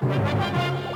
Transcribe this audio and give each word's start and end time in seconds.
Welcome 0.00 0.82
to 0.82 0.87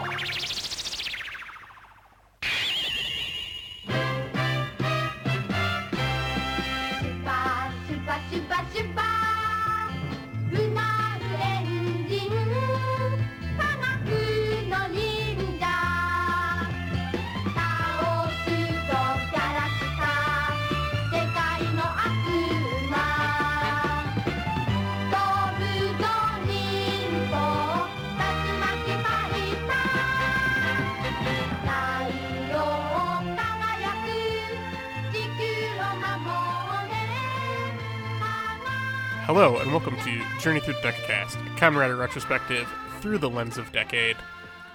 Journey 40.42 40.59
Through 40.60 40.74
the 40.74 40.80
Decacast, 40.80 41.37
a 41.56 41.70
Rider 41.77 41.95
retrospective 41.96 42.69
through 43.00 43.19
the 43.19 43.30
lens 43.30 43.59
of 43.59 43.70
Decade. 43.70 44.16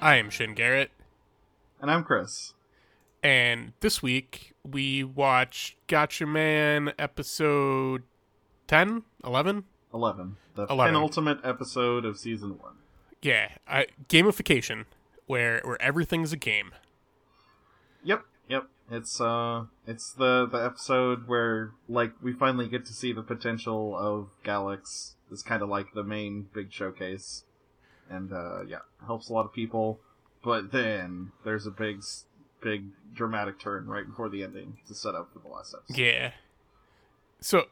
I 0.02 0.16
am 0.16 0.30
Shin 0.30 0.54
Garrett, 0.54 0.92
And 1.82 1.92
I'm 1.92 2.04
Chris. 2.04 2.54
and 3.22 3.74
this 3.82 4.02
week 4.02 4.54
we 4.64 5.04
watched 5.04 5.76
Gatchaman 5.88 6.94
episode 6.98 8.04
10, 8.68 9.04
11? 9.26 9.66
11. 9.94 10.38
The 10.56 10.68
11. 10.70 10.94
penultimate 10.94 11.40
episode 11.44 12.06
of 12.06 12.18
season 12.18 12.58
one. 12.60 12.76
Yeah, 13.22 13.50
I, 13.68 13.88
gamification, 14.08 14.86
where 15.26 15.60
where 15.66 15.82
everything's 15.82 16.32
a 16.32 16.38
game. 16.38 16.72
Yep. 18.04 18.24
It's 18.90 19.20
uh 19.20 19.66
it's 19.86 20.12
the 20.12 20.48
the 20.50 20.64
episode 20.64 21.28
where 21.28 21.72
like 21.90 22.14
we 22.22 22.32
finally 22.32 22.68
get 22.70 22.86
to 22.86 22.94
see 22.94 23.12
the 23.12 23.22
potential 23.22 23.98
of 23.98 24.30
Galax. 24.46 25.14
It's 25.32 25.44
kind 25.44 25.62
of 25.62 25.68
like 25.68 25.94
the 25.94 26.04
main 26.04 26.48
big 26.54 26.72
showcase. 26.72 27.44
And 28.10 28.32
uh 28.32 28.64
yeah, 28.64 28.80
helps 29.06 29.30
a 29.30 29.34
lot 29.34 29.46
of 29.46 29.54
people, 29.54 30.00
but 30.44 30.72
then 30.72 31.32
there's 31.44 31.68
a 31.68 31.72
big 31.72 32.02
big 32.62 32.86
dramatic 33.14 33.60
turn 33.60 33.88
right 33.88 34.08
before 34.08 34.30
the 34.30 34.44
ending 34.44 34.78
to 34.88 34.94
set 34.94 35.16
up 35.16 35.32
for 35.34 35.40
the 35.40 35.50
last 35.50 35.76
episode. 35.78 35.98
Yeah. 36.00 36.32
So, 37.42 37.66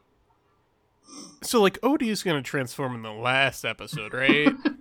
so 1.42 1.62
like 1.62 1.80
Odie 1.80 2.10
is 2.10 2.22
gonna 2.22 2.42
transform 2.42 2.94
in 2.94 3.02
the 3.02 3.10
last 3.10 3.64
episode, 3.64 4.12
right? 4.12 4.52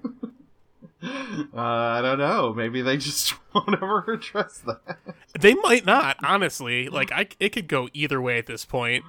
Uh, 1.53 1.59
I 1.59 2.02
don't 2.02 2.19
know. 2.19 2.53
Maybe 2.53 2.81
they 2.81 2.97
just 3.08 3.33
won't 3.53 3.73
ever 3.73 4.03
address 4.14 4.59
that. 4.59 4.97
they 5.39 5.53
might 5.55 5.86
not, 5.86 6.17
honestly. 6.23 6.88
Like 6.89 7.11
I, 7.11 7.27
it 7.39 7.50
could 7.50 7.67
go 7.67 7.89
either 7.94 8.22
way 8.22 8.38
at 8.38 8.45
this 8.45 8.66
point. 8.66 9.03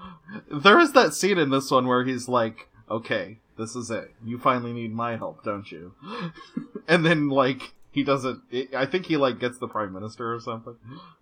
There 0.50 0.80
is 0.80 0.92
that 0.92 1.14
scene 1.14 1.38
in 1.38 1.50
this 1.50 1.70
one 1.70 1.86
where 1.86 2.04
he's 2.04 2.28
like, 2.28 2.68
"Okay, 2.90 3.38
this 3.56 3.76
is 3.76 3.90
it. 3.90 4.14
You 4.24 4.38
finally 4.38 4.72
need 4.72 4.92
my 4.92 5.16
help, 5.16 5.44
don't 5.44 5.70
you?" 5.70 5.94
and 6.88 7.04
then 7.04 7.28
like 7.28 7.74
he 7.90 8.02
doesn't. 8.02 8.42
I 8.76 8.86
think 8.86 9.06
he 9.06 9.16
like 9.16 9.38
gets 9.40 9.58
the 9.58 9.68
prime 9.68 9.92
minister 9.92 10.34
or 10.34 10.40
something. 10.40 10.76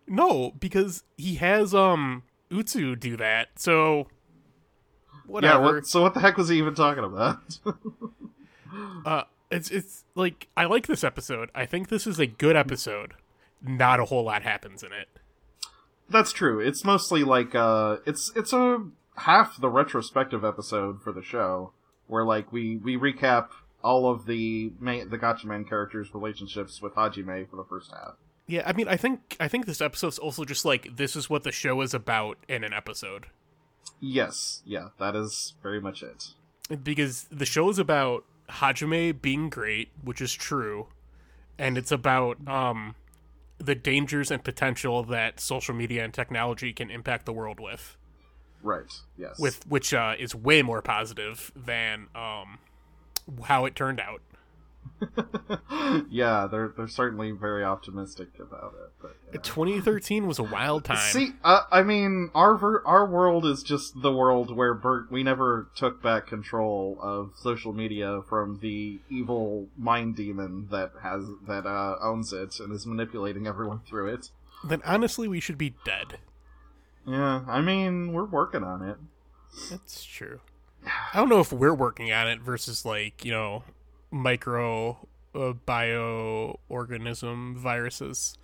No, 0.06 0.52
because 0.58 1.04
he 1.16 1.36
has 1.36 1.74
um 1.74 2.22
Utsu 2.50 2.98
do 2.98 3.16
that. 3.16 3.48
So 3.58 4.08
whatever. 5.26 5.64
Yeah. 5.64 5.72
What, 5.72 5.86
so 5.86 6.02
what 6.02 6.14
the 6.14 6.20
heck 6.20 6.36
was 6.36 6.48
he 6.48 6.58
even 6.58 6.74
talking 6.74 7.04
about? 7.04 7.38
Uh 9.06 9.22
it's 9.50 9.70
it's 9.70 10.04
like 10.14 10.48
I 10.56 10.64
like 10.64 10.86
this 10.86 11.04
episode. 11.04 11.50
I 11.54 11.66
think 11.66 11.88
this 11.88 12.06
is 12.06 12.18
a 12.18 12.26
good 12.26 12.56
episode. 12.56 13.14
Not 13.62 14.00
a 14.00 14.06
whole 14.06 14.24
lot 14.24 14.42
happens 14.42 14.82
in 14.82 14.92
it. 14.92 15.08
That's 16.08 16.32
true. 16.32 16.60
It's 16.60 16.84
mostly 16.84 17.24
like 17.24 17.54
uh, 17.54 17.98
it's 18.06 18.32
it's 18.36 18.52
a 18.52 18.84
half 19.16 19.60
the 19.60 19.70
retrospective 19.70 20.44
episode 20.44 21.02
for 21.02 21.12
the 21.12 21.22
show 21.22 21.72
where 22.06 22.24
like 22.24 22.52
we 22.52 22.76
we 22.76 22.96
recap 22.96 23.48
all 23.82 24.10
of 24.10 24.26
the 24.26 24.72
main 24.80 25.08
the 25.08 25.18
Gatchaman 25.18 25.68
characters' 25.68 26.12
relationships 26.14 26.82
with 26.82 26.94
Hajime 26.94 27.48
for 27.48 27.56
the 27.56 27.64
first 27.64 27.90
half. 27.90 28.14
Yeah, 28.46 28.62
I 28.66 28.72
mean 28.72 28.88
I 28.88 28.96
think 28.96 29.36
I 29.40 29.48
think 29.48 29.66
this 29.66 29.80
episode's 29.80 30.18
also 30.18 30.44
just 30.44 30.64
like 30.64 30.96
this 30.96 31.16
is 31.16 31.30
what 31.30 31.44
the 31.44 31.52
show 31.52 31.80
is 31.80 31.94
about 31.94 32.38
in 32.48 32.64
an 32.64 32.72
episode. 32.72 33.26
Yes, 34.00 34.62
yeah, 34.66 34.88
that 34.98 35.14
is 35.16 35.54
very 35.62 35.80
much 35.80 36.02
it. 36.02 36.34
because 36.82 37.26
the 37.30 37.46
show 37.46 37.70
is 37.70 37.78
about 37.78 38.24
Hajime 38.48 39.20
being 39.20 39.48
great, 39.50 39.90
which 40.02 40.20
is 40.20 40.32
true, 40.32 40.88
and 41.58 41.76
it's 41.78 41.92
about 41.92 42.46
um 42.48 42.94
the 43.58 43.74
dangers 43.74 44.30
and 44.30 44.42
potential 44.42 45.02
that 45.04 45.40
social 45.40 45.74
media 45.74 46.04
and 46.04 46.12
technology 46.12 46.72
can 46.72 46.90
impact 46.90 47.24
the 47.24 47.32
world 47.32 47.60
with, 47.60 47.96
Right. 48.62 48.92
Yes. 49.16 49.38
with 49.38 49.66
which 49.66 49.94
uh, 49.94 50.14
is 50.18 50.34
way 50.34 50.60
more 50.62 50.82
positive 50.82 51.52
than 51.56 52.08
um 52.14 52.58
how 53.44 53.64
it 53.64 53.74
turned 53.74 54.00
out. 54.00 54.20
yeah, 56.10 56.46
they're 56.50 56.72
they're 56.76 56.88
certainly 56.88 57.30
very 57.30 57.64
optimistic 57.64 58.28
about 58.38 58.74
it. 58.82 58.92
But 59.00 59.16
yeah. 59.32 59.40
2013 59.42 60.26
was 60.26 60.38
a 60.38 60.42
wild 60.42 60.84
time. 60.84 60.96
see, 61.12 61.30
uh, 61.42 61.62
I 61.70 61.82
mean, 61.82 62.30
our 62.34 62.56
ver- 62.56 62.82
our 62.86 63.06
world 63.06 63.44
is 63.44 63.62
just 63.62 64.00
the 64.00 64.12
world 64.12 64.54
where 64.54 64.74
Bert 64.74 65.10
we 65.10 65.22
never 65.22 65.68
took 65.74 66.02
back 66.02 66.26
control 66.26 66.98
of 67.00 67.32
social 67.36 67.72
media 67.72 68.22
from 68.28 68.58
the 68.60 69.00
evil 69.10 69.68
mind 69.76 70.16
demon 70.16 70.68
that 70.70 70.92
has 71.02 71.24
that 71.46 71.66
uh, 71.66 71.96
owns 72.02 72.32
it 72.32 72.58
and 72.60 72.72
is 72.72 72.86
manipulating 72.86 73.46
everyone 73.46 73.80
through 73.88 74.14
it. 74.14 74.30
then 74.64 74.82
honestly, 74.84 75.28
we 75.28 75.40
should 75.40 75.58
be 75.58 75.74
dead. 75.84 76.18
Yeah, 77.06 77.42
I 77.46 77.60
mean, 77.60 78.12
we're 78.12 78.24
working 78.24 78.64
on 78.64 78.82
it. 78.82 78.96
That's 79.70 80.04
true. 80.04 80.40
I 80.86 81.18
don't 81.18 81.28
know 81.28 81.40
if 81.40 81.52
we're 81.52 81.74
working 81.74 82.12
on 82.12 82.28
it 82.28 82.40
versus 82.40 82.84
like 82.84 83.24
you 83.24 83.32
know 83.32 83.64
micro 84.14 85.06
uh, 85.34 85.52
bioorganism 85.66 87.56
viruses. 87.56 88.38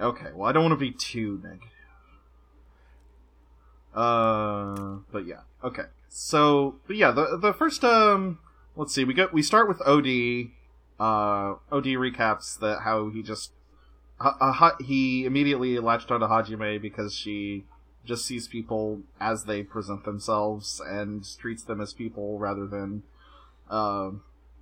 Okay, 0.00 0.30
well, 0.34 0.48
I 0.48 0.52
don't 0.52 0.62
want 0.62 0.72
to 0.72 0.76
be 0.76 0.92
too 0.92 1.40
negative. 1.42 1.68
Uh, 3.94 4.98
but 5.10 5.26
yeah, 5.26 5.40
okay. 5.64 5.84
So, 6.08 6.76
but 6.86 6.96
yeah, 6.96 7.10
the 7.10 7.36
the 7.36 7.52
first 7.52 7.82
um, 7.82 8.38
let's 8.76 8.94
see, 8.94 9.04
we 9.04 9.14
get 9.14 9.32
we 9.32 9.42
start 9.42 9.66
with 9.66 9.80
Od. 9.82 10.06
Uh, 11.00 11.54
Od 11.72 11.84
recaps 11.84 12.58
that 12.58 12.80
how 12.82 13.08
he 13.08 13.22
just 13.22 13.52
uh, 14.20 14.70
he 14.80 15.24
immediately 15.24 15.78
latched 15.78 16.10
onto 16.10 16.26
Hajime 16.26 16.80
because 16.80 17.14
she 17.14 17.64
just 18.08 18.24
sees 18.24 18.48
people 18.48 19.02
as 19.20 19.44
they 19.44 19.62
present 19.62 20.04
themselves 20.04 20.80
and 20.84 21.24
treats 21.38 21.62
them 21.62 21.80
as 21.80 21.92
people 21.92 22.38
rather 22.38 22.66
than, 22.66 23.02
uh, 23.70 24.10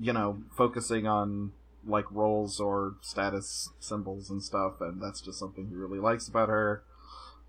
you 0.01 0.13
know, 0.13 0.43
focusing 0.57 1.07
on 1.07 1.53
like 1.87 2.11
roles 2.11 2.59
or 2.59 2.97
status 3.01 3.71
symbols 3.79 4.29
and 4.29 4.43
stuff, 4.43 4.81
and 4.81 5.01
that's 5.01 5.21
just 5.21 5.39
something 5.39 5.69
he 5.69 5.77
really 5.77 6.01
likes 6.01 6.27
about 6.27 6.49
her. 6.49 6.83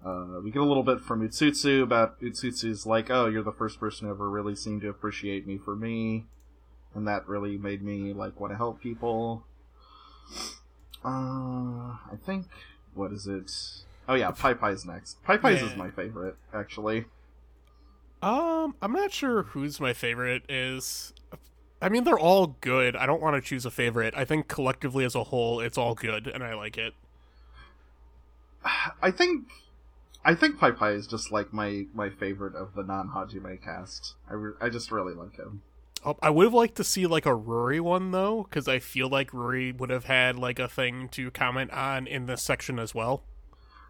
Uh, 0.05 0.39
we 0.43 0.51
get 0.51 0.61
a 0.61 0.65
little 0.65 0.83
bit 0.83 1.01
from 1.01 1.27
Utsutsu 1.27 1.81
about 1.81 2.21
Utsutsu's 2.21 2.85
like, 2.85 3.09
oh, 3.09 3.25
you're 3.25 3.41
the 3.41 3.51
first 3.51 3.79
person 3.79 4.05
who 4.05 4.13
ever 4.13 4.29
really 4.29 4.55
seemed 4.55 4.81
to 4.81 4.89
appreciate 4.89 5.47
me 5.47 5.57
for 5.57 5.75
me, 5.75 6.25
and 6.93 7.07
that 7.07 7.27
really 7.27 7.57
made 7.57 7.81
me 7.81 8.13
like 8.13 8.39
want 8.39 8.53
to 8.53 8.57
help 8.57 8.79
people. 8.79 9.43
Uh, 11.03 11.97
I 12.11 12.17
think 12.23 12.45
what 12.93 13.11
is 13.11 13.25
it? 13.25 13.51
Oh 14.07 14.15
yeah, 14.15 14.31
Pai 14.31 14.53
Pai's 14.55 14.85
next. 14.85 15.21
Pai 15.23 15.37
Pai's 15.37 15.61
Yeah. 15.61 15.67
is 15.67 15.75
my 15.75 15.91
favorite, 15.91 16.35
actually. 16.53 17.05
Um, 18.21 18.75
I'm 18.81 18.93
not 18.93 19.11
sure 19.11 19.43
who's 19.43 19.79
my 19.79 19.93
favorite 19.93 20.43
is. 20.49 21.13
I 21.81 21.89
mean, 21.89 22.03
they're 22.03 22.17
all 22.17 22.57
good. 22.61 22.95
I 22.95 23.05
don't 23.05 23.21
want 23.21 23.35
to 23.35 23.47
choose 23.47 23.65
a 23.65 23.71
favorite. 23.71 24.15
I 24.17 24.25
think 24.25 24.47
collectively 24.47 25.05
as 25.05 25.13
a 25.13 25.25
whole, 25.25 25.59
it's 25.59 25.77
all 25.77 25.93
good, 25.93 26.27
and 26.27 26.43
I 26.43 26.55
like 26.55 26.77
it. 26.77 26.93
I 29.01 29.11
think 29.11 29.47
I 30.25 30.35
think 30.35 30.59
Pai 30.59 30.71
Pai 30.73 30.93
is 30.93 31.07
just 31.07 31.31
like 31.31 31.53
my 31.53 31.85
my 31.93 32.09
favorite 32.09 32.55
of 32.55 32.73
the 32.75 32.83
non 32.83 33.09
Hajime 33.09 33.61
cast. 33.63 34.15
I, 34.29 34.33
re- 34.33 34.53
I 34.59 34.69
just 34.69 34.91
really 34.91 35.13
like 35.13 35.35
him. 35.37 35.61
Oh, 36.05 36.17
I 36.21 36.29
would 36.29 36.45
have 36.45 36.53
liked 36.53 36.75
to 36.75 36.83
see 36.83 37.05
like 37.07 37.25
a 37.25 37.35
Rory 37.35 37.79
one 37.79 38.11
though, 38.11 38.43
because 38.43 38.67
I 38.67 38.79
feel 38.79 39.09
like 39.09 39.33
Rory 39.33 39.71
would 39.71 39.89
have 39.89 40.05
had 40.05 40.37
like 40.37 40.59
a 40.59 40.67
thing 40.67 41.09
to 41.09 41.31
comment 41.31 41.71
on 41.71 42.07
in 42.07 42.25
this 42.25 42.41
section 42.43 42.79
as 42.79 42.93
well. 42.95 43.23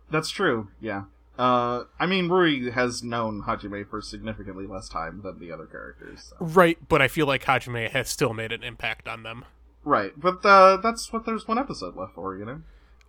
That's 0.10 0.30
true. 0.30 0.70
Yeah. 0.80 1.04
Uh, 1.38 1.84
I 2.00 2.08
mean, 2.08 2.30
Rui 2.30 2.72
has 2.72 3.04
known 3.04 3.44
Hajime 3.44 3.88
for 3.88 4.02
significantly 4.02 4.66
less 4.66 4.90
time 4.90 5.22
than 5.24 5.40
the 5.40 5.52
other 5.52 5.66
characters. 5.68 6.32
so- 6.32 6.38
Right, 6.40 6.78
but 6.88 7.02
I 7.02 7.08
feel 7.08 7.28
like 7.28 7.44
Hajime 7.44 7.90
has 7.92 8.10
still 8.10 8.34
made 8.34 8.52
an 8.52 8.64
impact 8.64 9.08
on 9.08 9.22
them. 9.24 9.46
Right, 9.84 10.14
but 10.20 10.44
uh, 10.46 10.78
that's 10.78 11.14
what 11.14 11.26
there's 11.26 11.48
one 11.48 11.60
episode 11.60 11.96
left 11.96 12.16
for, 12.16 12.36
you 12.36 12.44
know. 12.46 12.62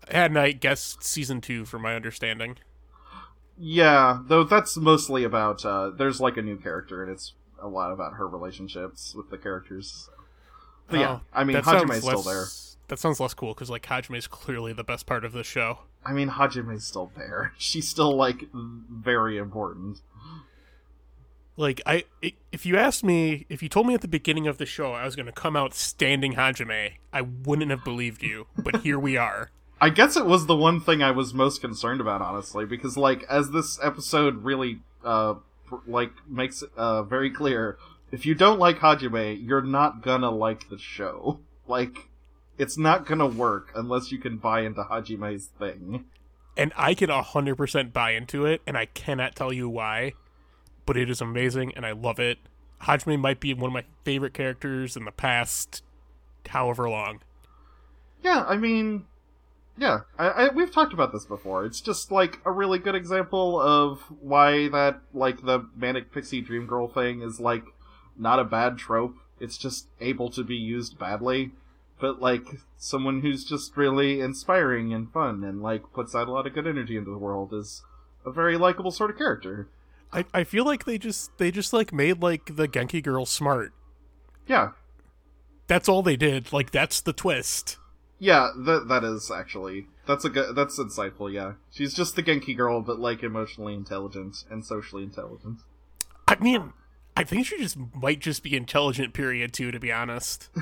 And 0.08 0.38
I 0.38 0.52
guess 0.52 0.96
season 1.00 1.40
two, 1.40 1.64
from 1.64 1.82
my 1.82 1.94
understanding. 1.96 2.58
Yeah, 3.58 4.20
though 4.26 4.44
that's 4.44 4.76
mostly 4.76 5.24
about. 5.24 5.64
Uh, 5.64 5.90
there's 5.90 6.20
like 6.20 6.36
a 6.36 6.42
new 6.42 6.56
character, 6.56 7.02
and 7.02 7.10
it's 7.10 7.32
a 7.60 7.66
lot 7.66 7.90
about 7.92 8.14
her 8.14 8.28
relationships 8.28 9.14
with 9.14 9.30
the 9.30 9.38
characters. 9.38 10.08
But 10.88 11.00
yeah, 11.00 11.10
Oh, 11.10 11.20
I 11.32 11.44
mean 11.44 11.56
Hajime's 11.56 12.04
still 12.04 12.22
there. 12.22 12.44
That 12.88 12.99
sounds 12.99 13.20
less 13.20 13.35
cool 13.35 13.55
because 13.55 13.70
like 13.70 13.85
Hajime 13.87 14.17
is 14.17 14.26
clearly 14.26 14.73
the 14.73 14.85
best 14.85 15.06
part 15.06 15.25
of 15.25 15.32
the 15.32 15.44
show. 15.44 15.81
I 16.05 16.12
mean 16.12 16.31
Hajime's 16.31 16.87
still 16.87 17.12
there. 17.17 17.52
She's 17.58 17.88
still 17.88 18.17
like 18.17 18.44
very 18.52 19.37
important. 19.38 20.00
Like 21.56 21.81
I, 21.85 22.05
if 22.52 22.64
you 22.64 22.76
asked 22.76 23.02
me, 23.02 23.44
if 23.49 23.62
you 23.62 23.69
told 23.69 23.87
me 23.87 23.94
at 23.94 24.00
the 24.00 24.08
beginning 24.08 24.46
of 24.46 24.58
the 24.58 24.67
show 24.67 24.93
I 24.93 25.05
was 25.05 25.17
going 25.17 25.26
to 25.26 25.32
come 25.32 25.56
out 25.56 25.75
standing 25.75 26.35
Hajime, 26.35 26.93
I 27.12 27.23
wouldn't 27.23 27.70
have 27.70 27.82
believed 27.82 28.23
you. 28.23 28.46
But 28.56 28.76
here 28.82 28.99
we 28.99 29.17
are. 29.17 29.50
I 29.81 29.91
guess 29.91 30.17
it 30.17 30.26
was 30.26 30.46
the 30.46 30.56
one 30.56 30.81
thing 30.81 31.02
I 31.02 31.11
was 31.11 31.34
most 31.34 31.61
concerned 31.61 32.00
about, 32.00 32.23
honestly, 32.23 32.64
because 32.64 32.96
like 32.96 33.25
as 33.25 33.50
this 33.50 33.79
episode 33.82 34.44
really 34.44 34.81
uh 35.05 35.34
like 35.87 36.12
makes 36.29 36.62
it 36.62 36.70
uh 36.76 37.02
very 37.02 37.31
clear, 37.31 37.76
if 38.11 38.25
you 38.25 38.34
don't 38.34 38.58
like 38.58 38.79
Hajime, 38.79 39.44
you're 39.46 39.61
not 39.62 40.02
gonna 40.02 40.31
like 40.31 40.69
the 40.69 40.79
show. 40.79 41.41
Like, 41.69 42.07
it's 42.58 42.76
not 42.76 43.06
gonna 43.06 43.26
work 43.26 43.70
unless 43.75 44.12
you 44.12 44.19
can 44.19 44.37
buy 44.38 44.60
into 44.62 44.82
Hajime's 44.82 45.46
thing. 45.58 46.05
and 46.56 46.72
I 46.76 46.94
can 46.94 47.08
100% 47.08 47.93
buy 47.93 48.10
into 48.12 48.44
it, 48.44 48.60
and 48.66 48.76
I 48.76 48.87
cannot 48.87 49.37
tell 49.37 49.52
you 49.52 49.69
why, 49.69 50.14
but 50.87 50.96
it 50.96 51.08
is 51.08 51.20
amazing, 51.20 51.72
and 51.76 51.87
I 51.87 51.93
love 51.93 52.19
it. 52.19 52.38
Hajime 52.82 53.20
might 53.20 53.40
be 53.40 53.55
one 53.55 53.70
of 53.70 53.75
my 53.75 53.84
favorite 54.05 54.34
characters 54.34 54.96
in 54.96 55.05
the 55.05 55.12
past 55.12 55.82
however 56.49 56.88
long. 56.88 57.20
Yeah, 58.22 58.44
I 58.49 58.56
mean, 58.56 59.05
yeah, 59.76 60.00
I, 60.19 60.28
I 60.28 60.49
we've 60.49 60.72
talked 60.72 60.93
about 60.93 61.12
this 61.12 61.25
before. 61.25 61.64
It's 61.64 61.81
just 61.81 62.10
like 62.10 62.40
a 62.44 62.50
really 62.50 62.78
good 62.78 62.94
example 62.94 63.60
of 63.60 64.00
why 64.20 64.69
that 64.69 65.00
like 65.14 65.44
the 65.44 65.69
manic 65.76 66.12
pixie 66.12 66.40
dream 66.40 66.66
girl 66.66 66.88
thing 66.88 67.22
is 67.22 67.38
like 67.38 67.64
not 68.16 68.40
a 68.40 68.44
bad 68.44 68.78
trope. 68.78 69.16
It's 69.40 69.56
just 69.56 69.87
able 70.00 70.31
to 70.31 70.43
be 70.43 70.56
used 70.56 70.99
badly, 70.99 71.52
but 72.00 72.20
like 72.20 72.46
someone 72.76 73.20
who's 73.22 73.44
just 73.44 73.76
really 73.76 74.20
inspiring 74.20 74.92
and 74.92 75.12
fun 75.12 75.42
and 75.44 75.62
like 75.62 75.92
puts 75.92 76.14
out 76.14 76.28
a 76.28 76.32
lot 76.32 76.46
of 76.46 76.54
good 76.54 76.66
energy 76.66 76.96
into 76.96 77.10
the 77.10 77.18
world 77.18 77.52
is 77.52 77.82
a 78.24 78.30
very 78.30 78.56
likable 78.56 78.90
sort 78.90 79.10
of 79.10 79.18
character. 79.18 79.68
I, 80.12 80.24
I 80.32 80.44
feel 80.44 80.64
like 80.64 80.84
they 80.84 80.98
just 80.98 81.36
they 81.38 81.50
just 81.50 81.72
like 81.72 81.92
made 81.92 82.22
like 82.22 82.56
the 82.56 82.68
Genki 82.68 83.02
girl 83.02 83.26
smart. 83.26 83.72
Yeah, 84.46 84.70
That's 85.66 85.88
all 85.88 86.02
they 86.02 86.16
did. 86.16 86.52
Like 86.52 86.70
that's 86.70 87.00
the 87.00 87.12
twist. 87.12 87.76
yeah, 88.18 88.48
that 88.64 88.88
that 88.88 89.04
is 89.04 89.30
actually 89.30 89.86
that's 90.06 90.24
a 90.24 90.30
good 90.30 90.54
that's 90.56 90.78
insightful. 90.78 91.30
Yeah, 91.32 91.54
she's 91.70 91.92
just 91.92 92.16
the 92.16 92.22
Genki 92.22 92.56
girl, 92.56 92.80
but 92.80 92.98
like 92.98 93.22
emotionally 93.22 93.74
intelligent 93.74 94.44
and 94.50 94.64
socially 94.64 95.02
intelligent. 95.02 95.58
I 96.26 96.36
mean, 96.40 96.72
I 97.16 97.24
think 97.24 97.44
she 97.46 97.58
just 97.58 97.76
might 97.94 98.20
just 98.20 98.42
be 98.42 98.56
intelligent. 98.56 99.12
Period. 99.12 99.52
Too, 99.52 99.70
to 99.70 99.78
be 99.80 99.92
honest. 99.92 100.48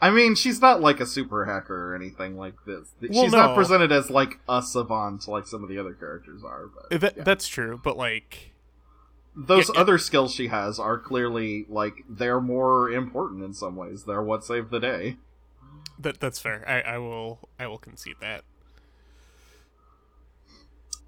I 0.00 0.10
mean, 0.10 0.34
she's 0.34 0.60
not 0.60 0.80
like 0.80 1.00
a 1.00 1.06
super 1.06 1.44
hacker 1.44 1.92
or 1.92 1.96
anything 1.96 2.36
like 2.36 2.54
this. 2.66 2.92
Well, 3.00 3.24
she's 3.24 3.32
not 3.32 3.56
presented 3.56 3.92
as 3.92 4.10
like 4.10 4.38
a 4.48 4.62
savant 4.62 5.26
like 5.28 5.46
some 5.46 5.62
of 5.62 5.68
the 5.68 5.78
other 5.78 5.94
characters 5.94 6.42
are. 6.44 6.66
But 6.66 7.00
That, 7.00 7.16
yeah. 7.16 7.22
That's 7.24 7.48
true, 7.48 7.80
but 7.82 7.96
like, 7.96 8.52
those 9.34 9.68
yeah, 9.68 9.74
yeah. 9.74 9.80
other 9.80 9.98
skills 9.98 10.34
she 10.34 10.48
has 10.48 10.78
are 10.78 10.98
clearly 10.98 11.64
like 11.68 12.04
they're 12.08 12.40
more 12.40 12.90
important 12.90 13.42
in 13.44 13.54
some 13.54 13.76
ways. 13.76 14.04
They're 14.04 14.22
what 14.22 14.44
saved 14.44 14.70
the 14.70 14.80
day. 14.80 15.16
that 15.98 16.20
that's 16.20 16.38
fair. 16.38 16.64
I, 16.68 16.94
I 16.94 16.98
will 16.98 17.48
I 17.58 17.66
will 17.66 17.78
concede 17.78 18.16
that. 18.20 18.44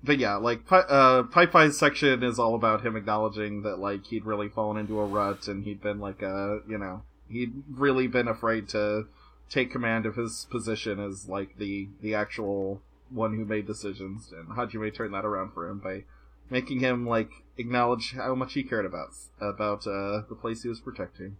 But 0.03 0.19
yeah, 0.19 0.35
like 0.37 0.67
Pi- 0.67 0.81
uh, 0.81 1.23
Pai's 1.23 1.79
section 1.79 2.23
is 2.23 2.39
all 2.39 2.55
about 2.55 2.85
him 2.85 2.95
acknowledging 2.95 3.63
that 3.63 3.79
like 3.79 4.05
he'd 4.07 4.27
really 4.27 4.49
fallen 4.51 4.77
into 4.77 5.01
a 5.01 5.07
rut 5.07 5.49
and 5.49 5.65
he'd 5.65 5.81
been 5.81 5.99
like 5.99 6.21
a 6.21 6.61
you 6.69 6.77
know 6.77 7.03
he'd 7.35 7.53
really 7.71 8.07
been 8.07 8.29
afraid 8.29 8.69
to 8.69 9.07
take 9.51 9.71
command 9.71 10.07
of 10.07 10.17
his 10.17 10.47
position 10.51 10.99
as 10.99 11.29
like 11.29 11.59
the 11.59 11.89
the 12.01 12.15
actual 12.15 12.81
one 13.11 13.37
who 13.37 13.45
made 13.45 13.67
decisions 13.67 14.33
and 14.33 14.49
Hajime 14.57 14.95
turned 14.95 15.13
that 15.15 15.25
around 15.25 15.53
for 15.53 15.69
him 15.69 15.79
by 15.79 16.05
making 16.51 16.81
him 16.81 17.07
like 17.07 17.31
acknowledge 17.59 18.15
how 18.15 18.35
much 18.35 18.55
he 18.55 18.63
cared 18.63 18.87
about 18.87 19.11
about 19.41 19.87
uh, 19.87 20.23
the 20.29 20.37
place 20.41 20.63
he 20.63 20.69
was 20.69 20.81
protecting. 20.81 21.37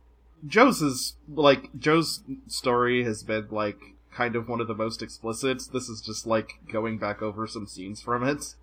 Joe's 0.47 0.83
is 0.83 1.15
like 1.29 1.77
Joe's 1.79 2.23
story 2.47 3.05
has 3.05 3.23
been 3.23 3.49
like 3.51 3.79
kind 4.13 4.37
of 4.37 4.49
one 4.49 4.61
of 4.61 4.69
the 4.69 4.75
most 4.75 5.03
explicit. 5.03 5.63
This 5.73 5.89
is 5.89 6.01
just 6.01 6.27
like 6.27 6.59
going 6.71 6.99
back 6.99 7.23
over 7.23 7.47
some 7.47 7.67
scenes 7.67 8.03
from 8.03 8.23
it. 8.25 8.55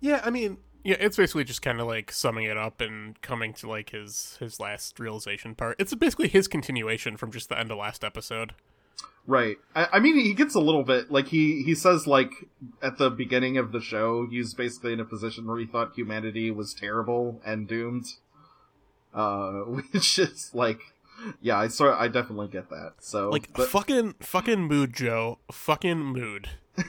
Yeah, 0.00 0.20
I 0.24 0.30
mean, 0.30 0.58
yeah, 0.84 0.96
it's 1.00 1.16
basically 1.16 1.44
just 1.44 1.62
kind 1.62 1.80
of 1.80 1.86
like 1.86 2.12
summing 2.12 2.44
it 2.44 2.56
up 2.56 2.80
and 2.80 3.20
coming 3.22 3.52
to 3.54 3.68
like 3.68 3.90
his 3.90 4.36
his 4.40 4.58
last 4.60 4.98
realization 4.98 5.54
part. 5.54 5.76
It's 5.78 5.94
basically 5.94 6.28
his 6.28 6.48
continuation 6.48 7.16
from 7.16 7.30
just 7.32 7.48
the 7.48 7.58
end 7.58 7.70
of 7.70 7.78
last 7.78 8.04
episode. 8.04 8.54
Right. 9.26 9.58
I, 9.76 9.88
I 9.94 9.98
mean, 10.00 10.16
he 10.16 10.32
gets 10.32 10.54
a 10.54 10.60
little 10.60 10.84
bit 10.84 11.10
like 11.10 11.28
he 11.28 11.62
he 11.62 11.74
says 11.74 12.06
like 12.06 12.30
at 12.82 12.96
the 12.98 13.10
beginning 13.10 13.58
of 13.58 13.72
the 13.72 13.80
show, 13.80 14.26
he's 14.26 14.54
basically 14.54 14.92
in 14.94 15.00
a 15.00 15.04
position 15.04 15.46
where 15.46 15.58
he 15.58 15.66
thought 15.66 15.92
humanity 15.94 16.50
was 16.50 16.72
terrible 16.74 17.40
and 17.44 17.68
doomed. 17.68 18.06
Uh, 19.14 19.50
which 19.92 20.18
is 20.18 20.50
like, 20.54 20.80
yeah, 21.42 21.58
I 21.58 21.68
sort 21.68 21.94
I 21.98 22.08
definitely 22.08 22.48
get 22.48 22.70
that. 22.70 22.94
So 23.00 23.28
Like 23.30 23.52
but- 23.52 23.68
fucking 23.68 24.14
fucking 24.20 24.62
mood, 24.62 24.94
Joe. 24.94 25.38
Fucking 25.52 25.98
mood. 25.98 26.48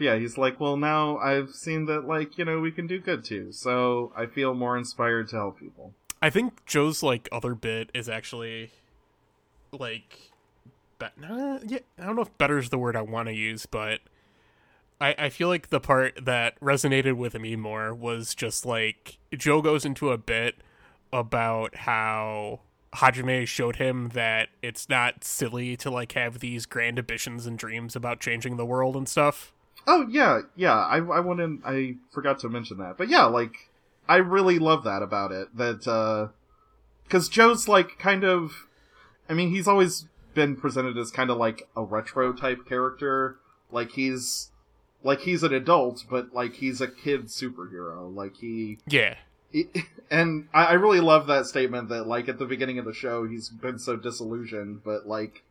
yeah, 0.00 0.16
he's 0.16 0.38
like, 0.38 0.58
well, 0.58 0.76
now 0.76 1.18
I've 1.18 1.50
seen 1.50 1.86
that 1.86 2.06
like 2.06 2.38
you 2.38 2.44
know 2.44 2.60
we 2.60 2.72
can 2.72 2.86
do 2.86 2.98
good 2.98 3.24
too, 3.24 3.52
so 3.52 4.12
I 4.16 4.26
feel 4.26 4.54
more 4.54 4.76
inspired 4.76 5.28
to 5.28 5.36
help 5.36 5.60
people. 5.60 5.94
I 6.22 6.30
think 6.30 6.64
Joe's 6.66 7.02
like 7.02 7.28
other 7.32 7.54
bit 7.54 7.90
is 7.94 8.08
actually 8.08 8.72
like 9.72 10.30
but 11.00 11.18
nah, 11.18 11.58
yeah, 11.66 11.78
I 11.98 12.04
don't 12.04 12.14
know 12.14 12.22
if 12.22 12.38
better 12.38 12.58
is 12.58 12.68
the 12.68 12.78
word 12.78 12.94
I 12.94 13.02
want 13.02 13.28
to 13.28 13.34
use, 13.34 13.66
but 13.66 14.00
I 15.00 15.16
I 15.18 15.28
feel 15.30 15.48
like 15.48 15.70
the 15.70 15.80
part 15.80 16.24
that 16.24 16.60
resonated 16.60 17.14
with 17.16 17.34
me 17.40 17.56
more 17.56 17.92
was 17.92 18.34
just 18.36 18.64
like 18.64 19.18
Joe 19.36 19.62
goes 19.62 19.84
into 19.84 20.10
a 20.10 20.18
bit 20.18 20.56
about 21.12 21.74
how 21.74 22.60
Hajime 22.94 23.46
showed 23.46 23.76
him 23.76 24.10
that 24.10 24.50
it's 24.62 24.88
not 24.88 25.24
silly 25.24 25.76
to 25.78 25.90
like 25.90 26.12
have 26.12 26.38
these 26.38 26.66
grand 26.66 26.98
ambitions 26.98 27.46
and 27.46 27.58
dreams 27.58 27.96
about 27.96 28.20
changing 28.20 28.56
the 28.56 28.66
world 28.66 28.94
and 28.94 29.08
stuff. 29.08 29.52
Oh 29.86 30.06
yeah, 30.08 30.40
yeah. 30.56 30.74
I 30.74 30.96
I 30.96 31.00
went 31.00 31.24
wanted 31.24 31.60
I 31.64 31.96
forgot 32.10 32.38
to 32.40 32.48
mention 32.48 32.78
that, 32.78 32.96
but 32.98 33.08
yeah, 33.08 33.24
like 33.24 33.68
I 34.08 34.16
really 34.16 34.58
love 34.58 34.84
that 34.84 35.02
about 35.02 35.32
it. 35.32 35.48
That 35.56 35.86
uh, 35.88 36.28
because 37.04 37.28
Joe's 37.28 37.68
like 37.68 37.98
kind 37.98 38.24
of, 38.24 38.66
I 39.28 39.34
mean, 39.34 39.50
he's 39.50 39.66
always 39.68 40.06
been 40.34 40.56
presented 40.56 40.96
as 40.96 41.10
kind 41.10 41.30
of 41.30 41.38
like 41.38 41.68
a 41.76 41.82
retro 41.82 42.32
type 42.32 42.66
character. 42.68 43.36
Like 43.72 43.92
he's 43.92 44.50
like 45.02 45.20
he's 45.20 45.42
an 45.42 45.52
adult, 45.54 46.04
but 46.10 46.32
like 46.34 46.54
he's 46.54 46.80
a 46.80 46.88
kid 46.88 47.26
superhero. 47.26 48.14
Like 48.14 48.36
he 48.36 48.78
Yeah. 48.86 49.16
it- 49.52 49.84
and 50.10 50.48
I, 50.52 50.66
I 50.66 50.72
really 50.74 51.00
love 51.00 51.26
that 51.28 51.46
statement 51.46 51.88
that 51.88 52.06
like 52.06 52.28
at 52.28 52.38
the 52.38 52.44
beginning 52.46 52.78
of 52.78 52.84
the 52.84 52.92
show 52.92 53.26
he's 53.26 53.48
been 53.48 53.78
so 53.78 53.94
disillusioned 53.96 54.82
but 54.84 55.06
like 55.06 55.42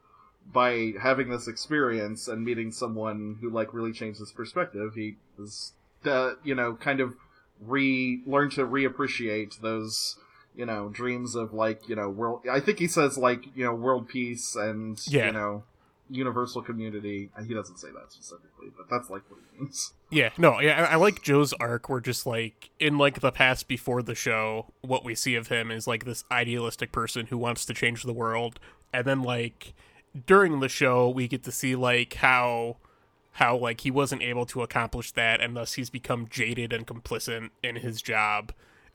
by 0.52 0.94
having 1.02 1.30
this 1.30 1.48
experience 1.48 2.28
and 2.28 2.44
meeting 2.44 2.72
someone 2.72 3.38
who 3.42 3.50
like 3.50 3.74
really 3.74 3.92
changed 3.94 4.20
his 4.20 4.32
perspective 4.32 4.94
he 4.96 5.16
was 5.38 5.74
uh, 6.06 6.32
you 6.44 6.56
know 6.56 6.76
kind 6.76 7.00
of 7.00 7.14
re 7.62 8.22
learn 8.26 8.50
to 8.50 8.66
reappreciate 8.66 9.60
those 9.62 10.18
you 10.56 10.66
know 10.66 10.90
dreams 10.90 11.36
of 11.36 11.54
like 11.54 11.88
you 11.90 11.96
know 11.96 12.10
world 12.10 12.42
i 12.52 12.60
think 12.60 12.80
he 12.80 12.88
says 12.88 13.18
like 13.18 13.46
you 13.56 13.64
know 13.64 13.74
world 13.74 14.08
peace 14.08 14.56
and 14.56 15.00
Yeah. 15.08 15.28
you 15.28 15.32
know 15.34 15.64
universal 16.12 16.64
community 16.64 17.30
he 17.48 17.54
doesn't 17.54 17.78
say 17.78 17.90
that 17.92 18.12
specifically 18.12 18.70
but 18.76 18.90
that's 18.90 19.10
like 19.12 19.22
what 19.30 19.40
he 19.54 19.60
means 19.64 19.94
Yeah, 20.12 20.30
no, 20.40 20.60
yeah, 20.60 20.88
I, 20.90 20.94
I 20.94 20.96
like 20.96 21.22
Joe's 21.22 21.54
arc. 21.54 21.88
Where 21.88 22.00
just 22.00 22.26
like 22.26 22.72
in 22.80 22.98
like 22.98 23.20
the 23.20 23.32
past 23.32 23.68
before 23.68 24.02
the 24.02 24.16
show, 24.16 24.74
what 24.82 25.06
we 25.06 25.14
see 25.14 25.36
of 25.36 25.50
him 25.50 25.70
is 25.70 25.86
like 25.86 26.04
this 26.04 26.24
idealistic 26.32 26.92
person 26.92 27.28
who 27.28 27.38
wants 27.38 27.64
to 27.66 27.76
change 27.76 28.02
the 28.02 28.12
world, 28.12 28.60
and 28.92 29.06
then 29.06 29.22
like 29.22 29.76
during 30.26 30.60
the 30.60 30.70
show, 30.70 31.10
we 31.10 31.28
get 31.28 31.44
to 31.44 31.52
see 31.52 31.76
like 31.76 32.16
how 32.16 32.78
how 33.34 33.56
like 33.58 33.82
he 33.82 33.92
wasn't 33.92 34.22
able 34.22 34.46
to 34.48 34.62
accomplish 34.62 35.12
that, 35.14 35.42
and 35.42 35.56
thus 35.56 35.74
he's 35.74 35.90
become 35.90 36.28
jaded 36.30 36.74
and 36.74 36.86
complicit 36.86 37.50
in 37.64 37.78
his 37.78 38.02
job. 38.02 38.52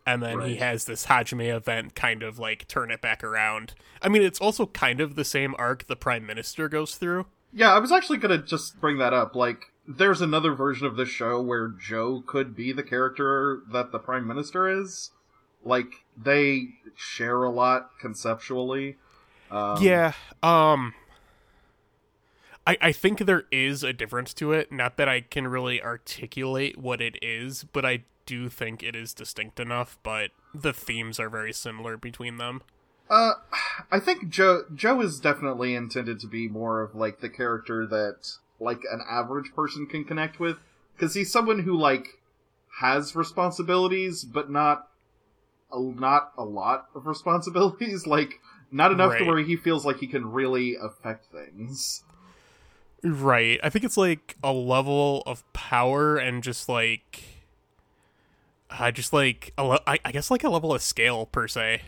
And 0.07 0.23
then 0.23 0.43
he 0.43 0.57
has 0.57 0.85
this 0.85 1.07
Hajime 1.07 1.49
event 1.57 1.95
kind 1.95 2.23
of 2.23 2.39
like 2.39 2.69
turn 2.69 2.91
it 2.91 3.01
back 3.01 3.25
around. 3.25 3.75
I 4.03 4.11
mean, 4.11 4.21
it's 4.21 4.41
also 4.41 4.67
kind 4.67 5.01
of 5.01 5.15
the 5.15 5.25
same 5.25 5.55
arc 5.59 5.87
the 5.87 5.97
Prime 5.97 6.27
Minister 6.27 6.69
goes 6.69 6.97
through. 6.97 7.25
Yeah, 7.55 7.73
I 7.73 7.79
was 7.79 7.91
actually 7.91 8.19
gonna 8.19 8.39
just 8.39 8.81
bring 8.81 8.99
that 8.99 9.15
up. 9.15 9.35
Like, 9.35 9.73
there's 9.89 10.21
another 10.21 10.53
version 10.53 10.87
of 10.87 10.97
this 10.97 11.09
show 11.09 11.41
where 11.41 11.69
Joe 11.69 12.23
could 12.27 12.55
be 12.55 12.71
the 12.73 12.83
character 12.83 13.63
that 13.73 13.93
the 13.93 13.99
Prime 13.99 14.27
Minister 14.27 14.69
is. 14.69 15.11
Like, 15.65 16.05
they 16.23 16.67
share 16.97 17.43
a 17.43 17.51
lot 17.51 17.91
conceptually. 17.99 18.97
Um, 19.51 19.81
yeah 19.81 20.15
um 20.43 20.95
I, 22.67 22.77
I 22.81 22.93
think 22.93 23.19
there 23.21 23.45
is 23.51 23.83
a 23.83 23.93
difference 23.93 24.33
to 24.35 24.53
it 24.53 24.73
not 24.73 24.97
that 24.97 25.09
i 25.09 25.21
can 25.21 25.47
really 25.49 25.83
articulate 25.83 26.79
what 26.79 27.01
it 27.01 27.17
is 27.23 27.65
but 27.73 27.85
i 27.85 28.05
do 28.27 28.49
think 28.49 28.83
it 28.83 28.97
is 28.97 29.13
distinct 29.13 29.61
enough 29.61 29.99
but 30.03 30.31
the 30.55 30.73
themes 30.73 31.21
are 31.21 31.29
very 31.29 31.53
similar 31.53 31.97
between 31.97 32.37
them 32.39 32.63
Uh, 33.11 33.35
I 33.93 34.01
think 34.01 34.31
Joe 34.31 34.65
Joe 34.75 35.03
is 35.03 35.21
definitely 35.21 35.75
intended 35.75 36.19
to 36.21 36.27
be 36.27 36.49
more 36.49 36.81
of 36.81 36.95
like 36.95 37.21
the 37.21 37.29
character 37.29 37.87
that 37.87 38.39
like 38.59 38.81
an 38.91 39.01
average 39.09 39.53
person 39.55 39.87
can 39.87 40.05
connect 40.05 40.41
with 40.41 40.57
because 40.95 41.15
he's 41.15 41.31
someone 41.31 41.61
who 41.65 41.77
like 41.77 42.21
has 42.81 43.15
responsibilities, 43.15 44.25
but 44.25 44.51
not 44.51 44.89
a, 45.71 45.79
not 45.79 46.33
a 46.39 46.45
lot 46.45 46.87
of 46.95 47.07
responsibilities. 47.07 48.07
Like 48.17 48.41
not 48.73 48.91
enough 48.91 49.11
Right. 49.11 49.19
to 49.19 49.25
where 49.27 49.39
he 49.45 49.55
feels 49.57 49.85
like 49.85 49.99
he 49.99 50.07
can 50.07 50.33
really 50.33 50.75
affect 50.75 51.27
things. 51.31 52.05
Right. 53.05 53.61
I 53.63 53.69
think 53.69 53.85
it's 53.85 53.99
like 53.99 54.37
a 54.43 54.53
level 54.53 55.23
of 55.27 55.45
power 55.53 56.17
and 56.17 56.43
just 56.43 56.69
like 56.69 57.23
I 58.71 58.91
just 58.91 59.13
like 59.13 59.53
a 59.59 59.65
le- 59.65 59.83
I, 59.87 59.99
I 60.05 60.11
guess 60.11 60.31
like 60.31 60.43
a 60.43 60.49
level 60.49 60.75
of 60.75 60.83
scale 60.83 61.27
per 61.27 61.47
se. 61.47 61.83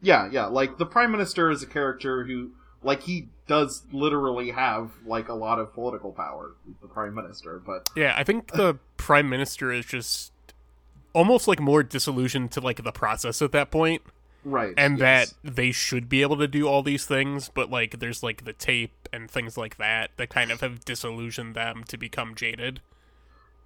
Yeah, 0.00 0.28
yeah. 0.30 0.46
Like 0.46 0.78
the 0.78 0.86
prime 0.86 1.10
minister 1.10 1.50
is 1.50 1.62
a 1.62 1.66
character 1.66 2.24
who, 2.24 2.52
like, 2.84 3.02
he 3.02 3.28
does 3.48 3.82
literally 3.90 4.52
have 4.52 4.92
like 5.04 5.28
a 5.28 5.34
lot 5.34 5.58
of 5.58 5.74
political 5.74 6.12
power. 6.12 6.54
The 6.80 6.88
prime 6.88 7.14
minister, 7.14 7.60
but 7.64 7.90
Yeah, 7.96 8.14
I 8.16 8.22
think 8.22 8.52
the 8.52 8.78
prime 8.96 9.28
minister 9.28 9.72
is 9.72 9.84
just 9.84 10.32
almost 11.12 11.48
like 11.48 11.60
more 11.60 11.82
disillusioned 11.82 12.52
to 12.52 12.60
like 12.60 12.84
the 12.84 12.92
process 12.92 13.42
at 13.42 13.50
that 13.52 13.70
point 13.70 14.02
right, 14.44 14.74
and 14.76 14.98
yes. 14.98 15.34
that 15.42 15.56
they 15.56 15.72
should 15.72 16.08
be 16.08 16.22
able 16.22 16.36
to 16.36 16.46
do 16.46 16.68
all 16.68 16.82
these 16.82 17.06
things 17.06 17.48
but 17.48 17.70
like 17.70 17.98
there's 17.98 18.22
like 18.22 18.44
the 18.44 18.52
tape 18.52 18.97
and 19.12 19.30
things 19.30 19.56
like 19.56 19.76
that 19.78 20.10
that 20.16 20.28
kind 20.30 20.50
of 20.50 20.60
have 20.60 20.84
disillusioned 20.84 21.54
them 21.54 21.84
to 21.88 21.96
become 21.96 22.34
jaded. 22.34 22.80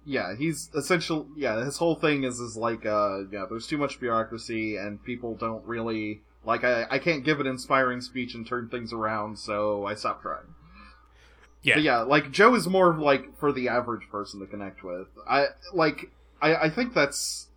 yeah, 0.05 0.35
he's 0.35 0.69
essential. 0.75 1.27
Yeah, 1.35 1.63
his 1.63 1.77
whole 1.77 1.95
thing 1.95 2.23
is 2.23 2.39
is 2.39 2.57
like, 2.57 2.85
uh, 2.85 3.23
yeah, 3.31 3.45
there's 3.49 3.67
too 3.67 3.77
much 3.77 3.99
bureaucracy 3.99 4.75
and 4.75 5.01
people 5.03 5.35
don't 5.35 5.65
really 5.65 6.21
like. 6.43 6.63
I 6.63 6.85
I 6.89 6.99
can't 6.99 7.23
give 7.23 7.39
an 7.39 7.47
inspiring 7.47 8.01
speech 8.01 8.33
and 8.35 8.45
turn 8.45 8.67
things 8.69 8.91
around, 8.91 9.39
so 9.39 9.85
I 9.85 9.95
stop 9.95 10.21
trying. 10.21 10.55
Yeah. 11.61 11.75
But 11.75 11.83
yeah, 11.83 11.99
like 12.01 12.31
Joe 12.31 12.53
is 12.55 12.67
more 12.67 12.95
like 12.97 13.37
for 13.37 13.53
the 13.53 13.69
average 13.69 14.09
person 14.11 14.41
to 14.41 14.45
connect 14.45 14.83
with. 14.83 15.07
I 15.27 15.47
like 15.73 16.11
I 16.41 16.55
I 16.55 16.69
think 16.69 16.93
that's 16.93 17.47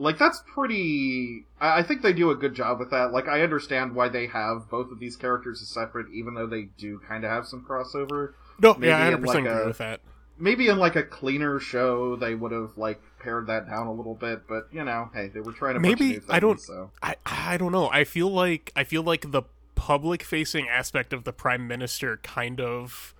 like 0.00 0.18
that's 0.18 0.42
pretty 0.52 1.44
I, 1.60 1.78
I 1.78 1.82
think 1.84 2.02
they 2.02 2.12
do 2.12 2.30
a 2.30 2.34
good 2.34 2.54
job 2.54 2.80
with 2.80 2.90
that. 2.90 3.12
Like 3.12 3.28
I 3.28 3.42
understand 3.42 3.94
why 3.94 4.08
they 4.08 4.26
have 4.26 4.68
both 4.70 4.90
of 4.90 4.98
these 4.98 5.14
characters 5.16 5.62
as 5.62 5.68
separate, 5.68 6.06
even 6.12 6.34
though 6.34 6.46
they 6.46 6.68
do 6.78 7.00
kind 7.06 7.22
of 7.24 7.30
have 7.30 7.46
some 7.46 7.64
crossover. 7.68 8.32
No, 8.58 8.74
Maybe 8.74 8.88
yeah, 8.88 8.98
I 8.98 9.08
in, 9.12 9.18
100% 9.22 9.26
like, 9.26 9.36
agree 9.38 9.50
a- 9.62 9.66
with 9.66 9.78
that. 9.78 10.00
Maybe 10.38 10.68
in 10.68 10.78
like 10.78 10.96
a 10.96 11.02
cleaner 11.02 11.60
show 11.60 12.16
they 12.16 12.34
would 12.34 12.50
have 12.52 12.76
like 12.78 13.00
pared 13.20 13.46
that 13.48 13.68
down 13.68 13.86
a 13.86 13.92
little 13.92 14.14
bit, 14.14 14.48
but 14.48 14.68
you 14.72 14.82
know, 14.84 15.10
hey, 15.12 15.28
they 15.28 15.40
were 15.40 15.52
trying 15.52 15.74
to 15.74 15.80
Maybe- 15.80 16.12
things, 16.14 16.24
I 16.30 16.40
don't- 16.40 16.60
so 16.60 16.90
I 17.02 17.16
I 17.26 17.56
don't 17.58 17.72
know. 17.72 17.88
I 17.90 18.04
feel 18.04 18.30
like 18.30 18.72
I 18.74 18.84
feel 18.84 19.02
like 19.02 19.30
the 19.30 19.42
public 19.74 20.22
facing 20.22 20.68
aspect 20.68 21.12
of 21.12 21.24
the 21.24 21.32
prime 21.32 21.66
minister 21.68 22.18
kind 22.22 22.60
of 22.60 23.14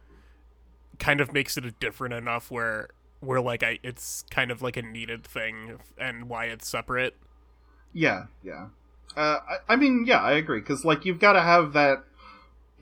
kind 0.98 1.20
of 1.20 1.32
makes 1.32 1.56
it 1.56 1.64
a 1.64 1.70
different 1.72 2.12
enough 2.14 2.50
where 2.50 2.88
where 3.20 3.40
like 3.40 3.62
I 3.62 3.78
it's 3.82 4.24
kind 4.30 4.50
of 4.50 4.62
like 4.62 4.76
a 4.76 4.82
needed 4.82 5.24
thing 5.24 5.78
and 5.98 6.28
why 6.28 6.46
it's 6.46 6.68
separate. 6.68 7.16
Yeah, 7.92 8.24
yeah. 8.42 8.68
Uh, 9.16 9.38
I, 9.48 9.56
I 9.72 9.76
mean, 9.76 10.04
yeah, 10.06 10.20
I 10.20 10.32
agree 10.32 10.60
because 10.60 10.84
like 10.84 11.04
you've 11.04 11.18
got 11.20 11.32
to 11.34 11.42
have 11.42 11.72
that. 11.72 12.04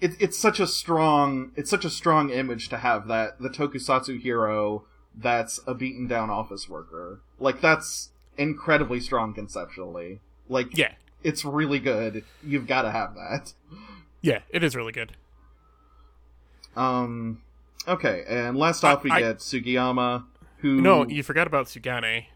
It, 0.00 0.12
it's 0.20 0.38
such 0.38 0.60
a 0.60 0.66
strong, 0.66 1.50
it's 1.56 1.68
such 1.70 1.84
a 1.84 1.90
strong 1.90 2.30
image 2.30 2.68
to 2.68 2.78
have 2.78 3.08
that 3.08 3.40
the 3.40 3.48
tokusatsu 3.48 4.20
hero 4.20 4.84
that's 5.16 5.58
a 5.66 5.74
beaten 5.74 6.06
down 6.06 6.30
office 6.30 6.68
worker. 6.68 7.20
Like 7.40 7.60
that's 7.60 8.10
incredibly 8.36 9.00
strong 9.00 9.34
conceptually. 9.34 10.20
Like 10.48 10.76
Yeah. 10.76 10.92
it's 11.24 11.44
really 11.44 11.80
good. 11.80 12.24
You've 12.44 12.68
got 12.68 12.82
to 12.82 12.92
have 12.92 13.14
that. 13.16 13.54
Yeah, 14.20 14.40
it 14.50 14.62
is 14.62 14.76
really 14.76 14.92
good. 14.92 15.16
Um, 16.76 17.42
okay, 17.88 18.24
and 18.28 18.56
last 18.56 18.84
off 18.84 19.02
we 19.02 19.10
I- 19.10 19.20
get 19.20 19.38
Sugiyama, 19.38 20.24
who 20.58 20.80
No, 20.80 21.06
you 21.06 21.22
forgot 21.22 21.46
about 21.46 21.66
Sugane. 21.66 22.26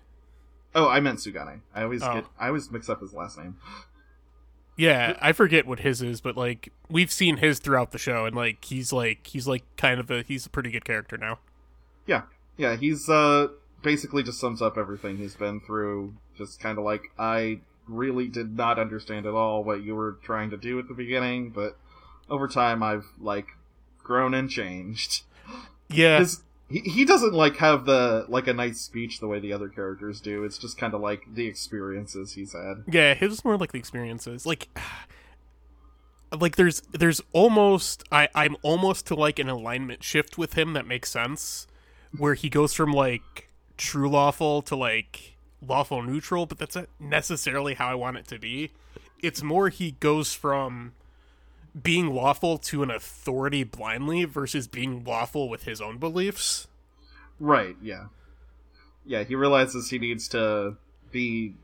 oh 0.74 0.88
I 0.88 1.00
meant 1.00 1.18
Sugane. 1.18 1.60
I 1.74 1.82
always 1.82 2.02
Oh. 2.02 2.14
get 2.14 2.24
I 2.38 2.48
always 2.48 2.70
mix 2.70 2.88
up 2.88 3.00
his 3.00 3.12
last 3.12 3.38
name. 3.38 3.56
Yeah, 4.76 5.18
I 5.20 5.32
forget 5.32 5.66
what 5.66 5.80
his 5.80 6.00
is, 6.00 6.20
but 6.20 6.36
like 6.36 6.72
we've 6.88 7.12
seen 7.12 7.36
his 7.36 7.58
throughout 7.58 7.92
the 7.92 7.98
show 7.98 8.24
and 8.24 8.34
like 8.34 8.64
he's 8.64 8.92
like 8.92 9.26
he's 9.26 9.46
like 9.46 9.64
kind 9.76 10.00
of 10.00 10.10
a 10.10 10.22
he's 10.22 10.46
a 10.46 10.50
pretty 10.50 10.70
good 10.70 10.84
character 10.84 11.16
now. 11.18 11.38
Yeah, 12.06 12.22
yeah, 12.56 12.76
he's 12.76 13.08
uh 13.08 13.48
basically 13.82 14.22
just 14.22 14.40
sums 14.40 14.62
up 14.62 14.78
everything 14.78 15.18
he's 15.18 15.34
been 15.36 15.60
through. 15.60 16.14
Just 16.36 16.58
kind 16.58 16.78
of 16.78 16.84
like 16.84 17.12
I 17.18 17.60
really 17.86 18.28
did 18.28 18.56
not 18.56 18.78
understand 18.78 19.26
at 19.26 19.34
all 19.34 19.62
what 19.62 19.82
you 19.82 19.94
were 19.94 20.16
trying 20.22 20.48
to 20.50 20.56
do 20.56 20.78
at 20.78 20.88
the 20.88 20.94
beginning, 20.94 21.50
but 21.50 21.76
over 22.30 22.48
time 22.48 22.82
I've 22.82 23.06
like 23.20 23.48
grown 24.02 24.32
and 24.34 24.48
changed. 24.48 25.22
Yeah. 25.92 26.18
His, 26.18 26.42
he 26.68 26.80
he 26.80 27.04
doesn't 27.04 27.34
like 27.34 27.56
have 27.58 27.84
the 27.84 28.24
like 28.28 28.46
a 28.46 28.54
nice 28.54 28.80
speech 28.80 29.20
the 29.20 29.28
way 29.28 29.38
the 29.40 29.52
other 29.52 29.68
characters 29.68 30.20
do. 30.20 30.44
It's 30.44 30.58
just 30.58 30.78
kind 30.78 30.94
of 30.94 31.00
like 31.00 31.22
the 31.34 31.46
experiences 31.46 32.32
he's 32.32 32.52
had. 32.52 32.84
Yeah, 32.90 33.14
his 33.14 33.34
is 33.34 33.44
more 33.44 33.56
like 33.58 33.72
the 33.72 33.78
experiences. 33.78 34.46
Like 34.46 34.68
like 36.40 36.56
there's 36.56 36.80
there's 36.92 37.20
almost 37.32 38.04
I 38.10 38.28
I'm 38.34 38.56
almost 38.62 39.06
to 39.08 39.14
like 39.14 39.38
an 39.38 39.48
alignment 39.48 40.02
shift 40.02 40.38
with 40.38 40.54
him 40.54 40.72
that 40.72 40.86
makes 40.86 41.10
sense 41.10 41.66
where 42.16 42.34
he 42.34 42.48
goes 42.48 42.72
from 42.72 42.92
like 42.92 43.48
true 43.76 44.08
lawful 44.08 44.62
to 44.62 44.76
like 44.76 45.36
lawful 45.60 46.02
neutral, 46.02 46.46
but 46.46 46.58
that's 46.58 46.76
not 46.76 46.88
necessarily 46.98 47.74
how 47.74 47.88
I 47.88 47.94
want 47.94 48.16
it 48.16 48.26
to 48.28 48.38
be. 48.38 48.70
It's 49.22 49.42
more 49.42 49.68
he 49.68 49.92
goes 49.92 50.34
from 50.34 50.92
being 51.80 52.14
lawful 52.14 52.58
to 52.58 52.82
an 52.82 52.90
authority 52.90 53.64
blindly 53.64 54.24
versus 54.24 54.66
being 54.68 55.04
lawful 55.04 55.48
with 55.48 55.64
his 55.64 55.80
own 55.80 55.98
beliefs. 55.98 56.66
Right, 57.40 57.76
yeah. 57.82 58.06
Yeah, 59.04 59.24
he 59.24 59.34
realizes 59.34 59.90
he 59.90 59.98
needs 59.98 60.28
to 60.28 60.76
be 61.10 61.54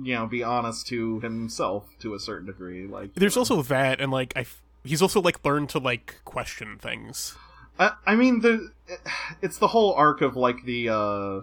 you 0.00 0.14
know, 0.14 0.26
be 0.26 0.42
honest 0.42 0.86
to 0.88 1.20
himself 1.20 1.88
to 2.00 2.14
a 2.14 2.18
certain 2.20 2.46
degree. 2.46 2.86
Like 2.86 3.14
There's 3.14 3.36
know. 3.36 3.40
also 3.40 3.62
that 3.62 4.00
and 4.00 4.12
like 4.12 4.32
I 4.36 4.40
f- 4.40 4.62
he's 4.84 5.02
also 5.02 5.20
like 5.20 5.44
learned 5.44 5.68
to 5.70 5.78
like 5.78 6.20
question 6.24 6.78
things. 6.78 7.36
I, 7.78 7.92
I 8.06 8.14
mean, 8.14 8.40
the 8.40 8.70
it's 9.42 9.58
the 9.58 9.68
whole 9.68 9.94
arc 9.94 10.20
of 10.20 10.36
like 10.36 10.64
the. 10.64 10.88
uh 10.88 11.40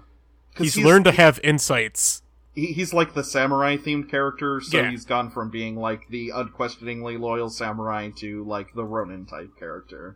'cause 0.56 0.74
He's, 0.74 0.78
learned 0.78 1.06
to 1.06 1.12
have 1.12 1.40
insights. 1.44 2.22
He- 2.56 2.74
He's 2.74 2.94
like 2.94 3.14
the 3.14 3.24
samurai 3.24 3.78
themed 3.78 4.10
character, 4.10 4.60
so 4.62 4.78
Yeah. 4.82 4.90
he's 4.92 5.06
gone 5.06 5.30
from 5.32 5.50
being 5.50 5.76
like 5.76 6.08
the 6.10 6.32
unquestioningly 6.32 7.18
loyal 7.18 7.50
samurai 7.50 8.10
to 8.18 8.44
like 8.44 8.74
the 8.74 8.84
Ronin 8.84 9.26
type 9.26 9.58
character. 9.58 10.16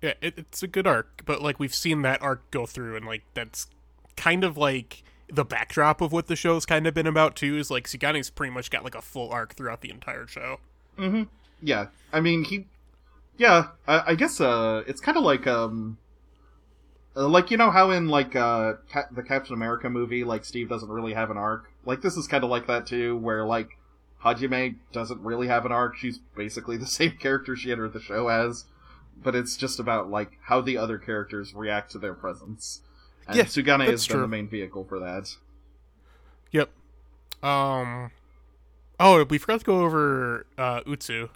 Yeah, 0.00 0.14
it, 0.20 0.34
it's 0.36 0.62
a 0.62 0.66
good 0.66 0.86
arc, 0.86 1.22
but 1.24 1.42
like 1.42 1.60
we've 1.60 1.74
seen 1.74 2.02
that 2.02 2.20
arc 2.22 2.50
go 2.50 2.66
through, 2.66 2.96
and 2.96 3.06
like 3.06 3.22
that's 3.34 3.68
kind 4.16 4.42
of 4.44 4.56
like 4.56 5.02
the 5.32 5.44
backdrop 5.44 6.00
of 6.00 6.10
what 6.12 6.26
the 6.26 6.36
show's 6.36 6.66
kind 6.66 6.86
of 6.86 6.92
been 6.94 7.06
about 7.06 7.36
too. 7.36 7.56
Is 7.56 7.70
like 7.70 7.86
Sugane's 7.86 8.28
pretty 8.28 8.52
much 8.52 8.70
got 8.70 8.82
like 8.84 8.94
a 8.96 9.00
full 9.02 9.30
arc 9.30 9.54
throughout 9.54 9.80
the 9.80 9.90
entire 9.90 10.26
show. 10.26 10.58
Mm-hmm. 10.98 11.22
Yeah, 11.62 11.86
I 12.12 12.20
mean 12.20 12.44
he. 12.44 12.66
Yeah, 13.38 13.68
I, 13.86 14.02
I 14.08 14.14
guess 14.14 14.40
uh, 14.40 14.82
it's 14.86 15.00
kind 15.00 15.16
of 15.16 15.22
like 15.24 15.46
um. 15.46 15.98
Uh, 17.16 17.28
Like 17.28 17.50
you 17.50 17.56
know 17.56 17.70
how 17.70 17.90
in 17.90 18.08
like 18.08 18.34
uh 18.36 18.74
Ca- 18.92 19.08
the 19.10 19.22
Captain 19.22 19.54
America 19.54 19.88
movie, 19.90 20.24
like 20.24 20.44
Steve 20.44 20.68
doesn't 20.68 20.88
really 20.88 21.14
have 21.14 21.30
an 21.30 21.36
arc. 21.36 21.70
Like 21.84 22.02
this 22.02 22.16
is 22.16 22.26
kind 22.26 22.44
of 22.44 22.50
like 22.50 22.66
that 22.66 22.86
too, 22.86 23.16
where 23.16 23.44
like 23.44 23.70
Hajime 24.24 24.76
doesn't 24.92 25.20
really 25.22 25.48
have 25.48 25.66
an 25.66 25.72
arc. 25.72 25.96
She's 25.96 26.18
basically 26.36 26.76
the 26.78 26.86
same 26.86 27.12
character 27.12 27.56
she 27.56 27.72
entered 27.72 27.92
the 27.92 28.00
show 28.00 28.28
as, 28.28 28.64
but 29.22 29.34
it's 29.34 29.56
just 29.56 29.78
about 29.80 30.10
like 30.10 30.32
how 30.44 30.60
the 30.60 30.76
other 30.76 30.98
characters 30.98 31.54
react 31.54 31.90
to 31.92 31.98
their 31.98 32.14
presence. 32.14 32.80
And 33.26 33.36
Yeah, 33.36 33.44
Sugane 33.44 33.86
has 33.86 34.06
been 34.06 34.20
the 34.20 34.28
main 34.28 34.48
vehicle 34.48 34.84
for 34.84 34.98
that. 34.98 35.36
Yep. 36.50 36.70
Um. 37.42 38.10
Oh, 39.00 39.24
we 39.24 39.38
forgot 39.38 39.60
to 39.60 39.66
go 39.66 39.80
over 39.80 40.46
uh, 40.56 40.80
Utsu. 40.82 41.28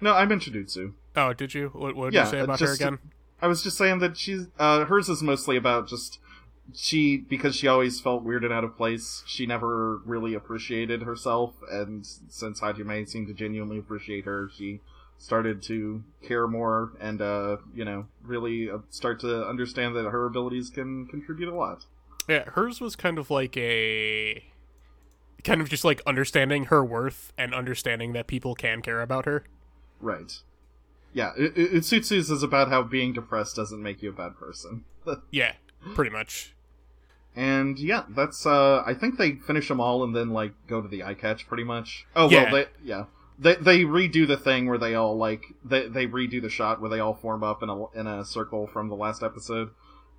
No, 0.00 0.12
I 0.14 0.24
mentioned 0.26 0.56
Utsu. 0.56 0.92
Oh, 1.14 1.32
did 1.32 1.54
you? 1.54 1.68
What, 1.72 1.94
what 1.96 2.06
did 2.06 2.14
Yeah, 2.14 2.24
you 2.24 2.30
say 2.30 2.40
about 2.40 2.60
her 2.60 2.72
again? 2.72 2.98
I 3.40 3.48
was 3.48 3.62
just 3.62 3.76
saying 3.76 3.98
that 4.00 4.16
she's 4.16 4.46
uh, 4.58 4.84
hers 4.86 5.08
is 5.08 5.22
mostly 5.22 5.56
about 5.56 5.88
just 5.88 6.18
she 6.74 7.18
because 7.18 7.54
she 7.54 7.68
always 7.68 8.00
felt 8.00 8.22
weird 8.22 8.44
and 8.44 8.52
out 8.52 8.64
of 8.64 8.76
place. 8.76 9.22
She 9.26 9.46
never 9.46 9.98
really 9.98 10.34
appreciated 10.34 11.02
herself, 11.02 11.54
and 11.70 12.06
since 12.06 12.60
Hajime 12.60 13.08
seemed 13.08 13.28
to 13.28 13.34
genuinely 13.34 13.78
appreciate 13.78 14.24
her, 14.24 14.50
she 14.54 14.80
started 15.18 15.62
to 15.62 16.02
care 16.22 16.46
more 16.46 16.92
and 17.00 17.22
uh, 17.22 17.56
you 17.74 17.84
know 17.84 18.06
really 18.22 18.70
uh, 18.70 18.78
start 18.90 19.20
to 19.20 19.46
understand 19.46 19.96
that 19.96 20.04
her 20.04 20.26
abilities 20.26 20.70
can 20.70 21.06
contribute 21.06 21.52
a 21.52 21.54
lot. 21.54 21.86
Yeah, 22.28 22.44
hers 22.50 22.80
was 22.80 22.96
kind 22.96 23.18
of 23.18 23.30
like 23.30 23.56
a 23.56 24.44
kind 25.44 25.60
of 25.60 25.68
just 25.68 25.84
like 25.84 26.02
understanding 26.06 26.64
her 26.64 26.84
worth 26.84 27.32
and 27.38 27.54
understanding 27.54 28.12
that 28.14 28.26
people 28.26 28.54
can 28.54 28.82
care 28.82 29.00
about 29.00 29.24
her. 29.26 29.44
Right. 30.00 30.40
Yeah, 31.16 31.32
U- 31.38 31.50
Utsutsu's 31.50 32.30
is 32.30 32.42
about 32.42 32.68
how 32.68 32.82
being 32.82 33.14
depressed 33.14 33.56
doesn't 33.56 33.82
make 33.82 34.02
you 34.02 34.10
a 34.10 34.12
bad 34.12 34.36
person. 34.36 34.84
Yeah, 35.30 35.54
pretty 35.94 36.10
much. 36.10 36.54
And 37.34 37.78
yeah, 37.78 38.04
that's 38.08 38.44
uh 38.46 38.82
I 38.86 38.94
think 38.94 39.18
they 39.18 39.32
finish 39.32 39.68
them 39.68 39.80
all 39.80 40.02
and 40.04 40.14
then 40.16 40.30
like 40.30 40.52
go 40.66 40.80
to 40.82 40.88
the 40.88 41.02
eye 41.04 41.14
catch 41.14 41.46
pretty 41.46 41.64
much. 41.64 42.06
Oh 42.16 42.28
Yeah. 42.30 42.44
well, 42.44 42.52
they 42.52 42.66
yeah. 42.84 43.04
They 43.38 43.54
they 43.56 43.80
redo 43.84 44.26
the 44.26 44.36
thing 44.36 44.66
where 44.68 44.78
they 44.78 44.94
all 44.94 45.16
like 45.16 45.44
they 45.64 45.86
they 45.88 46.06
redo 46.06 46.40
the 46.42 46.48
shot 46.48 46.80
where 46.80 46.90
they 46.90 47.00
all 47.00 47.14
form 47.14 47.42
up 47.44 47.62
in 47.62 47.68
a 47.68 47.86
in 47.94 48.06
a 48.06 48.24
circle 48.24 48.66
from 48.66 48.88
the 48.88 48.96
last 48.96 49.22
episode. 49.22 49.70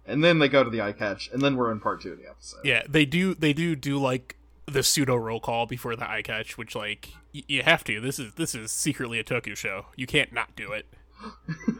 And 0.05 0.23
then 0.23 0.39
they 0.39 0.47
go 0.47 0.63
to 0.63 0.69
the 0.69 0.81
eye 0.81 0.93
catch 0.93 1.29
and 1.33 1.41
then 1.41 1.57
we're 1.57 1.71
in 1.71 1.79
part 1.81 2.01
2 2.01 2.13
of 2.13 2.19
the 2.19 2.29
episode. 2.29 2.61
Yeah, 2.63 2.83
they 2.87 3.05
do. 3.05 3.33
They 3.33 3.51
do 3.53 3.75
do 3.75 3.97
like 3.99 4.37
the 4.65 4.83
pseudo 4.83 5.15
roll 5.15 5.39
call 5.41 5.65
before 5.65 5.95
the 5.97 6.09
eye 6.09 6.21
catch, 6.21 6.57
which 6.57 6.75
like 6.75 7.09
y- 7.37 7.43
you 7.47 7.63
have 7.63 7.83
to. 7.85 7.99
This 8.01 8.19
is 8.19 8.33
this 8.33 8.53
is 8.55 8.71
secretly 8.71 9.19
a 9.19 9.23
Toku 9.23 9.55
show. 9.55 9.85
You 9.95 10.05
can't 10.07 10.33
not 10.33 10.55
do 10.55 10.71
it. 10.71 10.85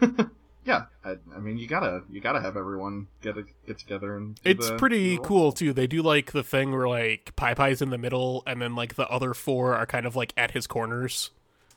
Yeah, 0.65 0.87
I, 1.05 1.15
I 1.33 1.39
mean 1.39 1.57
you 1.57 1.65
got 1.65 1.79
to 1.79 2.01
you 2.09 2.19
got 2.19 2.33
to 2.33 2.41
have 2.41 2.57
everyone 2.57 3.07
get 3.21 3.37
a, 3.37 3.45
get 3.65 3.77
together 3.79 4.17
and 4.17 4.35
do 4.35 4.49
It's 4.49 4.67
the- 4.69 4.75
pretty 4.75 5.15
the 5.15 5.23
cool 5.23 5.53
too. 5.53 5.71
They 5.71 5.87
do 5.87 6.01
like 6.01 6.33
the 6.33 6.43
thing 6.43 6.73
where 6.73 6.89
like 6.89 7.33
Pai 7.37 7.55
Pai's 7.55 7.81
in 7.81 7.89
the 7.89 7.97
middle, 7.97 8.43
and 8.45 8.61
then 8.61 8.75
like 8.75 8.95
the 8.95 9.07
other 9.07 9.33
four 9.33 9.75
are 9.75 9.85
kind 9.85 10.05
of 10.05 10.17
like 10.17 10.33
at 10.35 10.51
his 10.51 10.67
corners. 10.67 11.29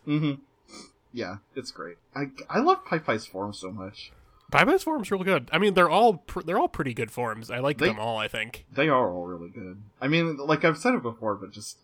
Mm-hmm. 0.09 0.43
Yeah, 1.13 1.37
it's 1.55 1.71
great. 1.71 1.99
I 2.17 2.31
I 2.49 2.59
love 2.59 2.85
Pai 2.85 2.99
Pai's 2.99 3.27
form 3.27 3.53
so 3.53 3.71
much. 3.71 4.11
Pai 4.51 4.65
Pai's 4.65 4.83
form's 4.83 5.09
real 5.13 5.23
good. 5.23 5.49
I 5.53 5.59
mean, 5.59 5.75
they're 5.75 5.89
all 5.89 6.15
pr- 6.17 6.41
they're 6.43 6.59
all 6.59 6.67
pretty 6.69 6.93
good 6.93 7.13
forms. 7.13 7.49
I 7.49 7.61
like 7.61 7.79
They- 7.79 7.87
them 7.87 8.01
all. 8.01 8.19
I 8.19 8.27
think. 8.27 8.65
They 8.73 8.89
are 8.89 9.09
all 9.09 9.25
really 9.27 9.51
good. 9.51 9.81
I 10.01 10.09
mean, 10.09 10.37
like 10.37 10.65
I've 10.65 10.79
said 10.79 10.95
it 10.95 11.03
before, 11.03 11.37
but 11.37 11.53
just 11.53 11.79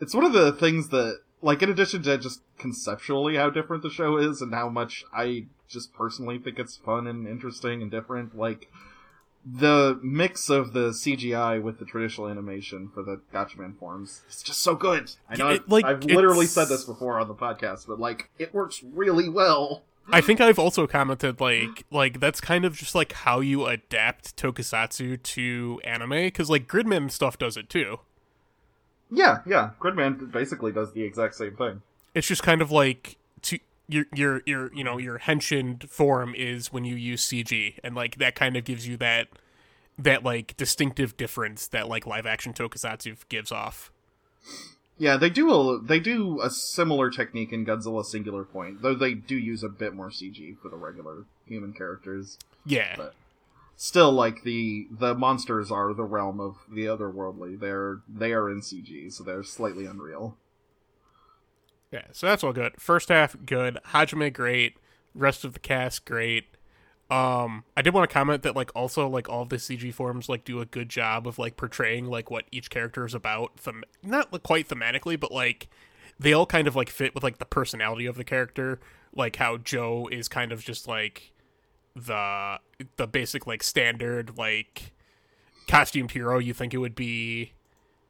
it's 0.00 0.14
one 0.14 0.24
of 0.24 0.32
the 0.32 0.52
things 0.52 0.90
that, 0.90 1.22
like, 1.42 1.62
in 1.62 1.68
addition 1.70 2.02
to 2.04 2.16
just 2.18 2.40
conceptually 2.58 3.36
how 3.36 3.50
different 3.50 3.82
the 3.82 3.90
show 3.90 4.16
is 4.16 4.40
and 4.40 4.54
how 4.54 4.68
much 4.68 5.04
I 5.12 5.46
just 5.68 5.92
personally 5.92 6.38
think 6.38 6.58
it's 6.58 6.76
fun 6.76 7.06
and 7.06 7.26
interesting 7.26 7.82
and 7.82 7.90
different, 7.90 8.36
like 8.36 8.70
the 9.44 9.98
mix 10.02 10.48
of 10.48 10.72
the 10.72 10.90
CGI 10.90 11.60
with 11.60 11.78
the 11.80 11.84
traditional 11.84 12.28
animation 12.28 12.88
for 12.94 13.02
the 13.02 13.20
Gatchaman 13.34 13.76
forms 13.78 14.22
is 14.30 14.40
just 14.42 14.60
so 14.60 14.76
good. 14.76 15.10
I 15.28 15.36
know 15.36 15.48
It- 15.48 15.62
I've, 15.64 15.68
like, 15.70 15.84
I've 15.84 16.04
literally 16.04 16.46
said 16.46 16.66
this 16.68 16.84
before 16.84 17.18
on 17.18 17.26
the 17.26 17.34
podcast, 17.34 17.86
but 17.88 17.98
like 17.98 18.30
it 18.38 18.54
works 18.54 18.82
really 18.84 19.28
well. 19.28 19.82
I 20.12 20.20
think 20.20 20.40
I've 20.40 20.58
also 20.58 20.86
commented 20.86 21.40
like 21.40 21.84
like 21.90 22.20
that's 22.20 22.40
kind 22.40 22.64
of 22.64 22.76
just 22.76 22.94
like 22.94 23.12
how 23.12 23.40
you 23.40 23.66
adapt 23.66 24.36
tokusatsu 24.36 25.22
to 25.22 25.80
anime 25.84 26.10
because 26.10 26.48
like 26.50 26.68
Gridman 26.68 27.10
stuff 27.10 27.36
does 27.38 27.56
it 27.56 27.68
too. 27.68 27.98
Yeah, 29.12 29.40
yeah. 29.46 29.70
Gridman 29.78 30.32
basically 30.32 30.72
does 30.72 30.92
the 30.92 31.02
exact 31.02 31.34
same 31.34 31.54
thing. 31.54 31.82
It's 32.14 32.26
just 32.26 32.42
kind 32.42 32.62
of 32.62 32.70
like 32.70 33.16
to 33.42 33.58
your 33.88 34.06
your 34.14 34.42
your 34.46 34.72
you 34.74 34.82
know 34.82 34.96
your 34.96 35.18
henshin 35.18 35.86
form 35.88 36.34
is 36.34 36.72
when 36.72 36.84
you 36.84 36.96
use 36.96 37.22
CG 37.24 37.78
and 37.84 37.94
like 37.94 38.16
that 38.16 38.34
kind 38.34 38.56
of 38.56 38.64
gives 38.64 38.88
you 38.88 38.96
that 38.96 39.28
that 39.98 40.24
like 40.24 40.56
distinctive 40.56 41.16
difference 41.16 41.68
that 41.68 41.88
like 41.88 42.06
live 42.06 42.26
action 42.26 42.54
tokusatsu 42.54 43.16
gives 43.28 43.52
off. 43.52 43.92
Yeah, 44.96 45.16
they 45.18 45.30
do 45.30 45.52
a 45.52 45.80
they 45.80 46.00
do 46.00 46.40
a 46.40 46.48
similar 46.48 47.10
technique 47.10 47.52
in 47.52 47.66
Godzilla 47.66 48.04
Singular 48.04 48.44
Point, 48.44 48.80
though 48.80 48.94
they 48.94 49.12
do 49.12 49.36
use 49.36 49.62
a 49.62 49.68
bit 49.68 49.94
more 49.94 50.08
CG 50.08 50.56
for 50.58 50.70
the 50.70 50.76
regular 50.76 51.24
human 51.46 51.74
characters. 51.74 52.38
Yeah. 52.64 52.94
But 52.96 53.14
still, 53.76 54.12
like 54.12 54.42
the 54.42 54.88
the 54.90 55.14
monsters 55.14 55.70
are 55.70 55.92
the 55.92 56.04
realm 56.04 56.40
of 56.40 56.58
the 56.70 56.86
otherworldly. 56.86 57.58
They're 57.58 58.00
they 58.08 58.32
are 58.32 58.50
in 58.50 58.60
CG, 58.60 59.12
so 59.12 59.24
they're 59.24 59.42
slightly 59.42 59.86
unreal. 59.86 60.36
Yeah, 61.90 62.06
so 62.12 62.26
that's 62.26 62.42
all 62.42 62.52
good. 62.52 62.80
First 62.80 63.10
half 63.10 63.36
good. 63.44 63.78
Hajime 63.88 64.32
great. 64.32 64.76
Rest 65.14 65.44
of 65.44 65.52
the 65.52 65.60
cast 65.60 66.06
great. 66.06 66.46
Um, 67.10 67.64
I 67.76 67.82
did 67.82 67.92
want 67.92 68.08
to 68.08 68.14
comment 68.14 68.42
that 68.42 68.56
like 68.56 68.70
also 68.74 69.06
like 69.06 69.28
all 69.28 69.44
the 69.44 69.56
CG 69.56 69.92
forms 69.92 70.30
like 70.30 70.44
do 70.44 70.62
a 70.62 70.64
good 70.64 70.88
job 70.88 71.26
of 71.26 71.38
like 71.38 71.58
portraying 71.58 72.06
like 72.06 72.30
what 72.30 72.46
each 72.50 72.70
character 72.70 73.04
is 73.04 73.12
about. 73.12 73.58
Them 73.58 73.84
not 74.02 74.32
like, 74.32 74.42
quite 74.42 74.68
thematically, 74.68 75.20
but 75.20 75.30
like 75.30 75.68
they 76.18 76.32
all 76.32 76.46
kind 76.46 76.66
of 76.66 76.74
like 76.74 76.88
fit 76.88 77.14
with 77.14 77.22
like 77.22 77.36
the 77.36 77.44
personality 77.44 78.06
of 78.06 78.16
the 78.16 78.24
character. 78.24 78.80
Like 79.14 79.36
how 79.36 79.58
Joe 79.58 80.08
is 80.10 80.28
kind 80.28 80.52
of 80.52 80.64
just 80.64 80.88
like 80.88 81.32
the 81.94 82.58
the 82.96 83.06
basic 83.06 83.46
like 83.46 83.62
standard 83.62 84.36
like 84.38 84.92
costumed 85.68 86.10
hero 86.12 86.38
you 86.38 86.52
think 86.54 86.72
it 86.74 86.78
would 86.78 86.94
be 86.94 87.52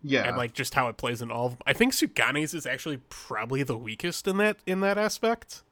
Yeah, 0.03 0.27
and 0.29 0.37
like 0.37 0.53
just 0.55 0.75
how 0.75 0.88
it 0.88 0.97
plays 0.97 1.21
in 1.23 1.31
all 1.31 1.47
of 1.47 1.57
I 1.66 1.73
think 1.73 1.92
Sugane's 1.92 2.55
is 2.55 2.66
actually 2.66 2.99
probably 3.09 3.62
the 3.62 3.77
weakest 3.77 4.27
in 4.29 4.37
that 4.38 4.57
in 4.66 4.81
that 4.81 4.99
aspect. 4.99 5.62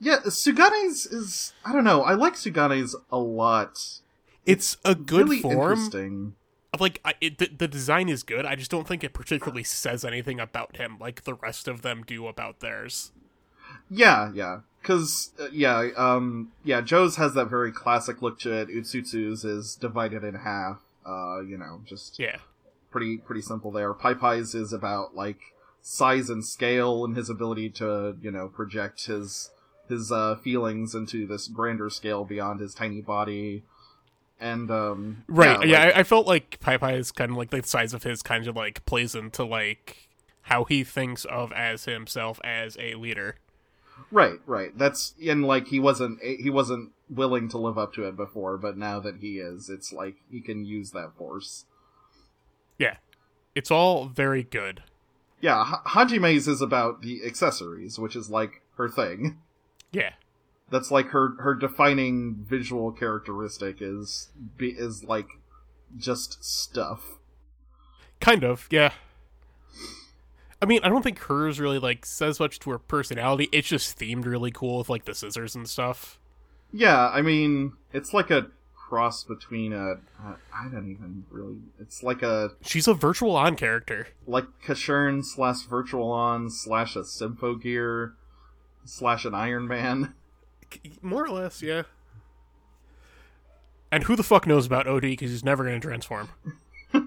yeah. 0.00 0.20
Sugane's 0.30 1.06
is 1.06 1.52
I 1.64 1.72
don't 1.72 1.84
know. 1.84 2.02
I 2.02 2.14
like 2.14 2.34
Sugane's 2.36 2.94
a 3.10 3.18
lot. 3.18 4.00
It's 4.46 4.76
a 4.84 4.94
good 4.94 5.28
really 5.28 5.40
form. 5.40 5.72
interesting. 5.72 6.34
Like 6.78 7.00
I, 7.04 7.14
it, 7.20 7.38
the, 7.38 7.46
the 7.56 7.68
design 7.68 8.08
is 8.08 8.22
good. 8.22 8.44
I 8.44 8.54
just 8.54 8.70
don't 8.70 8.86
think 8.86 9.02
it 9.02 9.12
particularly 9.12 9.64
says 9.64 10.04
anything 10.04 10.38
about 10.40 10.76
him 10.76 10.96
like 11.00 11.24
the 11.24 11.34
rest 11.34 11.66
of 11.68 11.82
them 11.82 12.02
do 12.06 12.26
about 12.26 12.60
theirs. 12.60 13.10
Yeah, 13.90 14.30
yeah. 14.34 14.60
Cause, 14.88 15.32
uh, 15.38 15.48
yeah, 15.52 15.88
um, 15.98 16.50
yeah, 16.64 16.80
Joe's 16.80 17.16
has 17.16 17.34
that 17.34 17.50
very 17.50 17.70
classic 17.70 18.22
look 18.22 18.38
to 18.40 18.52
it. 18.54 18.68
Utsutsu's 18.70 19.44
is 19.44 19.74
divided 19.74 20.24
in 20.24 20.34
half. 20.34 20.78
Uh, 21.04 21.40
you 21.42 21.58
know, 21.58 21.82
just 21.84 22.18
Yeah. 22.18 22.38
pretty, 22.90 23.18
pretty 23.18 23.42
simple 23.42 23.70
there. 23.70 23.92
Pai 23.92 24.14
Pai's 24.14 24.54
is 24.54 24.72
about, 24.72 25.14
like, 25.14 25.40
size 25.82 26.30
and 26.30 26.42
scale 26.42 27.04
and 27.04 27.14
his 27.18 27.28
ability 27.28 27.68
to, 27.68 28.16
you 28.22 28.30
know, 28.30 28.48
project 28.48 29.04
his, 29.04 29.50
his, 29.90 30.10
uh, 30.10 30.36
feelings 30.36 30.94
into 30.94 31.26
this 31.26 31.48
grander 31.48 31.90
scale 31.90 32.24
beyond 32.24 32.60
his 32.60 32.72
tiny 32.74 33.02
body. 33.02 33.64
And, 34.40 34.70
um, 34.70 35.24
Right. 35.28 35.66
Yeah, 35.68 35.84
like- 35.84 35.96
I, 35.96 36.00
I 36.00 36.02
felt 36.02 36.26
like 36.26 36.60
Pai 36.60 36.78
Pai 36.78 36.96
is 36.96 37.12
kind 37.12 37.30
of 37.32 37.36
like 37.36 37.50
the 37.50 37.62
size 37.62 37.92
of 37.92 38.04
his 38.04 38.22
kind 38.22 38.46
of 38.48 38.56
like 38.56 38.86
plays 38.86 39.14
into 39.14 39.44
like 39.44 40.08
how 40.42 40.64
he 40.64 40.82
thinks 40.82 41.26
of 41.26 41.52
as 41.52 41.84
himself 41.84 42.40
as 42.42 42.76
a 42.80 42.94
leader. 42.94 43.36
Right, 44.10 44.40
right. 44.46 44.76
That's 44.76 45.14
and 45.24 45.44
like 45.44 45.68
he 45.68 45.80
wasn't 45.80 46.18
eh, 46.22 46.36
he 46.40 46.50
wasn't 46.50 46.92
willing 47.10 47.48
to 47.50 47.58
live 47.58 47.78
up 47.78 47.92
to 47.94 48.04
it 48.04 48.16
before, 48.16 48.56
but 48.58 48.76
now 48.76 49.00
that 49.00 49.16
he 49.20 49.38
is, 49.38 49.68
it's 49.68 49.92
like 49.92 50.16
he 50.30 50.40
can 50.40 50.64
use 50.64 50.90
that 50.92 51.16
force. 51.16 51.64
Yeah. 52.78 52.96
It's 53.54 53.70
all 53.70 54.06
very 54.08 54.44
good. 54.44 54.82
Yeah, 55.40 55.64
H- 55.66 55.92
Hajime's 55.92 56.48
is 56.48 56.60
about 56.60 57.02
the 57.02 57.24
accessories, 57.24 57.98
which 57.98 58.16
is 58.16 58.30
like 58.30 58.62
her 58.76 58.88
thing. 58.88 59.38
Yeah. 59.92 60.12
That's 60.70 60.90
like 60.90 61.08
her 61.08 61.34
her 61.40 61.54
defining 61.54 62.44
visual 62.46 62.92
characteristic 62.92 63.78
is 63.80 64.30
be, 64.56 64.68
is 64.70 65.04
like 65.04 65.28
just 65.96 66.44
stuff. 66.44 67.18
Kind 68.20 68.44
of, 68.44 68.68
yeah. 68.70 68.92
I 70.60 70.66
mean, 70.66 70.80
I 70.82 70.88
don't 70.88 71.02
think 71.02 71.18
hers 71.20 71.60
really 71.60 71.78
like 71.78 72.04
says 72.04 72.40
much 72.40 72.58
to 72.60 72.70
her 72.70 72.78
personality. 72.78 73.48
It's 73.52 73.68
just 73.68 73.98
themed 73.98 74.24
really 74.26 74.50
cool 74.50 74.78
with 74.78 74.88
like 74.88 75.04
the 75.04 75.14
scissors 75.14 75.54
and 75.54 75.68
stuff. 75.68 76.18
Yeah, 76.72 77.08
I 77.08 77.22
mean, 77.22 77.74
it's 77.92 78.12
like 78.12 78.30
a 78.30 78.48
cross 78.74 79.22
between 79.22 79.72
a 79.72 79.92
uh, 80.20 80.34
I 80.54 80.68
don't 80.70 80.90
even 80.90 81.24
really. 81.30 81.58
It's 81.78 82.02
like 82.02 82.22
a 82.22 82.50
She's 82.62 82.88
a 82.88 82.94
virtual 82.94 83.36
on 83.36 83.54
character. 83.54 84.08
like 84.26 84.46
Casshern 84.64 85.24
slash 85.24 85.62
Virtual 85.62 86.10
On 86.10 86.50
slash 86.50 86.96
a 86.96 87.00
Symphogear 87.00 88.14
slash 88.84 89.24
an 89.24 89.34
Iron 89.34 89.68
Man. 89.68 90.14
More 91.02 91.24
or 91.24 91.30
less, 91.30 91.62
yeah. 91.62 91.84
And 93.90 94.04
who 94.04 94.16
the 94.16 94.22
fuck 94.22 94.46
knows 94.46 94.66
about 94.66 94.86
OD 94.86 95.02
because 95.02 95.30
he's 95.30 95.44
never 95.44 95.64
going 95.64 95.80
to 95.80 95.86
transform. 95.86 96.28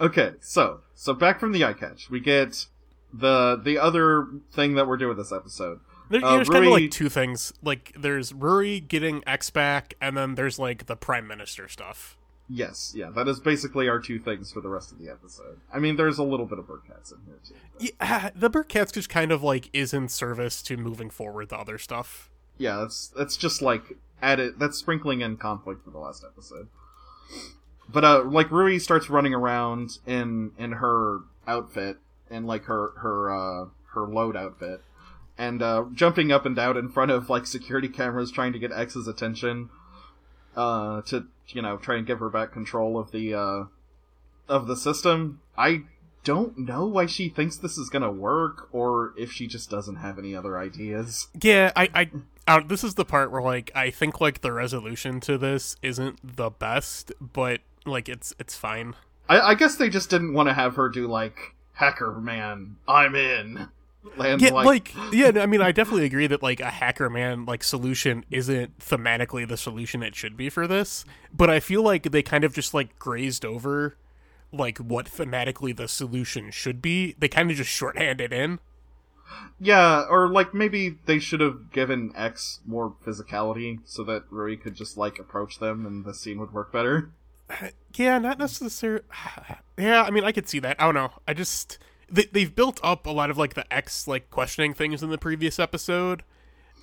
Okay, 0.00 0.32
so 0.40 0.80
so 0.94 1.14
back 1.14 1.40
from 1.40 1.52
the 1.52 1.64
eye 1.64 1.72
catch, 1.72 2.10
we 2.10 2.20
get 2.20 2.66
the 3.12 3.60
the 3.62 3.78
other 3.78 4.26
thing 4.52 4.74
that 4.74 4.86
we're 4.86 4.96
doing 4.96 5.16
this 5.16 5.32
episode. 5.32 5.80
There, 6.10 6.24
Uh, 6.24 6.36
there's 6.36 6.48
kind 6.48 6.64
of 6.64 6.72
like 6.72 6.90
two 6.90 7.08
things. 7.08 7.52
Like 7.62 7.92
there's 7.98 8.32
Ruri 8.32 8.86
getting 8.86 9.22
X 9.26 9.50
back, 9.50 9.94
and 10.00 10.16
then 10.16 10.34
there's 10.34 10.58
like 10.58 10.86
the 10.86 10.96
Prime 10.96 11.26
Minister 11.26 11.68
stuff. 11.68 12.16
Yes, 12.48 12.92
yeah, 12.94 13.08
that 13.10 13.28
is 13.28 13.40
basically 13.40 13.88
our 13.88 13.98
two 13.98 14.18
things 14.18 14.52
for 14.52 14.60
the 14.60 14.68
rest 14.68 14.92
of 14.92 14.98
the 14.98 15.08
episode. 15.08 15.60
I 15.72 15.78
mean, 15.78 15.96
there's 15.96 16.18
a 16.18 16.22
little 16.24 16.44
bit 16.44 16.58
of 16.58 16.66
Berg 16.66 16.82
Katze 16.86 17.12
in 17.12 17.20
here 17.24 17.38
too. 17.42 17.54
Yeah, 17.98 18.30
the 18.34 18.50
Berg 18.50 18.68
Katze 18.68 18.92
just 18.92 19.08
kind 19.08 19.32
of 19.32 19.42
like 19.42 19.70
is 19.72 19.94
in 19.94 20.08
service 20.08 20.60
to 20.64 20.76
moving 20.76 21.08
forward 21.08 21.48
the 21.48 21.56
other 21.56 21.78
stuff. 21.78 22.30
Yeah, 22.58 22.78
that's 22.80 23.08
that's 23.16 23.36
just 23.36 23.62
like 23.62 23.96
added. 24.20 24.58
That's 24.58 24.76
sprinkling 24.76 25.22
in 25.22 25.38
conflict 25.38 25.82
for 25.84 25.90
the 25.90 25.98
last 25.98 26.24
episode. 26.24 26.68
But 27.92 28.04
uh, 28.04 28.24
like 28.24 28.50
Rui 28.50 28.78
starts 28.78 29.10
running 29.10 29.34
around 29.34 29.98
in 30.06 30.52
in 30.58 30.72
her 30.72 31.20
outfit 31.46 31.98
and 32.30 32.46
like 32.46 32.64
her 32.64 32.92
her 32.96 33.30
uh 33.30 33.66
her 33.94 34.06
load 34.06 34.36
outfit, 34.36 34.82
and 35.36 35.62
uh 35.62 35.84
jumping 35.92 36.32
up 36.32 36.46
and 36.46 36.56
down 36.56 36.76
in 36.76 36.88
front 36.88 37.10
of 37.10 37.28
like 37.28 37.46
security 37.46 37.88
cameras, 37.88 38.30
trying 38.30 38.52
to 38.52 38.58
get 38.58 38.72
X's 38.72 39.06
attention, 39.06 39.68
uh 40.56 41.02
to 41.02 41.26
you 41.48 41.62
know 41.62 41.76
try 41.76 41.96
and 41.96 42.06
give 42.06 42.18
her 42.20 42.30
back 42.30 42.52
control 42.52 42.98
of 42.98 43.10
the 43.12 43.34
uh 43.34 43.64
of 44.48 44.66
the 44.66 44.76
system. 44.76 45.40
I 45.56 45.82
don't 46.24 46.56
know 46.56 46.86
why 46.86 47.06
she 47.06 47.28
thinks 47.28 47.56
this 47.56 47.76
is 47.76 47.90
gonna 47.90 48.10
work, 48.12 48.68
or 48.72 49.12
if 49.16 49.32
she 49.32 49.46
just 49.46 49.70
doesn't 49.70 49.96
have 49.96 50.18
any 50.18 50.34
other 50.34 50.58
ideas. 50.58 51.28
Yeah, 51.40 51.72
I, 51.76 51.88
I 51.94 52.10
uh, 52.46 52.60
this 52.66 52.82
is 52.82 52.94
the 52.94 53.04
part 53.04 53.30
where 53.30 53.42
like 53.42 53.70
I 53.74 53.90
think 53.90 54.20
like 54.20 54.40
the 54.40 54.52
resolution 54.52 55.20
to 55.20 55.36
this 55.38 55.76
isn't 55.82 56.18
the 56.36 56.50
best, 56.50 57.12
but 57.20 57.60
like 57.86 58.08
it's 58.08 58.34
it's 58.38 58.56
fine. 58.56 58.94
I, 59.28 59.40
I 59.40 59.54
guess 59.54 59.76
they 59.76 59.88
just 59.88 60.10
didn't 60.10 60.34
want 60.34 60.48
to 60.48 60.54
have 60.54 60.76
her 60.76 60.88
do 60.88 61.06
like 61.06 61.54
hacker 61.74 62.12
man, 62.12 62.76
I'm 62.86 63.14
in. 63.14 63.68
Yeah, 64.18 64.50
like, 64.50 64.92
yeah, 65.12 65.30
I 65.36 65.46
mean, 65.46 65.62
I 65.62 65.70
definitely 65.70 66.06
agree 66.06 66.26
that 66.26 66.42
like 66.42 66.58
a 66.58 66.70
hacker 66.70 67.08
man 67.08 67.44
like 67.44 67.62
solution 67.62 68.24
isn't 68.30 68.78
thematically 68.80 69.46
the 69.46 69.56
solution 69.56 70.02
it 70.02 70.16
should 70.16 70.36
be 70.36 70.50
for 70.50 70.66
this, 70.66 71.04
but 71.32 71.48
I 71.48 71.60
feel 71.60 71.82
like 71.82 72.10
they 72.10 72.22
kind 72.22 72.42
of 72.42 72.52
just 72.52 72.74
like 72.74 72.98
grazed 72.98 73.44
over 73.44 73.96
like 74.52 74.78
what 74.78 75.06
thematically 75.06 75.74
the 75.74 75.86
solution 75.86 76.50
should 76.50 76.82
be. 76.82 77.14
They 77.18 77.28
kind 77.28 77.50
of 77.50 77.56
just 77.56 77.70
shorthanded 77.70 78.32
in. 78.32 78.58
Yeah, 79.60 80.04
or 80.10 80.28
like 80.28 80.52
maybe 80.52 80.98
they 81.06 81.18
should 81.18 81.40
have 81.40 81.72
given 81.72 82.12
X 82.16 82.60
more 82.66 82.94
physicality 83.06 83.78
so 83.84 84.02
that 84.04 84.24
Rui 84.30 84.56
could 84.56 84.74
just 84.74 84.96
like 84.96 85.18
approach 85.18 85.58
them 85.58 85.86
and 85.86 86.04
the 86.04 86.12
scene 86.12 86.38
would 86.40 86.52
work 86.52 86.72
better. 86.72 87.12
Yeah, 87.94 88.18
not 88.18 88.38
necessarily. 88.38 89.04
Yeah, 89.78 90.02
I 90.02 90.10
mean, 90.10 90.22
I 90.22 90.32
could 90.32 90.48
see 90.48 90.58
that. 90.60 90.80
I 90.80 90.84
don't 90.84 90.94
know. 90.94 91.12
I 91.26 91.34
just 91.34 91.78
they, 92.10 92.24
they've 92.30 92.54
built 92.54 92.78
up 92.82 93.06
a 93.06 93.10
lot 93.10 93.30
of 93.30 93.38
like 93.38 93.54
the 93.54 93.70
X 93.72 94.06
like 94.06 94.30
questioning 94.30 94.74
things 94.74 95.02
in 95.02 95.10
the 95.10 95.18
previous 95.18 95.58
episode, 95.58 96.22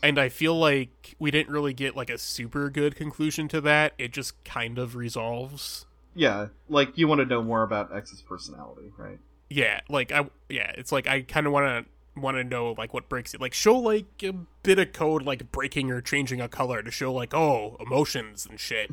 and 0.01 0.19
I 0.19 0.27
feel 0.29 0.57
like 0.57 1.15
we 1.19 1.29
didn't 1.29 1.53
really 1.53 1.73
get 1.73 1.95
like 1.95 2.09
a 2.09 2.17
super 2.17 2.69
good 2.69 2.95
conclusion 2.95 3.47
to 3.49 3.61
that. 3.61 3.93
It 3.97 4.11
just 4.11 4.43
kind 4.43 4.79
of 4.79 4.95
resolves. 4.95 5.85
Yeah, 6.15 6.47
like 6.67 6.97
you 6.97 7.07
want 7.07 7.19
to 7.19 7.25
know 7.25 7.43
more 7.43 7.61
about 7.61 7.95
X's 7.95 8.21
personality, 8.21 8.91
right? 8.97 9.19
Yeah, 9.49 9.81
like 9.87 10.11
I 10.11 10.27
yeah, 10.49 10.71
it's 10.75 10.91
like 10.91 11.07
I 11.07 11.21
kind 11.21 11.45
of 11.45 11.53
want 11.53 11.85
to 11.85 12.19
want 12.19 12.37
to 12.37 12.43
know 12.43 12.73
like 12.77 12.93
what 12.93 13.07
breaks 13.07 13.33
it. 13.33 13.39
Like 13.39 13.53
show 13.53 13.77
like 13.77 14.23
a 14.23 14.33
bit 14.63 14.79
of 14.79 14.93
code 14.93 15.23
like 15.23 15.51
breaking 15.51 15.91
or 15.91 16.01
changing 16.01 16.41
a 16.41 16.49
color 16.49 16.81
to 16.81 16.91
show 16.91 17.13
like 17.13 17.33
oh 17.33 17.77
emotions 17.79 18.47
and 18.49 18.59
shit. 18.59 18.91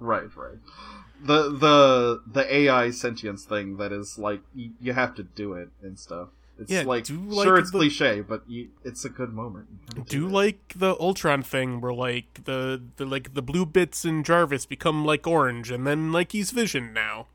Right, 0.00 0.36
right 0.36 0.58
the 1.24 1.50
the 1.50 2.22
the 2.26 2.54
AI 2.54 2.90
sentience 2.90 3.44
thing 3.44 3.78
that 3.78 3.92
is 3.92 4.18
like 4.18 4.42
you, 4.54 4.72
you 4.80 4.92
have 4.92 5.14
to 5.14 5.22
do 5.22 5.54
it 5.54 5.70
and 5.82 5.98
stuff. 5.98 6.28
It's 6.58 6.70
yeah, 6.70 6.82
like 6.82 7.06
sure 7.06 7.16
like 7.18 7.48
it's 7.60 7.72
the, 7.72 7.78
cliche, 7.78 8.20
but 8.20 8.42
you, 8.46 8.68
it's 8.84 9.04
a 9.04 9.08
good 9.08 9.32
moment. 9.32 9.66
Do, 9.94 10.04
do 10.04 10.28
like 10.28 10.74
the 10.76 10.96
Ultron 11.00 11.42
thing 11.42 11.80
where 11.80 11.92
like 11.92 12.44
the, 12.44 12.80
the 12.96 13.06
like 13.06 13.34
the 13.34 13.42
blue 13.42 13.66
bits 13.66 14.04
in 14.04 14.22
Jarvis 14.22 14.64
become 14.66 15.04
like 15.04 15.26
orange 15.26 15.72
and 15.72 15.84
then 15.84 16.12
like 16.12 16.30
he's 16.30 16.52
Vision 16.52 16.92
now. 16.92 17.26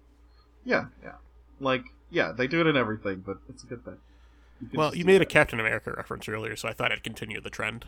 Yeah, 0.64 0.86
yeah. 1.04 1.16
Like 1.60 1.84
yeah, 2.10 2.32
they 2.32 2.48
do 2.48 2.62
it 2.62 2.68
in 2.68 2.78
everything, 2.78 3.24
but 3.26 3.40
it's 3.50 3.64
a 3.64 3.68
good 3.68 3.84
thing. 3.84 3.98
You 4.62 4.78
well, 4.78 4.96
you 4.96 5.04
made 5.04 5.20
that. 5.20 5.24
a 5.24 5.26
Captain 5.26 5.60
America 5.60 5.92
reference 5.96 6.30
earlier, 6.30 6.56
so 6.56 6.70
I 6.70 6.74
thought 6.74 6.92
I'd 6.92 7.04
continue 7.04 7.42
the 7.42 7.50
trend. 7.50 7.88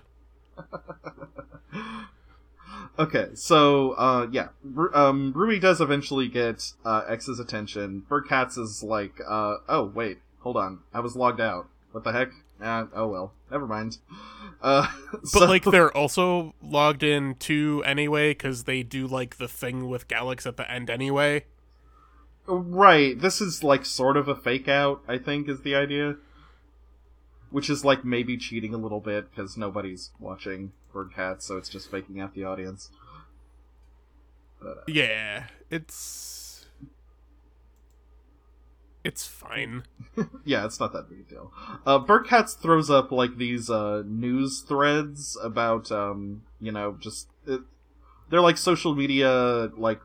okay, 2.99 3.29
so 3.33 3.91
uh, 3.93 4.27
yeah, 4.31 4.49
um, 4.93 5.33
Rui 5.35 5.59
does 5.59 5.81
eventually 5.81 6.27
get 6.27 6.73
uh, 6.85 7.03
X's 7.07 7.39
attention. 7.39 8.03
Berg 8.07 8.25
Katze 8.25 8.59
is 8.59 8.83
like, 8.83 9.19
uh, 9.27 9.57
oh 9.67 9.85
wait, 9.85 10.19
hold 10.39 10.57
on, 10.57 10.79
I 10.93 10.99
was 10.99 11.15
logged 11.15 11.41
out. 11.41 11.67
What 11.91 12.03
the 12.03 12.11
heck? 12.11 12.31
Uh, 12.61 12.85
oh 12.93 13.07
well, 13.07 13.33
never 13.49 13.67
mind. 13.67 13.97
Uh, 14.61 14.87
but 15.11 15.27
so... 15.27 15.45
like 15.45 15.63
they're 15.63 15.95
also 15.95 16.53
logged 16.61 17.03
in 17.03 17.35
too 17.35 17.83
anyway 17.85 18.31
because 18.31 18.65
they 18.65 18.83
do 18.83 19.07
like 19.07 19.37
the 19.37 19.47
thing 19.47 19.89
with 19.89 20.07
Galax 20.07 20.45
at 20.45 20.57
the 20.57 20.69
end 20.69 20.89
anyway. 20.89 21.45
Right. 22.47 23.19
This 23.19 23.39
is 23.39 23.63
like 23.63 23.85
sort 23.85 24.17
of 24.17 24.27
a 24.27 24.35
fake 24.35 24.67
out. 24.67 25.01
I 25.07 25.17
think 25.17 25.47
is 25.47 25.61
the 25.61 25.75
idea 25.75 26.17
which 27.51 27.69
is 27.69 27.85
like 27.85 28.03
maybe 28.03 28.37
cheating 28.37 28.73
a 28.73 28.77
little 28.77 28.99
bit 28.99 29.29
because 29.29 29.57
nobody's 29.57 30.11
watching 30.19 30.71
Berg 30.91 31.11
Katze, 31.15 31.41
so 31.41 31.57
it's 31.57 31.69
just 31.69 31.89
faking 31.89 32.19
out 32.19 32.33
the 32.33 32.43
audience. 32.43 32.89
Uh, 34.63 34.75
yeah, 34.87 35.45
it's 35.69 36.67
it's 39.03 39.25
fine. 39.25 39.83
yeah, 40.45 40.65
it's 40.65 40.79
not 40.79 40.93
that 40.93 41.09
big 41.09 41.21
a 41.21 41.23
deal. 41.23 41.53
Uh, 41.85 41.99
Berg 41.99 42.25
Katze 42.25 42.57
throws 42.59 42.89
up 42.89 43.11
like 43.11 43.37
these 43.37 43.69
uh, 43.69 44.03
news 44.05 44.61
threads 44.61 45.37
about, 45.41 45.91
um, 45.91 46.43
you 46.59 46.71
know, 46.71 46.97
just 46.99 47.27
it, 47.47 47.61
they're 48.29 48.41
like 48.41 48.57
social 48.57 48.93
media, 48.93 49.71
like, 49.75 50.01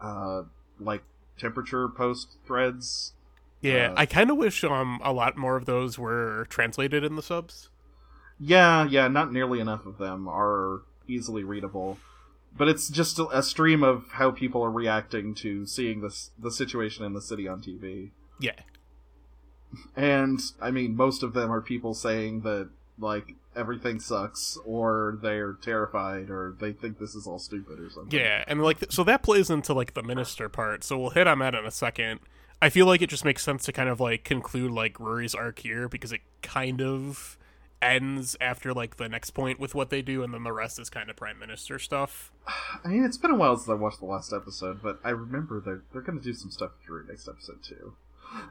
uh, 0.00 0.42
like 0.78 1.02
temperature 1.38 1.88
post 1.88 2.36
threads 2.46 3.14
yeah, 3.62 3.92
uh, 3.92 3.94
I 3.96 4.06
kind 4.06 4.30
of 4.30 4.36
wish 4.36 4.62
um 4.64 5.00
a 5.02 5.12
lot 5.12 5.36
more 5.36 5.56
of 5.56 5.64
those 5.64 5.98
were 5.98 6.46
translated 6.50 7.04
in 7.04 7.14
the 7.16 7.22
subs. 7.22 7.70
Yeah, 8.44 8.88
yeah, 8.88 9.06
not 9.06 9.32
nearly 9.32 9.60
enough 9.60 9.86
of 9.86 9.98
them 9.98 10.26
are 10.28 10.82
easily 11.06 11.44
readable. 11.44 11.98
But 12.54 12.68
it's 12.68 12.88
just 12.88 13.18
a 13.18 13.42
stream 13.42 13.82
of 13.82 14.04
how 14.12 14.30
people 14.30 14.62
are 14.62 14.70
reacting 14.70 15.34
to 15.36 15.64
seeing 15.64 16.00
this 16.02 16.32
the 16.38 16.50
situation 16.50 17.04
in 17.04 17.14
the 17.14 17.22
city 17.22 17.48
on 17.48 17.62
TV. 17.62 18.10
Yeah. 18.40 18.60
And 19.96 20.40
I 20.60 20.70
mean, 20.70 20.94
most 20.96 21.22
of 21.22 21.32
them 21.32 21.50
are 21.50 21.62
people 21.62 21.94
saying 21.94 22.40
that 22.42 22.68
like 22.98 23.36
everything 23.56 24.00
sucks 24.00 24.58
or 24.66 25.18
they're 25.22 25.54
terrified 25.54 26.28
or 26.28 26.56
they 26.60 26.72
think 26.72 26.98
this 26.98 27.14
is 27.14 27.26
all 27.26 27.38
stupid 27.38 27.80
or 27.80 27.88
something. 27.90 28.18
Yeah, 28.18 28.44
and 28.46 28.60
like 28.60 28.84
so 28.90 29.02
that 29.04 29.22
plays 29.22 29.48
into 29.48 29.72
like 29.72 29.94
the 29.94 30.02
minister 30.02 30.48
part. 30.48 30.84
So 30.84 30.98
we'll 30.98 31.10
hit 31.10 31.26
on 31.26 31.38
that 31.38 31.54
in 31.54 31.64
a 31.64 31.70
second. 31.70 32.20
I 32.60 32.68
feel 32.68 32.86
like 32.86 33.00
it 33.02 33.08
just 33.08 33.24
makes 33.24 33.42
sense 33.42 33.64
to 33.64 33.72
kind 33.72 33.88
of 33.88 33.98
like 33.98 34.24
conclude 34.24 34.72
like 34.72 35.00
Rory's 35.00 35.34
arc 35.34 35.60
here 35.60 35.88
because 35.88 36.12
it 36.12 36.20
kind 36.42 36.82
of 36.82 37.38
ends 37.82 38.36
after 38.40 38.72
like 38.72 38.96
the 38.96 39.08
next 39.08 39.30
point 39.30 39.58
with 39.58 39.74
what 39.74 39.90
they 39.90 40.02
do, 40.02 40.22
and 40.22 40.32
then 40.32 40.44
the 40.44 40.52
rest 40.52 40.78
is 40.78 40.88
kind 40.88 41.10
of 41.10 41.16
Prime 41.16 41.38
Minister 41.38 41.78
stuff. 41.78 42.32
I 42.84 42.88
mean, 42.88 43.04
it's 43.04 43.18
been 43.18 43.30
a 43.30 43.36
while 43.36 43.56
since 43.56 43.68
I 43.68 43.74
watched 43.74 44.00
the 44.00 44.06
last 44.06 44.32
episode, 44.32 44.82
but 44.82 45.00
I 45.04 45.10
remember 45.10 45.60
they're 45.60 45.82
they're 45.92 46.02
going 46.02 46.18
to 46.18 46.24
do 46.24 46.34
some 46.34 46.50
stuff 46.50 46.70
Ruri 46.88 47.08
next 47.08 47.28
episode 47.28 47.62
too. 47.62 47.94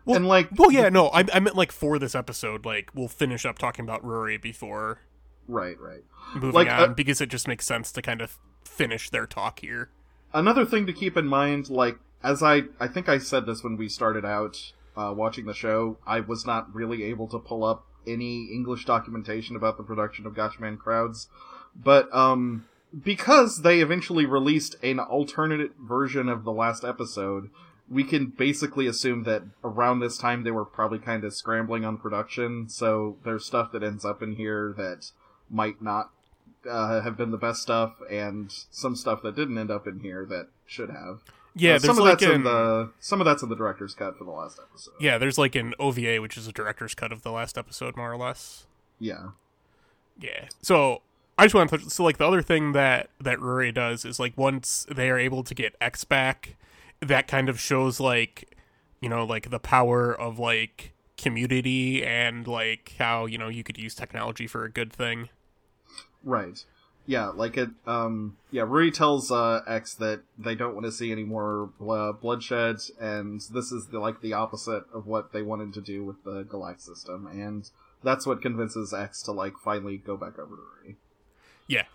Well, 0.05 0.17
and 0.17 0.27
like, 0.27 0.49
well, 0.57 0.71
yeah, 0.71 0.89
no, 0.89 1.07
I, 1.07 1.25
I 1.33 1.39
meant 1.39 1.55
like 1.55 1.71
for 1.71 1.97
this 1.97 2.13
episode, 2.13 2.65
like 2.65 2.91
we'll 2.93 3.07
finish 3.07 3.45
up 3.45 3.57
talking 3.57 3.83
about 3.83 4.03
Ruri 4.03 4.41
before, 4.41 4.99
right, 5.47 5.79
right, 5.79 6.03
moving 6.35 6.51
like, 6.51 6.67
on 6.67 6.79
uh, 6.79 6.93
because 6.93 7.21
it 7.21 7.29
just 7.29 7.47
makes 7.47 7.65
sense 7.65 7.91
to 7.93 8.01
kind 8.01 8.21
of 8.21 8.37
finish 8.63 9.09
their 9.09 9.25
talk 9.25 9.59
here. 9.59 9.89
Another 10.33 10.65
thing 10.65 10.85
to 10.85 10.93
keep 10.93 11.17
in 11.17 11.27
mind, 11.27 11.69
like 11.69 11.97
as 12.23 12.43
I 12.43 12.63
I 12.79 12.87
think 12.87 13.09
I 13.09 13.17
said 13.17 13.45
this 13.45 13.63
when 13.63 13.77
we 13.77 13.89
started 13.89 14.25
out 14.25 14.73
uh, 14.95 15.13
watching 15.15 15.45
the 15.45 15.53
show, 15.53 15.97
I 16.05 16.19
was 16.19 16.45
not 16.45 16.73
really 16.73 17.03
able 17.03 17.27
to 17.29 17.39
pull 17.39 17.63
up 17.63 17.85
any 18.07 18.45
English 18.45 18.85
documentation 18.85 19.55
about 19.55 19.77
the 19.77 19.83
production 19.83 20.25
of 20.25 20.33
Gatchaman 20.33 20.77
Crowds, 20.77 21.27
but 21.75 22.13
um, 22.13 22.65
because 23.03 23.61
they 23.61 23.79
eventually 23.79 24.25
released 24.25 24.75
an 24.83 24.99
alternate 24.99 25.71
version 25.79 26.27
of 26.27 26.43
the 26.43 26.51
last 26.51 26.83
episode, 26.83 27.49
we 27.89 28.03
can 28.03 28.27
basically 28.27 28.87
assume 28.87 29.23
that 29.23 29.43
around 29.63 29.99
this 29.99 30.17
time 30.17 30.43
they 30.43 30.51
were 30.51 30.65
probably 30.65 30.99
kind 30.99 31.23
of 31.23 31.33
scrambling 31.33 31.85
on 31.85 31.97
production. 31.97 32.69
So 32.69 33.17
there's 33.23 33.45
stuff 33.45 33.71
that 33.73 33.83
ends 33.83 34.05
up 34.05 34.21
in 34.21 34.35
here 34.35 34.73
that 34.77 35.11
might 35.49 35.81
not 35.81 36.11
uh, 36.69 37.01
have 37.01 37.17
been 37.17 37.31
the 37.31 37.37
best 37.37 37.61
stuff, 37.61 37.95
and 38.09 38.53
some 38.69 38.95
stuff 38.95 39.21
that 39.23 39.35
didn't 39.35 39.57
end 39.57 39.71
up 39.71 39.87
in 39.87 39.99
here 40.01 40.25
that 40.27 40.47
should 40.65 40.89
have. 40.89 41.21
Yeah, 41.55 41.75
uh, 41.75 41.79
some 41.79 41.97
of 41.97 42.05
like 42.05 42.19
that's 42.19 42.23
an, 42.23 42.31
in 42.31 42.43
the 42.43 42.91
some 42.99 43.19
of 43.19 43.25
that's 43.25 43.43
in 43.43 43.49
the 43.49 43.55
director's 43.55 43.93
cut 43.93 44.17
for 44.17 44.23
the 44.23 44.31
last 44.31 44.59
episode. 44.59 44.93
Yeah, 44.99 45.17
there's 45.17 45.37
like 45.37 45.55
an 45.55 45.73
OVA, 45.79 46.21
which 46.21 46.37
is 46.37 46.47
a 46.47 46.51
director's 46.51 46.95
cut 46.95 47.11
of 47.11 47.23
the 47.23 47.31
last 47.31 47.57
episode, 47.57 47.97
more 47.97 48.11
or 48.11 48.17
less. 48.17 48.65
Yeah, 48.99 49.31
yeah. 50.19 50.47
So 50.61 51.01
I 51.37 51.45
just 51.45 51.55
want 51.55 51.69
to 51.69 51.77
touch. 51.77 51.87
So 51.89 52.03
like 52.03 52.17
the 52.17 52.27
other 52.27 52.41
thing 52.41 52.71
that 52.71 53.09
that 53.19 53.39
Ruri 53.39 53.73
does 53.73 54.05
is 54.05 54.19
like 54.19 54.37
once 54.37 54.85
they 54.89 55.09
are 55.09 55.19
able 55.19 55.43
to 55.43 55.53
get 55.53 55.75
X 55.81 56.05
back, 56.05 56.55
that 57.01 57.27
kind 57.27 57.49
of 57.49 57.59
shows 57.59 57.99
like 57.99 58.55
you 59.01 59.09
know 59.09 59.25
like 59.25 59.49
the 59.49 59.59
power 59.59 60.13
of 60.13 60.39
like 60.39 60.93
community 61.17 62.03
and 62.03 62.47
like 62.47 62.95
how 62.97 63.25
you 63.25 63.37
know 63.37 63.49
you 63.49 63.63
could 63.63 63.77
use 63.77 63.93
technology 63.93 64.47
for 64.47 64.63
a 64.63 64.71
good 64.71 64.93
thing. 64.93 65.27
Right 66.23 66.63
yeah, 67.05 67.27
like 67.27 67.57
it. 67.57 67.69
Um, 67.85 68.37
yeah, 68.51 68.63
Ruri 68.63 68.93
tells 68.93 69.31
uh, 69.31 69.61
X 69.67 69.95
that 69.95 70.21
they 70.37 70.55
don't 70.55 70.73
want 70.73 70.85
to 70.85 70.91
see 70.91 71.11
any 71.11 71.23
more 71.23 71.69
uh, 71.81 72.11
bloodshed, 72.11 72.77
and 72.99 73.41
this 73.51 73.71
is 73.71 73.87
the, 73.87 73.99
like 73.99 74.21
the 74.21 74.33
opposite 74.33 74.83
of 74.93 75.07
what 75.07 75.33
they 75.33 75.41
wanted 75.41 75.73
to 75.73 75.81
do 75.81 76.03
with 76.03 76.23
the 76.23 76.43
Galax 76.43 76.81
system, 76.81 77.27
and 77.27 77.69
that's 78.03 78.25
what 78.25 78.41
convinces 78.41 78.93
X 78.93 79.21
to 79.23 79.31
like 79.31 79.53
finally 79.63 79.97
go 79.97 80.15
back 80.15 80.37
over 80.37 80.55
to 80.55 80.61
Ruri. 80.61 80.95
Yeah, 81.67 81.85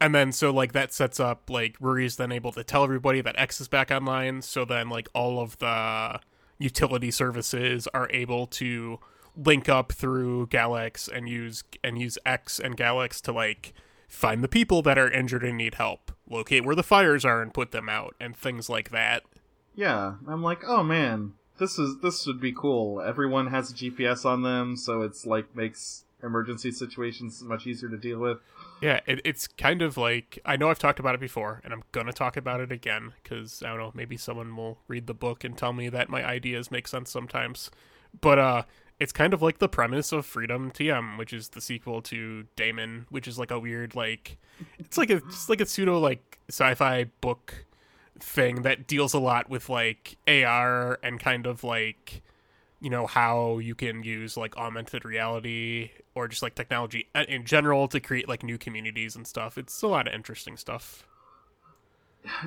and 0.00 0.14
then 0.14 0.32
so 0.32 0.50
like 0.50 0.72
that 0.72 0.92
sets 0.92 1.18
up 1.18 1.48
like 1.48 1.78
Ruri's 1.78 2.16
then 2.16 2.32
able 2.32 2.52
to 2.52 2.64
tell 2.64 2.84
everybody 2.84 3.20
that 3.22 3.38
X 3.38 3.60
is 3.60 3.68
back 3.68 3.90
online. 3.90 4.42
So 4.42 4.64
then 4.64 4.88
like 4.88 5.08
all 5.14 5.40
of 5.40 5.58
the 5.58 6.20
utility 6.58 7.10
services 7.10 7.88
are 7.94 8.08
able 8.10 8.46
to 8.46 8.98
link 9.36 9.68
up 9.68 9.92
through 9.92 10.46
Galax 10.48 11.08
and 11.08 11.28
use 11.28 11.64
and 11.82 11.98
use 12.00 12.18
X 12.26 12.58
and 12.58 12.76
Galax 12.76 13.20
to 13.22 13.32
like 13.32 13.72
find 14.08 14.42
the 14.42 14.48
people 14.48 14.82
that 14.82 14.98
are 14.98 15.10
injured 15.10 15.44
and 15.44 15.56
need 15.56 15.74
help, 15.74 16.12
locate 16.28 16.64
where 16.64 16.76
the 16.76 16.82
fires 16.82 17.24
are 17.24 17.42
and 17.42 17.52
put 17.52 17.72
them 17.72 17.88
out, 17.88 18.14
and 18.20 18.36
things 18.36 18.68
like 18.68 18.90
that. 18.90 19.22
Yeah, 19.74 20.14
I'm 20.26 20.42
like, 20.42 20.62
oh 20.66 20.82
man, 20.82 21.34
this 21.58 21.78
is 21.78 21.98
this 22.00 22.26
would 22.26 22.40
be 22.40 22.52
cool. 22.52 23.00
Everyone 23.00 23.48
has 23.48 23.70
a 23.70 23.74
GPS 23.74 24.24
on 24.24 24.42
them, 24.42 24.76
so 24.76 25.02
it's 25.02 25.26
like 25.26 25.54
makes 25.54 26.04
emergency 26.22 26.70
situations 26.72 27.42
much 27.42 27.66
easier 27.66 27.88
to 27.88 27.96
deal 27.96 28.18
with. 28.18 28.38
Yeah, 28.80 29.00
it, 29.06 29.20
it's 29.24 29.46
kind 29.46 29.82
of 29.82 29.96
like 29.96 30.38
I 30.44 30.56
know 30.56 30.70
I've 30.70 30.78
talked 30.78 30.98
about 30.98 31.14
it 31.14 31.20
before, 31.20 31.60
and 31.64 31.72
I'm 31.72 31.82
gonna 31.92 32.12
talk 32.12 32.36
about 32.36 32.60
it 32.60 32.72
again 32.72 33.12
because 33.22 33.62
I 33.62 33.68
don't 33.68 33.78
know, 33.78 33.92
maybe 33.94 34.16
someone 34.16 34.54
will 34.56 34.78
read 34.88 35.06
the 35.06 35.14
book 35.14 35.44
and 35.44 35.56
tell 35.56 35.72
me 35.72 35.88
that 35.88 36.08
my 36.08 36.24
ideas 36.24 36.70
make 36.70 36.88
sense 36.88 37.10
sometimes. 37.10 37.70
But 38.20 38.38
uh, 38.38 38.62
it's 38.98 39.12
kind 39.12 39.34
of 39.34 39.42
like 39.42 39.58
the 39.58 39.68
premise 39.68 40.12
of 40.12 40.24
Freedom 40.24 40.70
TM, 40.70 41.18
which 41.18 41.32
is 41.32 41.50
the 41.50 41.60
sequel 41.60 42.00
to 42.02 42.46
Daemon, 42.56 43.06
which 43.10 43.28
is 43.28 43.38
like 43.38 43.50
a 43.50 43.58
weird 43.58 43.94
like 43.94 44.38
it's 44.78 44.96
like 44.96 45.10
a 45.10 45.16
it's 45.16 45.48
like 45.48 45.60
a 45.60 45.66
pseudo 45.66 45.98
like 45.98 46.38
sci-fi 46.48 47.04
book 47.20 47.66
thing 48.18 48.62
that 48.62 48.86
deals 48.86 49.12
a 49.12 49.18
lot 49.18 49.50
with 49.50 49.68
like 49.68 50.16
AR 50.26 50.98
and 51.02 51.20
kind 51.20 51.46
of 51.46 51.62
like 51.62 52.22
you 52.80 52.88
know 52.88 53.06
how 53.06 53.58
you 53.58 53.74
can 53.74 54.02
use 54.02 54.36
like 54.36 54.56
augmented 54.56 55.04
reality 55.04 55.90
or 56.14 56.28
just 56.28 56.42
like 56.42 56.54
technology 56.54 57.08
in 57.28 57.44
general 57.44 57.88
to 57.88 58.00
create 58.00 58.28
like 58.28 58.42
new 58.42 58.56
communities 58.56 59.16
and 59.16 59.26
stuff. 59.26 59.58
It's 59.58 59.82
a 59.82 59.86
lot 59.86 60.08
of 60.08 60.14
interesting 60.14 60.56
stuff. 60.56 61.06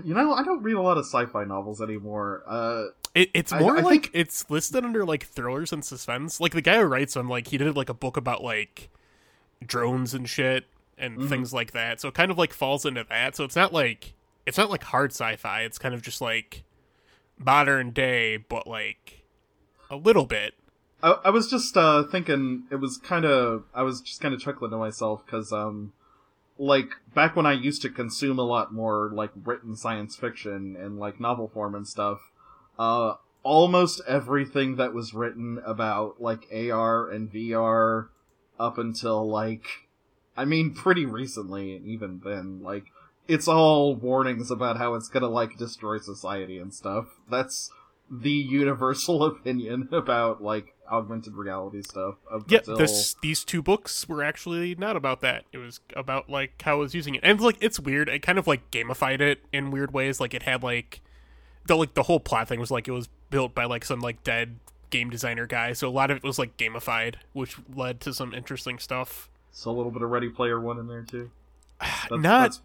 You 0.03 0.13
know, 0.13 0.33
I 0.33 0.43
don't 0.43 0.62
read 0.62 0.75
a 0.75 0.81
lot 0.81 0.97
of 0.97 1.05
sci-fi 1.05 1.45
novels 1.45 1.81
anymore. 1.81 2.43
Uh, 2.45 2.85
it, 3.15 3.29
it's 3.33 3.51
more 3.51 3.77
I 3.77 3.81
like 3.81 4.03
think- 4.03 4.11
it's 4.13 4.49
listed 4.49 4.83
under 4.85 5.05
like 5.05 5.25
thrillers 5.25 5.71
and 5.73 5.83
suspense. 5.83 6.39
Like 6.39 6.53
the 6.53 6.61
guy 6.61 6.77
who 6.77 6.83
writes 6.83 7.13
them, 7.15 7.27
like 7.29 7.47
he 7.47 7.57
did 7.57 7.75
like 7.75 7.89
a 7.89 7.93
book 7.93 8.17
about 8.17 8.43
like 8.43 8.89
drones 9.65 10.13
and 10.13 10.27
shit 10.29 10.65
and 10.97 11.17
Mhm. 11.17 11.29
things 11.29 11.53
like 11.53 11.71
that. 11.71 11.99
So 11.99 12.07
it 12.09 12.13
kind 12.13 12.31
of 12.31 12.37
like 12.37 12.53
falls 12.53 12.85
into 12.85 13.05
that. 13.09 13.35
So 13.35 13.43
it's 13.43 13.55
not 13.55 13.73
like 13.73 14.13
it's 14.45 14.57
not 14.57 14.69
like 14.69 14.83
hard 14.83 15.11
sci-fi. 15.11 15.61
It's 15.63 15.77
kind 15.77 15.93
of 15.93 16.01
just 16.01 16.21
like 16.21 16.63
modern 17.37 17.91
day, 17.91 18.37
but 18.37 18.67
like 18.67 19.23
a 19.89 19.95
little 19.95 20.25
bit. 20.25 20.53
I, 21.01 21.11
I 21.25 21.29
was 21.29 21.49
just 21.49 21.77
uh, 21.77 22.03
thinking 22.03 22.63
it 22.69 22.75
was 22.75 22.97
kind 22.97 23.25
of 23.25 23.63
I 23.73 23.83
was 23.83 24.01
just 24.01 24.21
kind 24.21 24.33
of 24.33 24.41
chuckling 24.41 24.71
to 24.71 24.77
myself 24.77 25.25
because 25.25 25.51
um 25.53 25.93
like 26.57 26.89
back 27.15 27.35
when 27.37 27.45
I 27.45 27.53
used 27.53 27.81
to 27.83 27.89
consume 27.89 28.37
a 28.37 28.43
lot 28.43 28.73
more 28.73 29.09
like 29.13 29.31
written 29.45 29.75
science 29.77 30.15
fiction 30.17 30.75
and 30.77 30.99
like 30.99 31.19
novel 31.19 31.47
form 31.47 31.73
and 31.73 31.87
stuff 31.87 32.19
uh 32.79 33.13
almost 33.43 34.01
everything 34.07 34.77
that 34.77 34.93
was 34.93 35.13
written 35.13 35.61
about 35.65 36.19
like 36.19 36.47
AR 36.51 37.09
and 37.09 37.31
VR 37.31 38.07
up 38.59 38.77
until 38.77 39.29
like 39.29 39.65
I 40.35 40.45
mean 40.45 40.73
pretty 40.73 41.05
recently 41.05 41.75
and 41.75 41.85
even 41.85 42.21
then 42.23 42.61
like 42.63 42.85
it's 43.27 43.47
all 43.47 43.95
warnings 43.95 44.49
about 44.49 44.77
how 44.77 44.95
it's 44.95 45.07
going 45.07 45.21
to 45.21 45.29
like 45.29 45.57
destroy 45.57 45.99
society 45.99 46.57
and 46.57 46.73
stuff 46.73 47.05
that's 47.29 47.69
the 48.09 48.31
universal 48.31 49.23
opinion 49.25 49.89
about 49.91 50.41
like 50.41 50.73
augmented 50.91 51.35
reality 51.35 51.81
stuff. 51.81 52.15
Yeah, 52.47 52.59
until... 52.59 52.77
this 52.77 53.15
these 53.21 53.43
two 53.43 53.61
books 53.61 54.07
were 54.07 54.23
actually 54.23 54.75
not 54.75 54.95
about 54.95 55.21
that. 55.21 55.45
It 55.51 55.57
was 55.57 55.79
about 55.95 56.29
like 56.29 56.61
how 56.61 56.73
I 56.73 56.79
was 56.79 56.95
using 56.95 57.15
it, 57.15 57.21
and 57.23 57.39
like 57.39 57.57
it's 57.61 57.79
weird. 57.79 58.09
It 58.09 58.21
kind 58.21 58.39
of 58.39 58.47
like 58.47 58.71
gamified 58.71 59.21
it 59.21 59.43
in 59.53 59.71
weird 59.71 59.93
ways. 59.93 60.19
Like 60.19 60.33
it 60.33 60.43
had 60.43 60.63
like 60.63 61.01
the 61.69 61.77
like 61.77 61.93
the 61.93 62.03
whole 62.03 62.19
plot 62.19 62.49
thing 62.49 62.60
was 62.60 62.71
like 62.71 62.88
it 62.88 62.91
was 62.91 63.08
built 63.29 63.53
by 63.55 63.63
like 63.65 63.86
some 63.86 64.01
like 64.01 64.23
dead 64.23 64.58
game 64.89 65.10
designer 65.10 65.45
guy. 65.45 65.71
So 65.73 65.88
a 65.88 65.91
lot 65.91 66.12
of 66.12 66.17
it 66.17 66.23
was 66.23 66.39
like 66.39 66.58
gamified, 66.58 67.15
which 67.34 67.55
led 67.73 68.01
to 68.01 68.13
some 68.13 68.34
interesting 68.34 68.79
stuff. 68.79 69.29
So 69.51 69.71
a 69.71 69.73
little 69.73 69.91
bit 69.91 70.01
of 70.01 70.10
Ready 70.10 70.29
Player 70.29 70.60
One 70.60 70.79
in 70.79 70.88
there 70.88 71.03
too. 71.03 71.32
That's, 71.79 72.10
not, 72.12 72.21
That's, 72.21 72.62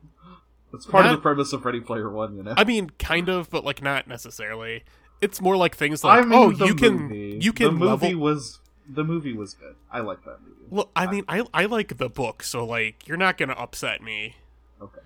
that's 0.72 0.86
part 0.86 1.06
of 1.06 1.12
the 1.12 1.18
premise 1.18 1.52
of 1.52 1.64
Ready 1.64 1.80
Player 1.80 2.10
One, 2.10 2.34
you 2.36 2.42
know. 2.42 2.54
I 2.56 2.64
mean, 2.64 2.90
kind 2.98 3.28
of, 3.28 3.48
but 3.50 3.64
like 3.64 3.80
not 3.82 4.08
necessarily. 4.08 4.82
It's 5.20 5.40
more 5.40 5.56
like 5.56 5.76
things 5.76 6.02
like 6.02 6.20
I 6.20 6.24
mean, 6.24 6.32
oh, 6.32 6.50
you 6.50 6.74
can 6.74 6.94
movie. 6.94 7.38
you 7.40 7.52
can 7.52 7.66
The 7.66 7.72
movie 7.72 8.06
level. 8.06 8.20
was 8.20 8.58
the 8.88 9.04
movie 9.04 9.34
was 9.34 9.54
good. 9.54 9.76
I 9.92 10.00
like 10.00 10.24
that 10.24 10.38
movie. 10.42 10.66
Well, 10.70 10.90
I 10.96 11.06
mean, 11.10 11.24
I 11.28 11.44
I 11.54 11.66
like 11.66 11.96
the 11.98 12.08
book, 12.08 12.42
so 12.42 12.64
like 12.64 13.06
you're 13.06 13.16
not 13.16 13.38
gonna 13.38 13.52
upset 13.54 14.02
me. 14.02 14.36
Okay. 14.82 15.00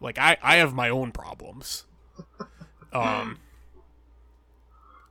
Like 0.00 0.18
I 0.18 0.36
I 0.42 0.56
have 0.56 0.74
my 0.74 0.88
own 0.88 1.12
problems. 1.12 1.84
Um 2.92 3.38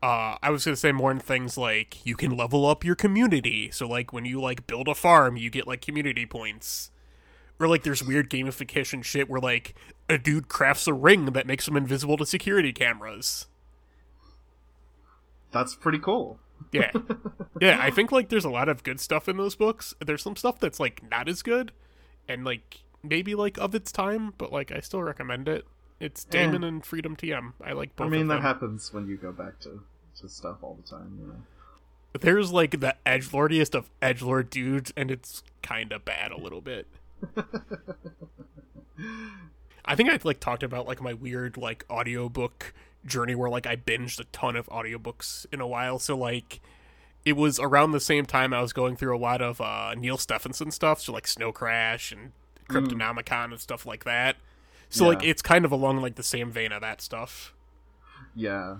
uh 0.03 0.37
I 0.41 0.49
was 0.49 0.65
going 0.65 0.73
to 0.73 0.79
say 0.79 0.91
more 0.91 1.11
in 1.11 1.19
things 1.19 1.57
like 1.57 2.05
you 2.05 2.15
can 2.15 2.35
level 2.35 2.65
up 2.65 2.83
your 2.83 2.95
community. 2.95 3.69
So 3.71 3.87
like 3.87 4.11
when 4.11 4.25
you 4.25 4.41
like 4.41 4.67
build 4.67 4.87
a 4.87 4.95
farm, 4.95 5.37
you 5.37 5.49
get 5.49 5.67
like 5.67 5.81
community 5.81 6.25
points. 6.25 6.91
Or 7.59 7.67
like 7.67 7.83
there's 7.83 8.03
weird 8.03 8.29
gamification 8.29 9.03
shit 9.03 9.29
where 9.29 9.39
like 9.39 9.75
a 10.09 10.17
dude 10.17 10.47
crafts 10.47 10.87
a 10.87 10.93
ring 10.93 11.25
that 11.25 11.45
makes 11.45 11.67
him 11.67 11.77
invisible 11.77 12.17
to 12.17 12.25
security 12.25 12.73
cameras. 12.73 13.45
That's 15.51 15.75
pretty 15.75 15.99
cool. 15.99 16.39
Yeah. 16.71 16.91
yeah, 17.61 17.77
I 17.79 17.91
think 17.91 18.11
like 18.11 18.29
there's 18.29 18.45
a 18.45 18.49
lot 18.49 18.69
of 18.69 18.83
good 18.83 18.99
stuff 18.99 19.29
in 19.29 19.37
those 19.37 19.55
books. 19.55 19.93
There's 20.03 20.23
some 20.23 20.35
stuff 20.35 20.59
that's 20.59 20.79
like 20.79 21.03
not 21.11 21.29
as 21.29 21.43
good 21.43 21.71
and 22.27 22.43
like 22.43 22.81
maybe 23.03 23.35
like 23.35 23.57
of 23.59 23.75
its 23.75 23.91
time, 23.91 24.33
but 24.37 24.51
like 24.51 24.71
I 24.71 24.79
still 24.79 25.03
recommend 25.03 25.47
it. 25.47 25.65
It's 26.01 26.25
Yeah. 26.29 26.47
Daemon 26.47 26.63
and 26.63 26.85
Freedom 26.85 27.15
TM. 27.15 27.53
I 27.63 27.73
like 27.73 27.95
both 27.95 28.07
I 28.07 28.09
mean, 28.09 28.27
that 28.27 28.41
happens 28.41 28.91
when 28.91 29.07
you 29.07 29.17
go 29.17 29.31
back 29.31 29.59
to 29.61 29.83
to 30.19 30.27
stuff 30.27 30.57
all 30.61 30.77
the 30.81 30.87
time. 30.87 31.17
You 31.21 31.27
know. 31.27 31.43
There's 32.19 32.51
like 32.51 32.79
the 32.81 32.95
edge 33.05 33.31
lordiest 33.31 33.75
of 33.75 33.89
edge 34.01 34.21
lord 34.21 34.49
dudes, 34.49 34.91
and 34.97 35.09
it's 35.09 35.43
kind 35.61 35.91
of 35.93 36.03
bad 36.03 36.31
a 36.31 36.37
little 36.37 36.59
bit. 36.61 36.87
I 39.85 39.95
think 39.95 40.09
I've 40.09 40.25
like 40.25 40.39
talked 40.39 40.63
about 40.63 40.87
like 40.87 41.01
my 41.01 41.13
weird 41.13 41.57
like 41.57 41.85
audiobook 41.89 42.73
journey 43.05 43.35
where 43.35 43.49
like 43.49 43.65
I 43.65 43.75
binged 43.75 44.19
a 44.19 44.25
ton 44.25 44.55
of 44.55 44.67
audiobooks 44.67 45.45
in 45.51 45.61
a 45.61 45.67
while. 45.67 45.99
So 45.99 46.17
like 46.17 46.59
it 47.25 47.33
was 47.33 47.59
around 47.59 47.91
the 47.91 47.99
same 47.99 48.25
time 48.25 48.53
I 48.53 48.61
was 48.61 48.73
going 48.73 48.95
through 48.95 49.15
a 49.15 49.19
lot 49.19 49.41
of 49.41 49.61
uh 49.61 49.93
Neal 49.95 50.17
Stephenson 50.17 50.71
stuff, 50.71 51.01
so 51.01 51.13
like 51.13 51.27
Snow 51.27 51.51
Crash 51.51 52.11
and 52.11 52.31
Cryptonomicon 52.69 53.51
and 53.51 53.59
stuff 53.59 53.85
like 53.85 54.03
that. 54.05 54.37
So 54.91 55.07
like 55.07 55.23
it's 55.23 55.41
kind 55.41 55.65
of 55.65 55.71
along 55.71 56.01
like 56.01 56.15
the 56.15 56.23
same 56.23 56.51
vein 56.51 56.71
of 56.71 56.81
that 56.81 57.01
stuff. 57.01 57.53
Yeah. 58.35 58.77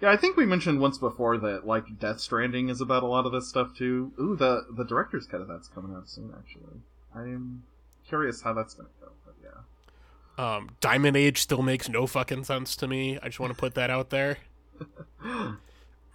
Yeah, 0.00 0.10
I 0.10 0.16
think 0.16 0.36
we 0.36 0.46
mentioned 0.46 0.80
once 0.80 0.96
before 0.96 1.36
that 1.38 1.66
like 1.66 1.98
Death 1.98 2.20
Stranding 2.20 2.70
is 2.70 2.80
about 2.80 3.02
a 3.02 3.06
lot 3.06 3.26
of 3.26 3.32
this 3.32 3.48
stuff 3.48 3.76
too. 3.76 4.12
Ooh, 4.18 4.36
the 4.36 4.64
the 4.70 4.84
director's 4.84 5.26
cut 5.26 5.40
of 5.40 5.48
that's 5.48 5.68
coming 5.68 5.94
out 5.94 6.08
soon. 6.08 6.32
Actually, 6.38 6.80
I'm 7.14 7.64
curious 8.08 8.40
how 8.40 8.54
that's 8.54 8.74
gonna 8.74 8.88
go. 9.00 9.08
But 9.26 9.34
yeah. 9.42 10.56
Um, 10.56 10.70
Diamond 10.80 11.16
Age 11.16 11.42
still 11.42 11.62
makes 11.62 11.88
no 11.88 12.06
fucking 12.06 12.44
sense 12.44 12.76
to 12.76 12.88
me. 12.88 13.18
I 13.22 13.26
just 13.26 13.40
want 13.40 13.52
to 13.52 13.58
put 13.58 13.74
that 13.74 13.90
out 13.90 14.08
there. 14.08 14.38
I'll 15.24 15.58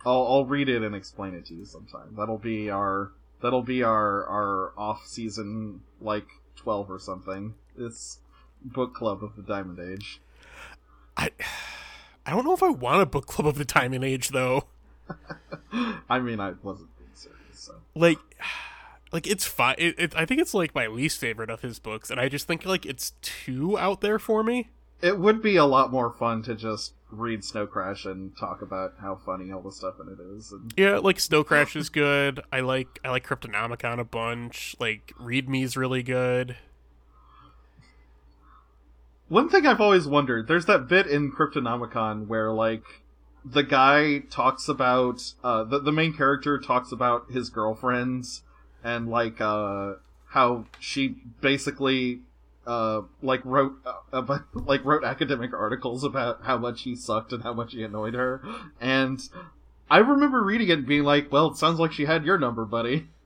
I'll 0.06 0.46
read 0.46 0.70
it 0.70 0.82
and 0.82 0.96
explain 0.96 1.36
it 1.36 1.46
to 1.48 1.54
you 1.54 1.66
sometime. 1.66 2.16
That'll 2.18 2.40
be 2.40 2.70
our 2.70 3.12
that'll 3.42 3.64
be 3.64 3.84
our 3.84 4.26
our 4.26 4.74
off 4.78 5.06
season 5.06 5.82
like 6.02 6.26
twelve 6.56 6.90
or 6.90 6.98
something. 6.98 7.54
It's 7.78 8.20
book 8.66 8.94
club 8.94 9.24
of 9.24 9.36
the 9.36 9.44
Diamond 9.44 9.80
Age. 9.80 10.20
I 11.18 11.32
I 12.26 12.32
don't 12.32 12.46
know 12.46 12.54
if 12.54 12.64
I 12.64 12.70
want 12.70 13.02
a 13.02 13.06
book 13.06 13.28
club 13.28 13.48
of 13.48 13.58
the 13.58 13.66
Diamond 13.66 14.04
Age 14.04 14.30
though. 14.30 14.66
I 16.10 16.20
mean, 16.20 16.40
I 16.40 16.54
wasn't 16.64 16.90
being 16.98 17.12
serious. 17.14 17.38
So 17.54 17.76
Like, 17.94 18.20
like 19.12 19.28
it's 19.28 19.46
fine. 19.46 19.76
It, 19.78 19.96
it, 19.98 20.16
I 20.16 20.26
think 20.26 20.42
it's 20.42 20.54
like 20.54 20.74
my 20.74 20.88
least 20.88 21.20
favorite 21.20 21.50
of 21.50 21.62
his 21.62 21.80
books, 21.80 22.10
and 22.10 22.20
I 22.20 22.30
just 22.30 22.48
think 22.48 22.66
like 22.66 22.86
it's 22.86 23.14
too 23.22 23.78
out 23.78 24.02
there 24.02 24.20
for 24.20 24.44
me. 24.44 24.70
it 25.02 25.20
would 25.20 25.42
be 25.42 25.56
a 25.56 25.66
lot 25.66 25.92
more 25.92 26.12
fun 26.12 26.42
to 26.44 26.56
just 26.56 26.94
read 27.12 27.44
Snow 27.44 27.68
Crash 27.68 28.06
and 28.06 28.36
talk 28.36 28.62
about 28.62 28.96
how 29.00 29.16
funny 29.16 29.52
all 29.52 29.62
the 29.62 29.72
stuff 29.72 29.96
in 30.00 30.08
it 30.12 30.20
is. 30.38 30.52
And 30.52 30.74
Yeah, 30.76 30.98
like 30.98 31.20
Snow 31.20 31.44
Crash 31.44 31.76
is 31.76 31.90
good. 31.90 32.42
I 32.52 32.62
like 32.62 33.00
I 33.04 33.10
like 33.10 33.28
Cryptonomicon 33.28 34.00
a 34.00 34.04
bunch. 34.04 34.76
Like 34.80 35.14
Reamde's 35.20 35.78
really 35.78 36.04
good. 36.04 36.58
One 39.28 39.50
thing 39.50 39.66
I've 39.66 39.82
always 39.82 40.08
wondered, 40.08 40.48
there's 40.48 40.66
that 40.66 40.88
bit 40.88 41.08
in 41.08 41.32
Cryptonomicon 41.32 42.28
where 42.28 42.52
like 42.52 42.84
the 43.44 43.64
guy 43.64 44.20
talks 44.30 44.68
about 44.68 45.34
uh 45.44 45.64
the 45.64 45.80
the 45.80 45.92
main 45.92 46.14
character 46.14 46.60
talks 46.60 46.92
about 46.92 47.32
his 47.32 47.50
girlfriends 47.50 48.42
and 48.84 49.10
like 49.10 49.40
uh 49.40 49.94
how 50.30 50.66
she 50.80 51.16
basically 51.42 52.22
uh 52.66 53.02
like 53.22 53.44
wrote 53.46 53.74
uh, 53.86 53.94
about, 54.18 54.42
like 54.54 54.84
wrote 54.84 55.04
academic 55.04 55.54
articles 55.54 56.04
about 56.04 56.44
how 56.44 56.58
much 56.58 56.82
he 56.84 56.96
sucked 56.96 57.32
and 57.32 57.44
how 57.44 57.54
much 57.54 57.74
he 57.74 57.84
annoyed 57.84 58.16
her 58.16 58.42
and 58.82 59.30
I 59.90 60.00
remember 60.00 60.44
reading 60.44 60.70
it 60.70 60.80
and 60.80 60.88
being 60.88 61.04
like, 61.04 61.32
well, 61.32 61.48
it 61.52 61.58
sounds 61.58 61.80
like 61.80 61.92
she 61.92 62.06
had 62.06 62.26
your 62.26 62.38
number, 62.38 62.66
buddy. 62.66 63.10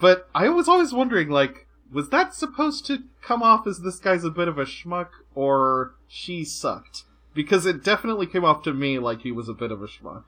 But 0.00 0.30
I 0.34 0.48
was 0.48 0.66
always 0.66 0.94
wondering, 0.94 1.28
like, 1.28 1.66
was 1.92 2.08
that 2.08 2.34
supposed 2.34 2.86
to 2.86 3.02
come 3.20 3.42
off 3.42 3.66
as 3.66 3.80
this 3.80 3.98
guy's 3.98 4.24
a 4.24 4.30
bit 4.30 4.48
of 4.48 4.56
a 4.56 4.64
schmuck, 4.64 5.10
or 5.38 5.94
she 6.08 6.44
sucked? 6.44 7.04
Because 7.32 7.64
it 7.64 7.84
definitely 7.84 8.26
came 8.26 8.44
off 8.44 8.64
to 8.64 8.74
me 8.74 8.98
like 8.98 9.20
he 9.22 9.30
was 9.30 9.48
a 9.48 9.54
bit 9.54 9.70
of 9.70 9.80
a 9.80 9.86
schmuck. 9.86 10.24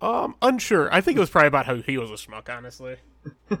Um, 0.00 0.34
unsure. 0.42 0.92
I 0.92 1.00
think 1.00 1.16
it 1.16 1.20
was 1.20 1.30
probably 1.30 1.46
about 1.48 1.66
how 1.66 1.76
he 1.76 1.96
was 1.96 2.10
a 2.10 2.14
schmuck, 2.14 2.48
honestly. 2.48 2.96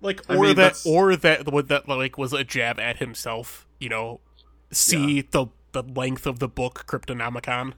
Like, 0.00 0.22
I 0.30 0.36
or 0.36 0.42
mean, 0.42 0.48
that, 0.50 0.54
that's- 0.54 0.86
or 0.86 1.16
that, 1.16 1.50
what 1.52 1.66
that 1.68 1.88
like 1.88 2.16
was 2.16 2.32
a 2.32 2.44
jab 2.44 2.78
at 2.78 2.98
himself. 2.98 3.66
You 3.80 3.88
know, 3.88 4.20
see 4.70 5.22
the 5.22 5.46
the 5.72 5.82
length 5.82 6.24
of 6.24 6.38
the 6.38 6.46
book 6.46 6.84
Cryptonomicon. 6.86 7.72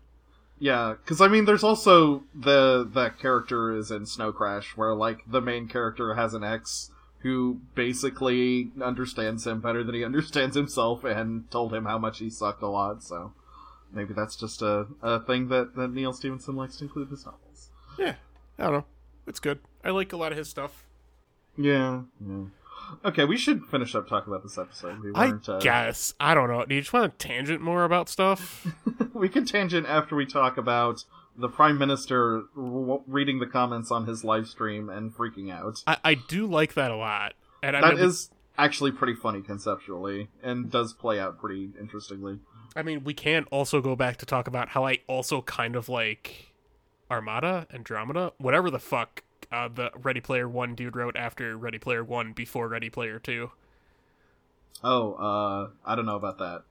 Yeah, 0.59 0.97
because 1.03 1.23
I 1.23 1.29
mean, 1.29 1.47
there's 1.47 1.65
also 1.65 2.25
the 2.35 2.87
that 2.93 3.19
character 3.19 3.75
is 3.75 3.91
in 3.91 4.05
Snow 4.05 4.33
Crash, 4.33 4.77
where 4.77 4.95
like 4.95 5.21
the 5.27 5.41
main 5.41 5.67
character 5.67 6.13
has 6.13 6.35
an 6.35 6.45
ex 6.45 6.91
who 7.23 7.61
basically 7.75 8.71
understands 8.83 9.47
him 9.47 9.61
better 9.61 9.85
than 9.85 9.95
he 9.95 10.05
understands 10.11 10.57
himself, 10.57 11.05
and 11.05 11.51
told 11.51 11.75
him 11.75 11.85
how 11.85 11.99
much 11.99 12.19
he 12.19 12.31
sucked 12.31 12.63
a 12.63 12.69
lot. 12.69 13.03
So 13.03 13.33
maybe 13.93 14.15
that's 14.15 14.37
just 14.37 14.63
a, 14.63 14.87
a 15.03 15.21
thing 15.21 15.49
that 15.49 15.75
that 15.77 15.93
Neal 15.93 16.13
Stephenson 16.13 16.57
likes 16.57 16.77
to 16.79 16.85
include 16.85 17.09
in 17.09 17.17
his 17.17 17.27
novels. 17.27 17.71
Yeah, 17.99 18.15
I 18.59 18.65
don't 18.65 18.73
know. 18.73 18.85
It's 19.27 19.41
good. 19.41 19.61
I 19.85 19.91
like 19.91 20.13
a 20.13 20.17
lot 20.17 20.33
of 20.33 20.39
his 20.39 20.49
stuff. 20.49 20.87
Yeah, 21.57 22.03
yeah. 22.27 22.45
Okay, 23.05 23.25
we 23.25 23.37
should 23.37 23.65
finish 23.67 23.95
up 23.95 24.09
talking 24.09 24.33
about 24.33 24.43
this 24.43 24.59
episode. 24.59 25.01
We 25.01 25.13
I 25.15 25.33
uh, 25.47 25.59
guess. 25.61 26.15
I 26.19 26.35
don't 26.35 26.51
know. 26.51 26.65
Do 26.65 26.75
you 26.75 26.81
just 26.81 26.93
want 26.93 27.19
to 27.19 27.27
tangent 27.27 27.61
more 27.61 27.85
about 27.85 28.09
stuff? 28.09 28.67
we 29.15 29.29
can 29.29 29.45
tangent 29.45 29.87
after 29.87 30.17
we 30.17 30.27
talk 30.27 30.57
about 30.57 31.05
the 31.37 31.49
prime 31.49 31.79
minister 31.79 32.43
w- 32.55 33.03
reading 33.07 33.39
the 33.39 33.47
comments 33.47 33.91
on 33.91 34.07
his 34.07 34.25
live 34.25 34.47
stream 34.47 34.89
and 34.89 35.15
freaking 35.15 35.53
out. 35.53 35.83
I, 35.87 35.97
I 36.05 36.15
do 36.15 36.47
like 36.47 36.75
that 36.75 36.91
a 36.91 36.97
lot. 36.97 37.35
And 37.63 37.77
I 37.77 37.91
mean, 37.91 37.99
is 37.99 38.31
actually 38.59 38.93
pretty 38.93 39.15
funny 39.15 39.43
conceptually 39.43 40.29
and 40.43 40.71
does 40.71 40.93
play 40.93 41.19
out 41.19 41.39
pretty 41.39 41.71
interestingly. 41.79 42.39
I 42.77 42.83
mean, 42.83 43.05
we 43.05 43.15
can 43.15 43.45
also 43.45 43.81
go 43.81 43.97
back 43.97 44.19
to 44.19 44.27
talk 44.27 44.47
about 44.47 44.71
how 44.71 44.87
I 44.87 45.01
also 45.07 45.43
kind 45.43 45.77
of 45.77 45.89
like 45.89 46.53
Armada, 47.11 47.67
Andromeda, 47.73 48.33
whatever 48.39 48.71
the 48.71 48.79
fuck 48.79 49.25
uh, 49.51 49.69
the 49.69 49.91
Ready 50.01 50.21
Player 50.21 50.49
One 50.49 50.75
dude 50.75 50.95
wrote 50.95 51.17
after 51.17 51.57
Ready 51.57 51.79
Player 51.79 52.05
One 52.05 52.33
before 52.33 52.69
Ready 52.69 52.91
Player 52.91 53.19
Two. 53.19 53.51
Oh, 54.83 55.15
uh, 55.15 55.71
I 55.85 55.95
don't 55.95 56.07
know 56.07 56.17
about 56.17 56.39
that. 56.39 56.63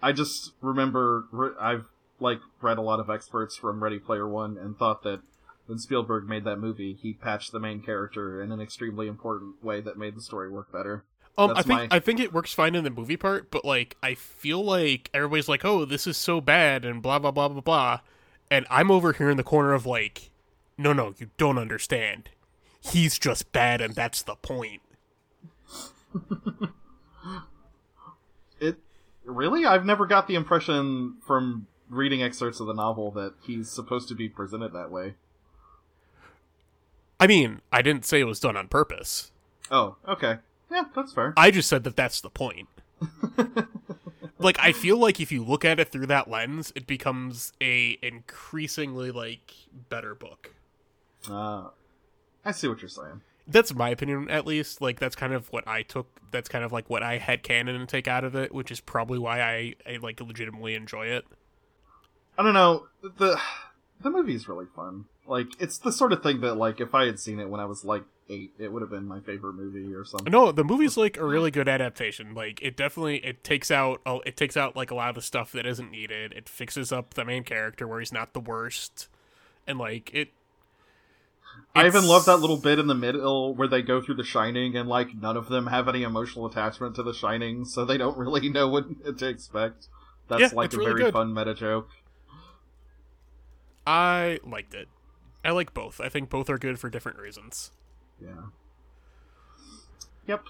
I 0.00 0.12
just 0.12 0.52
remember 0.60 1.26
re- 1.32 1.56
I've 1.60 1.86
like 2.20 2.40
read 2.62 2.78
a 2.78 2.82
lot 2.82 3.00
of 3.00 3.10
experts 3.10 3.56
from 3.56 3.82
Ready 3.82 3.98
Player 3.98 4.28
One 4.28 4.56
and 4.56 4.76
thought 4.76 5.02
that 5.02 5.20
when 5.66 5.78
Spielberg 5.78 6.28
made 6.28 6.44
that 6.44 6.56
movie, 6.58 6.94
he 6.94 7.12
patched 7.12 7.52
the 7.52 7.58
main 7.60 7.80
character 7.82 8.40
in 8.42 8.52
an 8.52 8.60
extremely 8.60 9.08
important 9.08 9.62
way 9.64 9.80
that 9.80 9.98
made 9.98 10.14
the 10.16 10.20
story 10.20 10.48
work 10.48 10.70
better. 10.72 11.04
Um, 11.38 11.50
I 11.50 11.62
think 11.62 11.90
my- 11.90 11.96
I 11.96 11.98
think 11.98 12.20
it 12.20 12.32
works 12.32 12.52
fine 12.54 12.74
in 12.74 12.84
the 12.84 12.90
movie 12.90 13.16
part, 13.18 13.50
but 13.50 13.64
like 13.64 13.96
I 14.02 14.14
feel 14.14 14.64
like 14.64 15.10
everybody's 15.12 15.48
like, 15.48 15.64
"Oh, 15.64 15.84
this 15.84 16.06
is 16.06 16.16
so 16.16 16.40
bad," 16.40 16.84
and 16.84 17.02
blah 17.02 17.18
blah 17.18 17.30
blah 17.32 17.48
blah 17.48 17.60
blah, 17.60 18.00
and 18.50 18.66
I'm 18.70 18.90
over 18.90 19.12
here 19.12 19.28
in 19.28 19.36
the 19.36 19.42
corner 19.42 19.74
of 19.74 19.84
like, 19.84 20.30
"No, 20.78 20.92
no, 20.94 21.12
you 21.18 21.30
don't 21.36 21.58
understand. 21.58 22.30
He's 22.80 23.18
just 23.18 23.52
bad, 23.52 23.80
and 23.82 23.94
that's 23.94 24.22
the 24.22 24.36
point." 24.36 24.80
It 28.58 28.76
really? 29.24 29.66
I've 29.66 29.84
never 29.84 30.06
got 30.06 30.28
the 30.28 30.34
impression 30.34 31.16
from 31.26 31.66
reading 31.88 32.22
excerpts 32.22 32.60
of 32.60 32.66
the 32.66 32.74
novel 32.74 33.10
that 33.12 33.34
he's 33.42 33.70
supposed 33.70 34.08
to 34.08 34.14
be 34.14 34.28
presented 34.28 34.72
that 34.72 34.90
way. 34.90 35.14
I 37.18 37.26
mean, 37.26 37.60
I 37.72 37.82
didn't 37.82 38.04
say 38.04 38.20
it 38.20 38.24
was 38.24 38.40
done 38.40 38.56
on 38.56 38.68
purpose. 38.68 39.32
Oh, 39.70 39.96
okay. 40.06 40.38
Yeah, 40.70 40.84
that's 40.94 41.12
fair. 41.12 41.32
I 41.36 41.50
just 41.50 41.68
said 41.68 41.84
that 41.84 41.96
that's 41.96 42.20
the 42.20 42.30
point. 42.30 42.68
like 44.38 44.58
I 44.58 44.72
feel 44.72 44.98
like 44.98 45.20
if 45.20 45.30
you 45.30 45.44
look 45.44 45.64
at 45.64 45.80
it 45.80 45.90
through 45.90 46.06
that 46.06 46.28
lens, 46.28 46.72
it 46.74 46.86
becomes 46.86 47.52
a 47.60 47.98
increasingly 48.02 49.10
like 49.10 49.52
better 49.88 50.14
book. 50.14 50.54
Uh, 51.30 51.68
I 52.44 52.52
see 52.52 52.68
what 52.68 52.82
you're 52.82 52.88
saying. 52.88 53.22
That's 53.46 53.74
my 53.74 53.90
opinion 53.90 54.28
at 54.28 54.46
least. 54.46 54.80
Like 54.80 54.98
that's 54.98 55.16
kind 55.16 55.32
of 55.32 55.52
what 55.52 55.66
I 55.66 55.82
took 55.82 56.20
that's 56.30 56.48
kind 56.48 56.64
of 56.64 56.72
like 56.72 56.90
what 56.90 57.02
I 57.02 57.18
had 57.18 57.42
canon 57.42 57.76
and 57.76 57.88
take 57.88 58.08
out 58.08 58.24
of 58.24 58.34
it, 58.34 58.54
which 58.54 58.70
is 58.70 58.80
probably 58.80 59.18
why 59.18 59.40
I, 59.40 59.74
I 59.86 59.96
like 60.02 60.20
legitimately 60.20 60.74
enjoy 60.74 61.06
it. 61.06 61.24
I 62.38 62.42
don't 62.42 62.54
know. 62.54 62.86
The 63.02 63.40
the 64.00 64.10
movie's 64.10 64.48
really 64.48 64.66
fun. 64.74 65.06
Like 65.26 65.48
it's 65.60 65.78
the 65.78 65.92
sort 65.92 66.12
of 66.12 66.22
thing 66.22 66.40
that 66.42 66.54
like 66.56 66.80
if 66.80 66.94
I 66.94 67.06
had 67.06 67.18
seen 67.18 67.40
it 67.40 67.48
when 67.48 67.60
I 67.60 67.64
was 67.64 67.84
like 67.84 68.04
eight, 68.28 68.52
it 68.58 68.72
would 68.72 68.82
have 68.82 68.90
been 68.90 69.06
my 69.06 69.20
favorite 69.20 69.54
movie 69.54 69.94
or 69.94 70.04
something. 70.04 70.30
No, 70.30 70.52
the 70.52 70.64
movie's 70.64 70.96
like 70.96 71.16
a 71.16 71.24
really 71.24 71.50
good 71.50 71.68
adaptation. 71.68 72.34
Like 72.34 72.60
it 72.62 72.76
definitely 72.76 73.24
it 73.24 73.42
takes 73.42 73.70
out 73.70 74.00
it 74.24 74.36
takes 74.36 74.56
out 74.56 74.76
like 74.76 74.90
a 74.90 74.94
lot 74.94 75.08
of 75.10 75.14
the 75.14 75.22
stuff 75.22 75.52
that 75.52 75.66
isn't 75.66 75.90
needed. 75.90 76.32
It 76.32 76.48
fixes 76.48 76.92
up 76.92 77.14
the 77.14 77.24
main 77.24 77.42
character 77.44 77.86
where 77.88 78.00
he's 78.00 78.12
not 78.12 78.32
the 78.34 78.40
worst. 78.40 79.08
And 79.66 79.78
like 79.78 80.12
it 80.14 80.28
I 81.74 81.86
even 81.86 82.06
love 82.06 82.24
that 82.26 82.38
little 82.38 82.56
bit 82.56 82.78
in 82.78 82.86
the 82.86 82.94
middle 82.94 83.54
where 83.54 83.68
they 83.68 83.82
go 83.82 84.00
through 84.00 84.16
The 84.16 84.24
Shining 84.24 84.76
and 84.76 84.88
like 84.88 85.14
none 85.14 85.36
of 85.36 85.48
them 85.48 85.66
have 85.66 85.88
any 85.88 86.02
emotional 86.02 86.46
attachment 86.46 86.94
to 86.96 87.02
The 87.02 87.12
Shining, 87.12 87.64
so 87.64 87.84
they 87.84 87.98
don't 87.98 88.16
really 88.16 88.48
know 88.50 88.68
what 88.68 89.18
to 89.18 89.26
expect. 89.28 89.88
That's 90.28 90.40
Yeah, 90.40 90.48
like 90.52 90.72
a 90.72 90.76
really 90.78 90.90
very 90.90 91.02
good. 91.04 91.12
fun 91.12 91.34
meta 91.34 91.54
joke. 91.54 91.90
I 93.86 94.40
liked 94.44 94.74
it. 94.74 94.88
I 95.44 95.50
like 95.50 95.72
both. 95.72 96.00
I 96.00 96.08
think 96.08 96.28
both 96.28 96.50
are 96.50 96.58
good 96.58 96.78
for 96.78 96.90
different 96.90 97.18
reasons. 97.18 97.70
Yeah. 98.20 98.46
Yep. 100.26 100.44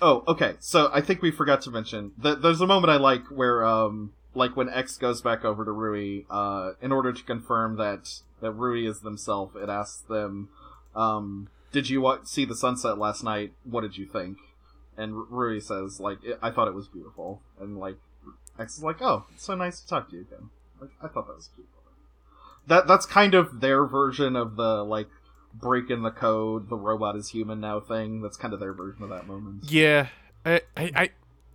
Oh, 0.00 0.24
okay. 0.26 0.54
So 0.60 0.90
I 0.92 1.00
think 1.02 1.20
we 1.20 1.30
forgot 1.30 1.60
to 1.62 1.70
mention 1.70 2.12
that 2.18 2.40
there's 2.40 2.60
a 2.60 2.66
moment 2.66 2.90
I 2.90 2.96
like 2.96 3.26
where, 3.26 3.64
um, 3.64 4.12
like 4.34 4.56
when 4.56 4.70
X 4.70 4.96
goes 4.96 5.20
back 5.20 5.44
over 5.44 5.64
to 5.64 5.72
Rui, 5.72 6.22
uh, 6.30 6.72
in 6.80 6.92
order 6.92 7.12
to 7.12 7.22
confirm 7.24 7.76
that 7.76 8.20
that 8.40 8.52
Rui 8.52 8.86
is 8.86 9.00
themselves, 9.00 9.54
it 9.56 9.68
asks 9.68 10.00
them, 10.00 10.48
um, 10.96 11.48
"Did 11.72 11.90
you 11.90 12.00
wa- 12.00 12.20
see 12.22 12.46
the 12.46 12.54
sunset 12.54 12.96
last 12.96 13.22
night? 13.22 13.52
What 13.64 13.82
did 13.82 13.98
you 13.98 14.06
think?" 14.06 14.38
And 14.96 15.30
Rui 15.30 15.60
says, 15.60 16.00
"Like 16.00 16.20
I 16.40 16.50
thought 16.50 16.68
it 16.68 16.74
was 16.74 16.88
beautiful," 16.88 17.42
and 17.60 17.78
like 17.78 17.98
X 18.58 18.78
is 18.78 18.82
like, 18.82 19.02
"Oh, 19.02 19.26
so 19.36 19.54
nice 19.54 19.80
to 19.80 19.86
talk 19.86 20.08
to 20.08 20.16
you 20.16 20.22
again." 20.22 20.48
Like 20.80 20.90
I 21.02 21.08
thought 21.08 21.26
that 21.26 21.36
was 21.36 21.50
cute. 21.54 21.68
That 22.66 22.86
that's 22.86 23.06
kind 23.06 23.34
of 23.34 23.60
their 23.60 23.84
version 23.84 24.36
of 24.36 24.56
the 24.56 24.84
like 24.84 25.08
breaking 25.52 26.02
the 26.02 26.10
code, 26.10 26.68
the 26.68 26.76
robot 26.76 27.16
is 27.16 27.30
human 27.30 27.60
now 27.60 27.80
thing. 27.80 28.22
That's 28.22 28.36
kind 28.36 28.54
of 28.54 28.60
their 28.60 28.72
version 28.72 29.02
of 29.02 29.08
that 29.10 29.26
moment. 29.26 29.64
Yeah. 29.70 30.08
I 30.44 30.62
I 30.76 30.90
I, 30.94 31.10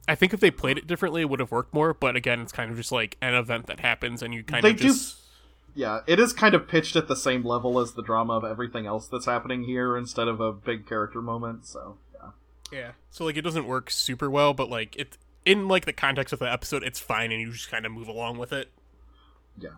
I 0.10 0.16
think 0.16 0.34
if 0.34 0.40
they 0.40 0.52
played 0.52 0.78
it 0.78 0.88
differently 0.88 1.22
it 1.22 1.30
would 1.30 1.40
have 1.40 1.52
worked 1.52 1.74
more, 1.74 1.94
but 1.94 2.16
again 2.16 2.42
it's 2.42 2.52
kind 2.52 2.70
of 2.70 2.78
just 2.78 2.92
like 2.92 3.18
an 3.22 3.34
event 3.34 3.68
that 3.68 3.80
happens 3.80 4.22
and 4.22 4.34
you 4.34 4.44
kind 4.44 4.64
They 4.64 4.72
of 4.72 4.78
do- 4.78 4.84
just 4.84 5.18
Yeah, 5.74 6.02
it 6.08 6.20
is 6.20 6.34
kind 6.34 6.54
of 6.54 6.68
pitched 6.68 6.96
at 6.98 7.08
the 7.08 7.16
same 7.16 7.44
level 7.46 7.80
as 7.80 7.94
the 7.94 8.04
drama 8.04 8.34
of 8.34 8.44
everything 8.44 8.86
else 8.86 9.08
that's 9.08 9.26
happening 9.26 9.64
here 9.64 9.98
instead 9.98 10.28
of 10.28 10.40
a 10.42 10.52
big 10.52 10.86
character 10.88 11.22
moment, 11.22 11.66
so 11.66 11.98
yeah. 12.14 12.30
Yeah. 12.72 12.92
So 13.12 13.24
like 13.26 13.38
it 13.38 13.42
doesn't 13.44 13.66
work 13.68 13.90
super 13.90 14.30
well, 14.30 14.54
but 14.54 14.70
like 14.70 14.96
it 14.98 15.18
in 15.46 15.68
like 15.68 15.86
the 15.86 15.94
context 15.94 16.34
of 16.34 16.40
the 16.40 16.52
episode 16.52 16.84
it's 16.84 17.00
fine 17.00 17.32
and 17.32 17.40
you 17.40 17.52
just 17.52 17.72
kind 17.72 17.86
of 17.86 17.92
move 17.94 18.08
along 18.10 18.38
with 18.38 18.52
it. 18.52 18.70
Yeah. 19.58 19.70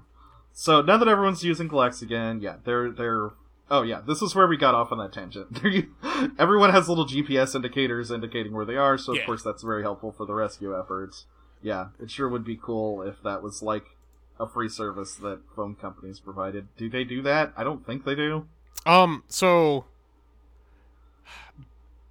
So 0.60 0.82
now 0.82 0.98
that 0.98 1.08
everyone's 1.08 1.43
using 1.43 1.70
Galax 1.70 2.02
again, 2.02 2.41
yeah, 2.41 2.56
they're 2.63 2.89
they're 2.89 3.30
Oh 3.70 3.84
yeah, 3.84 4.02
this 4.02 4.24
is 4.24 4.34
where 4.34 4.48
we 4.48 4.58
got 4.58 4.74
off 4.74 4.91
on 4.91 4.98
that 4.98 5.13
tangent. 5.13 5.60
Everyone 6.39 6.72
has 6.72 6.89
little 6.89 7.06
GPS 7.06 7.54
indicators 7.54 8.10
indicating 8.10 8.54
where 8.54 8.65
they 8.65 8.76
are, 8.76 8.98
so 8.98 9.12
of 9.12 9.20
Yeah. 9.20 9.26
course 9.28 9.43
that's 9.43 9.62
very 9.62 9.84
helpful 9.84 10.12
for 10.12 10.26
the 10.26 10.34
rescue 10.34 10.76
efforts. 10.78 11.28
Yeah, 11.62 11.89
it 12.02 12.10
sure 12.10 12.28
would 12.28 12.43
be 12.43 12.58
cool 12.60 13.04
if 13.04 13.22
that 13.22 13.43
was 13.43 13.62
like 13.62 13.98
a 14.39 14.48
free 14.48 14.67
service 14.67 15.13
that 15.17 15.41
phone 15.56 15.76
companies 15.76 16.20
provided. 16.20 16.70
Do 16.76 16.89
they 16.89 17.04
do 17.04 17.22
that? 17.22 17.54
I 17.56 17.63
don't 17.63 17.86
think 17.86 18.04
they 18.04 18.15
do. 18.15 18.48
Um 18.88 19.24
so 19.28 19.86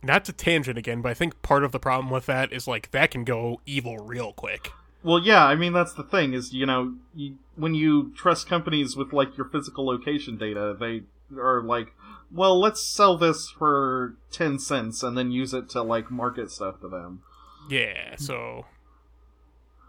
not 0.05 0.25
to 0.27 0.33
tangent 0.33 0.79
again, 0.79 1.03
but 1.03 1.09
I 1.11 1.15
think 1.15 1.43
part 1.43 1.65
of 1.65 1.73
the 1.73 1.81
problem 1.81 2.11
with 2.11 2.27
that 2.27 2.53
is 2.53 2.69
like 2.69 2.93
that 2.93 3.11
can 3.11 3.25
go 3.25 3.61
evil 3.67 3.99
real 3.99 4.33
quick. 4.33 4.71
Well, 5.07 5.21
yeah, 5.23 5.45
I 5.45 5.55
mean 5.55 5.73
that's 5.73 5.93
the 5.93 6.03
thing 6.03 6.33
is 6.35 6.53
you 6.53 6.67
know 6.67 6.95
you, 7.15 7.37
when 7.55 7.75
you 7.77 8.13
trust 8.17 8.49
companies 8.49 8.97
with 8.97 9.13
like 9.13 9.37
your 9.37 9.47
physical 9.47 9.87
location 9.87 10.37
data, 10.37 10.77
they 10.79 11.03
are 11.39 11.63
like, 11.63 11.95
well, 12.33 12.59
let's 12.59 12.83
sell 12.83 13.17
this 13.17 13.49
for 13.49 14.17
ten 14.33 14.59
cents 14.59 15.05
and 15.05 15.17
then 15.17 15.31
use 15.31 15.55
it 15.55 15.69
to 15.71 15.83
like 15.83 16.11
market 16.11 16.51
stuff 16.51 16.81
to 16.81 16.89
them. 16.89 17.23
Yeah, 17.71 18.17
so 18.17 18.67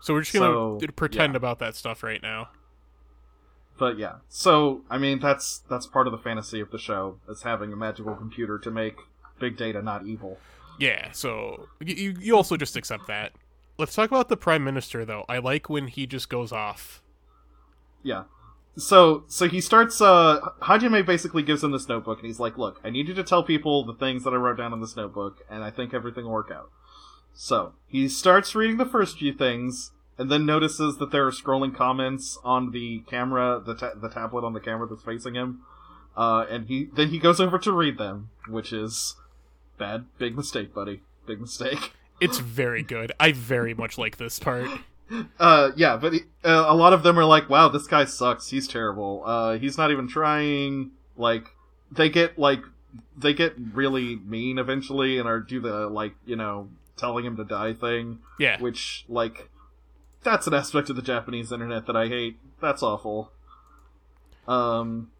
so 0.01 0.13
we're 0.13 0.21
just 0.21 0.33
gonna 0.33 0.45
So, 0.79 0.79
pretend 0.95 1.33
yeah. 1.33 1.37
about 1.37 1.57
that 1.57 1.75
stuff 1.75 2.03
right 2.03 2.21
now. 2.21 2.49
But 3.79 3.97
yeah, 3.97 4.17
so 4.29 4.81
I 4.87 4.99
mean 4.99 5.17
that's 5.19 5.63
that's 5.67 5.87
part 5.87 6.05
of 6.05 6.11
the 6.11 6.19
fantasy 6.19 6.59
of 6.59 6.69
the 6.69 6.77
show 6.77 7.17
is 7.27 7.41
having 7.41 7.73
a 7.73 7.75
magical 7.75 8.13
computer 8.15 8.59
to 8.59 8.69
make 8.69 8.97
big 9.39 9.57
data 9.57 9.81
not 9.81 10.05
evil. 10.05 10.37
Yeah, 10.77 11.09
so 11.11 11.67
you 11.79 11.95
you- 11.95 12.17
you 12.19 12.35
also 12.35 12.55
just 12.55 12.75
accept 12.75 13.07
that. 13.07 13.31
Let's 13.77 13.93
talk 13.93 14.09
about 14.09 14.29
the 14.29 14.37
prime 14.37 14.63
minister 14.63 15.05
though. 15.05 15.25
I 15.29 15.37
like 15.37 15.69
when 15.69 15.87
he 15.87 16.07
just 16.07 16.29
goes 16.29 16.51
off. 16.51 17.01
Yeah. 18.03 18.23
So 18.75 19.23
so 19.27 19.47
he 19.47 19.61
starts 19.61 20.01
uh 20.01 20.39
Hajime 20.63 21.05
basically 21.05 21.43
gives 21.43 21.63
him 21.63 21.71
this 21.71 21.87
notebook 21.87 22.19
and 22.19 22.27
he's 22.27 22.39
like, 22.39 22.57
Look, 22.57 22.79
I 22.83 22.89
need 22.89 23.07
you 23.07 23.13
to 23.13 23.23
tell 23.23 23.43
people 23.43 23.85
the 23.85 23.93
things 23.93 24.23
that 24.23 24.33
I 24.33 24.37
wrote 24.37 24.57
down 24.57 24.73
in 24.73 24.81
this 24.81 24.95
notebook, 24.95 25.43
and 25.49 25.63
I 25.63 25.71
think 25.71 25.93
everything 25.93 26.25
will 26.25 26.31
work 26.31 26.51
out. 26.51 26.71
So 27.33 27.73
he 27.87 28.09
starts 28.09 28.55
reading 28.55 28.77
the 28.77 28.85
first 28.85 29.19
few 29.19 29.31
things 29.33 29.91
and 30.17 30.31
then 30.31 30.45
notices 30.45 30.97
that 30.97 31.11
there 31.11 31.27
are 31.27 31.31
scrolling 31.31 31.75
comments 31.75 32.39
on 32.43 32.71
the 32.71 33.03
camera, 33.07 33.61
the 33.63 33.75
ta- 33.75 33.93
the 33.95 34.09
tablet 34.09 34.43
on 34.43 34.53
the 34.53 34.59
camera 34.59 34.87
that's 34.87 35.03
facing 35.03 35.35
him. 35.35 35.61
Uh, 36.15 36.45
and 36.49 36.65
he 36.67 36.89
then 36.95 37.09
he 37.09 37.19
goes 37.19 37.39
over 37.39 37.59
to 37.59 37.71
read 37.71 37.99
them, 37.99 38.31
which 38.47 38.73
is 38.73 39.15
bad, 39.77 40.05
big 40.17 40.35
mistake, 40.35 40.73
buddy, 40.73 41.01
big 41.27 41.39
mistake. 41.39 41.93
It's 42.19 42.39
very 42.39 42.83
good. 42.83 43.11
I 43.19 43.31
very 43.31 43.73
much 43.73 43.97
like 43.97 44.17
this 44.17 44.39
part. 44.39 44.69
uh, 45.39 45.71
yeah, 45.75 45.97
but 45.97 46.13
uh, 46.43 46.65
a 46.67 46.75
lot 46.75 46.93
of 46.93 47.03
them 47.03 47.17
are 47.19 47.25
like, 47.25 47.49
"Wow, 47.49 47.69
this 47.69 47.87
guy 47.87 48.05
sucks. 48.05 48.49
He's 48.49 48.67
terrible. 48.67 49.23
Uh, 49.25 49.57
he's 49.57 49.77
not 49.77 49.91
even 49.91 50.07
trying." 50.07 50.91
Like, 51.15 51.55
they 51.91 52.09
get 52.09 52.37
like 52.37 52.61
they 53.15 53.33
get 53.33 53.53
really 53.73 54.17
mean 54.17 54.57
eventually, 54.57 55.17
and 55.17 55.27
are 55.27 55.39
do 55.39 55.59
the 55.59 55.87
like 55.87 56.15
you 56.25 56.35
know 56.35 56.69
telling 56.97 57.25
him 57.25 57.37
to 57.37 57.43
die 57.43 57.73
thing. 57.73 58.19
Yeah. 58.39 58.59
Which 58.59 59.05
like 59.07 59.49
that's 60.23 60.47
an 60.47 60.53
aspect 60.53 60.89
of 60.89 60.95
the 60.95 61.01
Japanese 61.01 61.51
internet 61.51 61.85
that 61.85 61.95
I 61.95 62.07
hate. 62.07 62.37
That's 62.59 62.83
awful. 62.83 63.31
Um, 64.47 65.11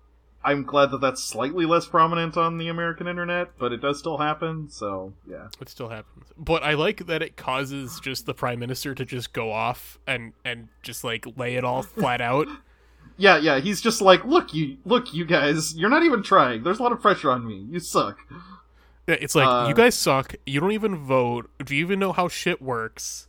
I'm 0.51 0.63
glad 0.63 0.91
that 0.91 1.01
that's 1.01 1.23
slightly 1.23 1.65
less 1.65 1.85
prominent 1.87 2.37
on 2.37 2.57
the 2.57 2.69
American 2.69 3.07
internet, 3.07 3.49
but 3.59 3.73
it 3.73 3.81
does 3.81 3.99
still 3.99 4.17
happen. 4.17 4.69
So 4.69 5.13
yeah, 5.29 5.47
It 5.59 5.69
still 5.69 5.89
happens. 5.89 6.25
But 6.37 6.63
I 6.63 6.73
like 6.73 7.05
that 7.07 7.21
it 7.21 7.35
causes 7.35 7.99
just 8.01 8.25
the 8.25 8.33
prime 8.33 8.59
minister 8.59 8.95
to 8.95 9.03
just 9.05 9.33
go 9.33 9.51
off 9.51 9.99
and 10.07 10.33
and 10.45 10.69
just 10.83 11.03
like 11.03 11.25
lay 11.37 11.55
it 11.55 11.63
all 11.63 11.83
flat 11.83 12.21
out. 12.21 12.47
yeah, 13.17 13.37
yeah. 13.37 13.59
He's 13.59 13.81
just 13.81 14.01
like, 14.01 14.23
look, 14.25 14.53
you, 14.53 14.77
look, 14.85 15.13
you 15.13 15.25
guys, 15.25 15.75
you're 15.75 15.89
not 15.89 16.03
even 16.03 16.23
trying. 16.23 16.63
There's 16.63 16.79
a 16.79 16.83
lot 16.83 16.91
of 16.91 17.01
pressure 17.01 17.31
on 17.31 17.45
me. 17.45 17.65
You 17.69 17.79
suck. 17.79 18.17
It's 19.07 19.35
like 19.35 19.47
Uh, 19.47 19.67
you 19.69 19.73
guys 19.73 19.95
suck. 19.95 20.35
You 20.45 20.59
don't 20.59 20.71
even 20.73 20.95
vote. 20.95 21.49
Do 21.63 21.75
you 21.75 21.83
even 21.85 21.97
know 21.99 22.11
how 22.13 22.27
shit 22.27 22.61
works? 22.61 23.27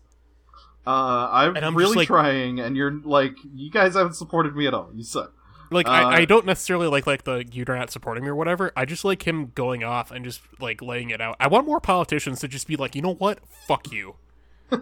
Uh, 0.87 1.29
I'm, 1.31 1.57
I'm 1.57 1.77
really 1.77 1.97
like- 1.97 2.07
trying, 2.07 2.61
and 2.61 2.77
you're 2.77 3.01
like, 3.05 3.35
you 3.55 3.71
guys 3.71 3.95
haven't 3.95 4.15
supported 4.15 4.57
me 4.57 4.67
at 4.67 4.75
all. 4.75 4.91
You 4.95 5.03
suck. 5.03 5.33
Like 5.71 5.87
Uh, 5.87 5.91
I, 5.91 6.17
I 6.19 6.25
don't 6.25 6.47
necessarily 6.47 6.87
like 6.89 7.07
like 7.07 7.25
the 7.25 7.45
you're 7.53 7.67
not 7.67 7.91
supporting 7.91 8.25
me 8.25 8.31
or 8.31 8.35
whatever. 8.37 8.73
I 8.77 8.85
just 8.85 9.05
like 9.05 9.27
him 9.27 9.53
going 9.55 9.85
off 9.85 10.11
and 10.11 10.25
just 10.25 10.41
like 10.61 10.81
laying 10.81 11.11
it 11.11 11.21
out. 11.21 11.37
I 11.41 11.49
want 11.49 11.67
more 11.67 11.81
politicians 11.81 12.41
to 12.41 12.49
just 12.49 12.67
be 12.67 12.77
like, 12.77 12.95
you 12.95 13.03
know 13.03 13.15
what? 13.15 13.41
Fuck 13.67 13.93
you. 13.93 14.17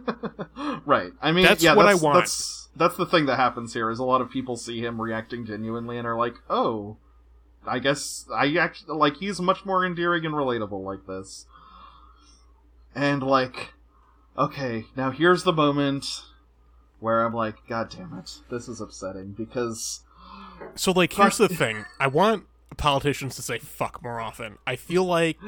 Right. 0.84 1.12
I 1.20 1.32
mean, 1.32 1.44
That's 1.44 1.62
yeah, 1.62 1.74
what 1.74 1.86
I 1.86 1.94
want. 1.94 2.18
That's 2.18 2.68
that's 2.76 2.96
the 2.96 3.06
thing 3.06 3.26
that 3.26 3.36
happens 3.36 3.72
here 3.72 3.90
is 3.90 3.98
a 3.98 4.04
lot 4.04 4.20
of 4.20 4.30
people 4.30 4.56
see 4.56 4.80
him 4.80 5.00
reacting 5.00 5.46
genuinely 5.46 5.98
and 5.98 6.06
are 6.06 6.16
like, 6.16 6.34
"Oh, 6.50 6.96
I 7.66 7.78
guess 7.78 8.26
I 8.32 8.54
actually 8.56 8.96
like 8.96 9.16
he's 9.16 9.40
much 9.40 9.64
more 9.64 9.84
endearing 9.84 10.24
and 10.26 10.34
relatable 10.34 10.84
like 10.84 11.06
this." 11.06 11.46
And 12.94 13.22
like, 13.22 13.74
okay, 14.38 14.86
now 14.96 15.10
here's 15.10 15.44
the 15.44 15.52
moment 15.52 16.06
where 17.00 17.24
I'm 17.24 17.34
like, 17.34 17.56
"God 17.68 17.90
damn 17.90 18.16
it, 18.18 18.38
this 18.50 18.68
is 18.68 18.80
upsetting," 18.80 19.32
because 19.32 20.00
So 20.74 20.92
like 20.92 21.12
here's 21.12 21.38
the 21.38 21.48
thing. 21.48 21.84
I 21.98 22.06
want 22.06 22.46
politicians 22.76 23.36
to 23.36 23.42
say 23.42 23.58
fuck 23.58 24.02
more 24.02 24.20
often. 24.20 24.58
I 24.66 24.76
feel 24.76 25.04
like 25.04 25.38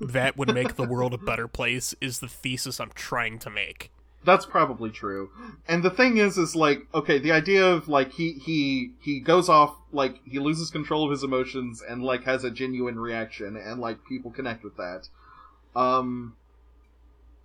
that 0.00 0.36
would 0.36 0.54
make 0.54 0.76
the 0.76 0.86
world 0.86 1.14
a 1.14 1.18
better 1.18 1.48
place 1.48 1.94
is 2.00 2.20
the 2.20 2.28
thesis 2.28 2.80
I'm 2.80 2.92
trying 2.94 3.38
to 3.40 3.50
make. 3.50 3.90
That's 4.24 4.46
probably 4.46 4.90
true. 4.90 5.30
And 5.66 5.82
the 5.82 5.90
thing 5.90 6.18
is, 6.18 6.38
is 6.38 6.56
like, 6.56 6.86
okay, 6.92 7.18
the 7.18 7.32
idea 7.32 7.64
of 7.64 7.88
like 7.88 8.12
he 8.12 8.32
he 8.32 8.92
he 9.00 9.20
goes 9.20 9.48
off 9.48 9.76
like 9.92 10.20
he 10.24 10.38
loses 10.38 10.70
control 10.70 11.04
of 11.04 11.10
his 11.10 11.22
emotions 11.22 11.82
and 11.88 12.02
like 12.02 12.24
has 12.24 12.44
a 12.44 12.50
genuine 12.50 12.98
reaction 12.98 13.56
and 13.56 13.80
like 13.80 14.04
people 14.04 14.30
connect 14.30 14.64
with 14.64 14.76
that. 14.76 15.08
Um, 15.76 16.36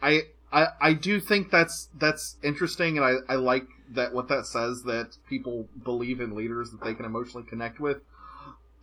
I 0.02 0.24
I 0.52 0.68
I 0.82 0.94
do 0.94 1.20
think 1.20 1.52
that's 1.52 1.90
that's 1.98 2.38
interesting 2.44 2.98
and 2.98 3.06
I 3.06 3.34
I 3.34 3.36
like 3.36 3.68
that 3.94 4.14
what 4.14 4.28
that 4.30 4.46
says 4.46 4.84
that 4.84 5.18
people 5.30 5.68
believe 5.84 6.20
in 6.22 6.36
leaders 6.36 6.72
that 6.72 6.84
they 6.84 6.94
can 6.94 7.06
emotionally 7.06 7.46
connect 7.48 7.80
with. 7.80 7.98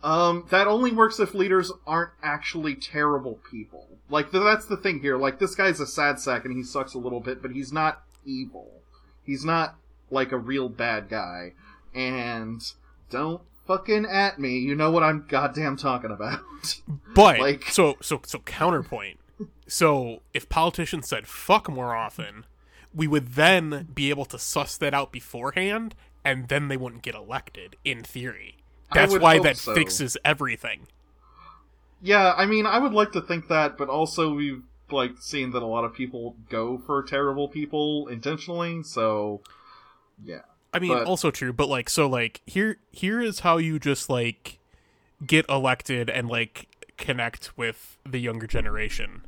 Um, 0.03 0.45
that 0.49 0.67
only 0.67 0.91
works 0.91 1.19
if 1.19 1.33
leaders 1.35 1.71
aren't 1.85 2.11
actually 2.23 2.73
terrible 2.75 3.39
people. 3.51 3.87
Like 4.09 4.31
th- 4.31 4.43
that's 4.43 4.65
the 4.65 4.77
thing 4.77 4.99
here. 5.01 5.15
Like 5.17 5.37
this 5.39 5.53
guy's 5.53 5.79
a 5.79 5.85
sad 5.85 6.19
sack 6.19 6.43
and 6.45 6.55
he 6.55 6.63
sucks 6.63 6.93
a 6.95 6.97
little 6.99 7.19
bit, 7.19 7.41
but 7.41 7.51
he's 7.51 7.71
not 7.71 8.01
evil. 8.25 8.81
He's 9.23 9.45
not 9.45 9.75
like 10.09 10.31
a 10.31 10.37
real 10.37 10.69
bad 10.69 11.07
guy. 11.07 11.53
And 11.93 12.61
don't 13.11 13.41
fucking 13.67 14.05
at 14.05 14.39
me. 14.39 14.57
You 14.57 14.73
know 14.75 14.89
what 14.89 15.03
I'm 15.03 15.25
goddamn 15.27 15.77
talking 15.77 16.11
about. 16.11 16.39
But 17.13 17.39
Like- 17.39 17.65
so 17.65 17.97
so 18.01 18.21
so 18.25 18.39
counterpoint. 18.39 19.19
So 19.67 20.21
if 20.33 20.47
politicians 20.49 21.07
said 21.07 21.27
fuck 21.27 21.69
more 21.69 21.95
often, 21.95 22.45
we 22.93 23.07
would 23.07 23.33
then 23.33 23.87
be 23.93 24.09
able 24.09 24.25
to 24.25 24.39
suss 24.39 24.77
that 24.77 24.93
out 24.93 25.11
beforehand, 25.11 25.95
and 26.23 26.47
then 26.47 26.67
they 26.67 26.77
wouldn't 26.77 27.01
get 27.03 27.15
elected. 27.15 27.75
In 27.83 28.03
theory, 28.03 28.57
that's 28.93 29.17
why 29.17 29.39
that 29.39 29.57
so. 29.57 29.73
fixes 29.73 30.17
everything. 30.25 30.87
yeah, 32.01 32.33
I 32.35 32.45
mean, 32.45 32.65
I 32.65 32.79
would 32.79 32.93
like 32.93 33.11
to 33.13 33.21
think 33.21 33.47
that, 33.47 33.77
but 33.77 33.89
also 33.89 34.33
we've 34.33 34.63
like 34.91 35.17
seen 35.19 35.51
that 35.51 35.61
a 35.61 35.65
lot 35.65 35.85
of 35.85 35.93
people 35.93 36.35
go 36.49 36.77
for 36.85 37.01
terrible 37.03 37.47
people 37.47 38.07
intentionally. 38.07 38.83
So 38.83 39.41
yeah, 40.23 40.41
I 40.73 40.79
mean, 40.79 40.91
But- 40.91 41.05
also 41.07 41.31
true, 41.31 41.53
but 41.53 41.69
like, 41.69 41.89
so 41.89 42.07
like 42.07 42.41
here 42.45 42.77
here 42.91 43.21
is 43.21 43.39
how 43.41 43.57
you 43.57 43.79
just 43.79 44.09
like 44.09 44.59
get 45.25 45.45
elected 45.47 46.09
and 46.09 46.27
like 46.27 46.67
connect 46.97 47.57
with 47.57 47.97
the 48.05 48.19
younger 48.19 48.47
generation. 48.47 49.23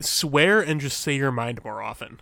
Swear 0.00 0.60
and 0.60 0.80
just 0.80 0.98
say 1.00 1.14
your 1.16 1.30
mind 1.32 1.62
more 1.64 1.82
often. 1.82 2.20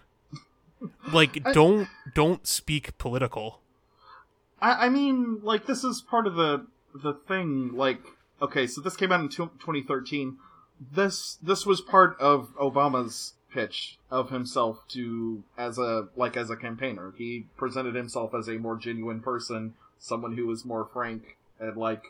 Like, 1.12 1.40
I- 1.44 1.52
don't 1.52 1.88
don't 2.14 2.46
speak 2.46 2.96
political. 2.98 3.60
I, 4.60 4.86
I 4.86 4.88
mean, 4.88 5.40
like 5.42 5.66
this 5.66 5.84
is 5.84 6.00
part 6.00 6.26
of 6.26 6.34
the 6.34 6.66
the 6.94 7.14
thing. 7.14 7.72
Like, 7.74 8.00
okay, 8.40 8.66
so 8.66 8.80
this 8.80 8.96
came 8.96 9.12
out 9.12 9.20
in 9.20 9.28
tw 9.28 9.58
2013. 9.58 10.36
This 10.94 11.38
this 11.42 11.66
was 11.66 11.80
part 11.80 12.16
of 12.20 12.54
Obama's 12.56 13.34
pitch 13.52 13.98
of 14.10 14.30
himself 14.30 14.78
to 14.88 15.44
as 15.58 15.78
a 15.78 16.08
like 16.16 16.36
as 16.36 16.50
a 16.50 16.56
campaigner. 16.56 17.12
He 17.16 17.46
presented 17.56 17.94
himself 17.94 18.34
as 18.34 18.48
a 18.48 18.52
more 18.58 18.76
genuine 18.76 19.20
person, 19.20 19.74
someone 19.98 20.36
who 20.36 20.46
was 20.46 20.64
more 20.64 20.88
frank 20.92 21.36
and 21.60 21.76
like 21.76 22.02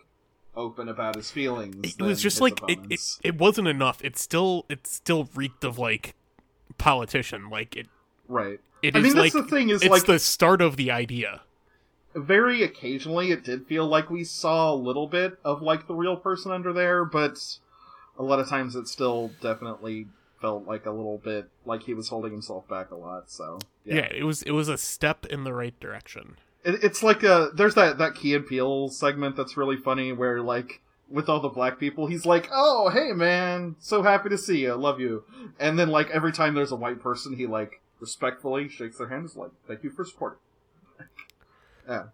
open 0.54 0.88
about 0.88 1.16
his 1.16 1.30
feelings. 1.30 1.76
It 1.98 2.02
was 2.02 2.20
just 2.22 2.40
like 2.40 2.60
it, 2.68 2.78
it, 2.90 3.00
it 3.24 3.38
wasn't 3.38 3.68
enough. 3.68 4.02
It 4.04 4.18
still 4.18 4.66
it 4.68 4.86
still 4.86 5.28
reeked 5.34 5.64
of 5.64 5.78
like 5.78 6.14
politician. 6.78 7.50
Like 7.50 7.76
it 7.76 7.88
right. 8.32 8.60
it 8.82 8.96
I 8.96 8.98
is 8.98 9.04
mean, 9.04 9.14
that's 9.14 9.34
like 9.34 9.44
the 9.44 9.50
thing 9.50 9.68
is 9.70 9.82
it's 9.82 9.90
like 9.90 10.06
the 10.06 10.18
start 10.18 10.60
of 10.62 10.76
the 10.76 10.90
idea. 10.90 11.42
very 12.14 12.62
occasionally 12.62 13.30
it 13.30 13.44
did 13.44 13.66
feel 13.66 13.86
like 13.86 14.10
we 14.10 14.24
saw 14.24 14.72
a 14.72 14.74
little 14.76 15.06
bit 15.06 15.38
of 15.44 15.62
like 15.62 15.86
the 15.86 15.94
real 15.94 16.16
person 16.16 16.52
under 16.52 16.72
there, 16.72 17.04
but 17.04 17.38
a 18.18 18.22
lot 18.22 18.38
of 18.40 18.48
times 18.48 18.76
it 18.76 18.88
still 18.88 19.30
definitely 19.40 20.06
felt 20.40 20.66
like 20.66 20.86
a 20.86 20.90
little 20.90 21.18
bit 21.18 21.48
like 21.64 21.82
he 21.84 21.94
was 21.94 22.08
holding 22.08 22.32
himself 22.32 22.68
back 22.68 22.90
a 22.90 22.96
lot. 22.96 23.30
So 23.30 23.58
Yeah. 23.84 24.08
it 24.12 24.24
was 24.24 24.42
it 24.42 24.50
was 24.52 24.68
a 24.68 24.76
step 24.76 25.24
in 25.26 25.44
the 25.44 25.54
right 25.54 25.78
direction. 25.80 26.36
It, 26.64 26.82
it's 26.84 27.02
like 27.02 27.22
a 27.22 27.50
there's 27.54 27.74
that 27.76 27.98
that 27.98 28.14
Key 28.14 28.34
and 28.34 28.46
Peele 28.46 28.88
segment 28.88 29.36
that's 29.36 29.56
really 29.56 29.76
funny 29.76 30.12
where 30.12 30.42
like 30.42 30.80
with 31.08 31.28
all 31.28 31.40
the 31.40 31.48
black 31.48 31.78
people 31.78 32.06
he's 32.06 32.24
like 32.24 32.48
oh 32.52 32.88
hey 32.88 33.12
man 33.12 33.76
so 33.78 34.02
happy 34.02 34.30
to 34.30 34.38
see 34.38 34.62
you 34.62 34.72
love 34.74 34.98
you 34.98 35.22
and 35.60 35.78
then 35.78 35.90
like 35.90 36.08
every 36.10 36.32
time 36.32 36.54
there's 36.54 36.72
a 36.72 36.76
white 36.76 37.00
person 37.00 37.36
he 37.36 37.46
like 37.46 37.81
respectfully 38.02 38.68
shakes 38.68 38.98
their 38.98 39.08
hand 39.08 39.24
is 39.24 39.36
like 39.36 39.52
thank 39.66 39.82
you 39.84 39.90
for 39.90 40.04
supporting 40.04 40.38
yeah 41.88 42.04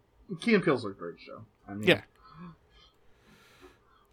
Key 0.40 0.54
and 0.54 0.62
Peele's 0.62 0.84
a 0.84 0.90
great 0.90 1.18
show 1.18 1.44
I 1.66 1.74
mean 1.74 1.88
Yeah. 1.88 2.02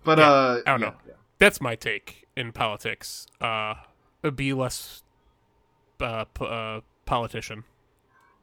but 0.04 0.18
Yeah, 0.18 0.30
uh 0.32 0.62
I 0.66 0.72
don't 0.72 0.80
yeah, 0.82 0.88
know. 0.88 0.96
yeah. 1.08 1.14
That's 1.38 1.60
my 1.60 1.76
take 1.76 2.26
in 2.38 2.54
politics. 2.54 3.28
Uh, 3.42 3.76
be 4.36 4.54
less 4.54 5.04
uh, 6.00 6.24
p- 6.34 6.46
uh, 6.48 6.80
politician. 7.06 7.66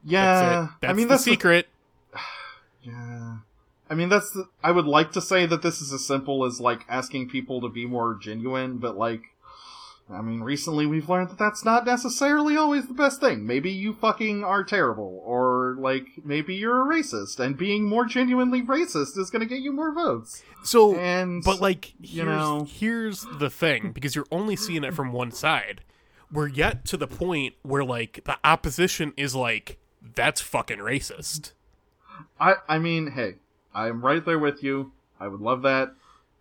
Yeah, 0.05 0.25
That's 0.25 0.41
it. 0.41 0.77
That's 0.81 0.91
I 0.91 0.93
mean 0.93 1.07
the 1.07 1.13
that's 1.15 1.25
the 1.25 1.31
secret. 1.31 1.67
Yeah. 2.83 3.37
I 3.89 3.95
mean, 3.95 4.09
that's 4.09 4.31
the, 4.31 4.45
I 4.61 4.71
would 4.71 4.85
like 4.85 5.11
to 5.13 5.21
say 5.21 5.45
that 5.45 5.61
this 5.61 5.81
is 5.81 5.93
as 5.93 6.05
simple 6.05 6.43
as, 6.45 6.59
like, 6.59 6.81
asking 6.89 7.29
people 7.29 7.61
to 7.61 7.69
be 7.69 7.85
more 7.85 8.17
genuine, 8.21 8.77
but, 8.77 8.97
like, 8.97 9.21
I 10.09 10.21
mean, 10.21 10.41
recently 10.41 10.85
we've 10.85 11.09
learned 11.09 11.29
that 11.29 11.37
that's 11.39 11.63
not 11.63 11.85
necessarily 11.85 12.57
always 12.57 12.87
the 12.87 12.93
best 12.93 13.19
thing. 13.21 13.47
Maybe 13.47 13.71
you 13.71 13.93
fucking 13.93 14.43
are 14.43 14.63
terrible, 14.63 15.21
or, 15.25 15.75
like, 15.79 16.07
maybe 16.23 16.55
you're 16.55 16.81
a 16.81 16.95
racist, 16.95 17.39
and 17.39 17.57
being 17.57 17.85
more 17.87 18.05
genuinely 18.05 18.61
racist 18.61 19.17
is 19.17 19.29
gonna 19.31 19.45
get 19.45 19.61
you 19.61 19.71
more 19.71 19.93
votes. 19.93 20.43
So, 20.63 20.95
And, 20.95 21.43
but 21.43 21.61
like, 21.61 21.93
you 22.01 22.25
know- 22.25 22.67
here's 22.69 23.25
the 23.39 23.49
thing 23.49 23.91
because 23.91 24.15
you're 24.15 24.27
only 24.31 24.55
seeing 24.55 24.83
it 24.83 24.93
from 24.93 25.13
one 25.13 25.31
side. 25.31 25.81
We're 26.31 26.47
yet 26.47 26.85
to 26.85 26.97
the 26.97 27.07
point 27.07 27.55
where 27.61 27.83
like 27.83 28.21
the 28.25 28.37
opposition 28.43 29.13
is 29.15 29.35
like, 29.35 29.77
that's 30.15 30.41
fucking 30.41 30.79
racist. 30.79 31.53
I, 32.39 32.55
I 32.67 32.79
mean, 32.79 33.11
hey, 33.11 33.35
I'm 33.73 34.03
right 34.03 34.23
there 34.25 34.39
with 34.39 34.63
you. 34.63 34.91
I 35.19 35.27
would 35.27 35.41
love 35.41 35.61
that. 35.61 35.93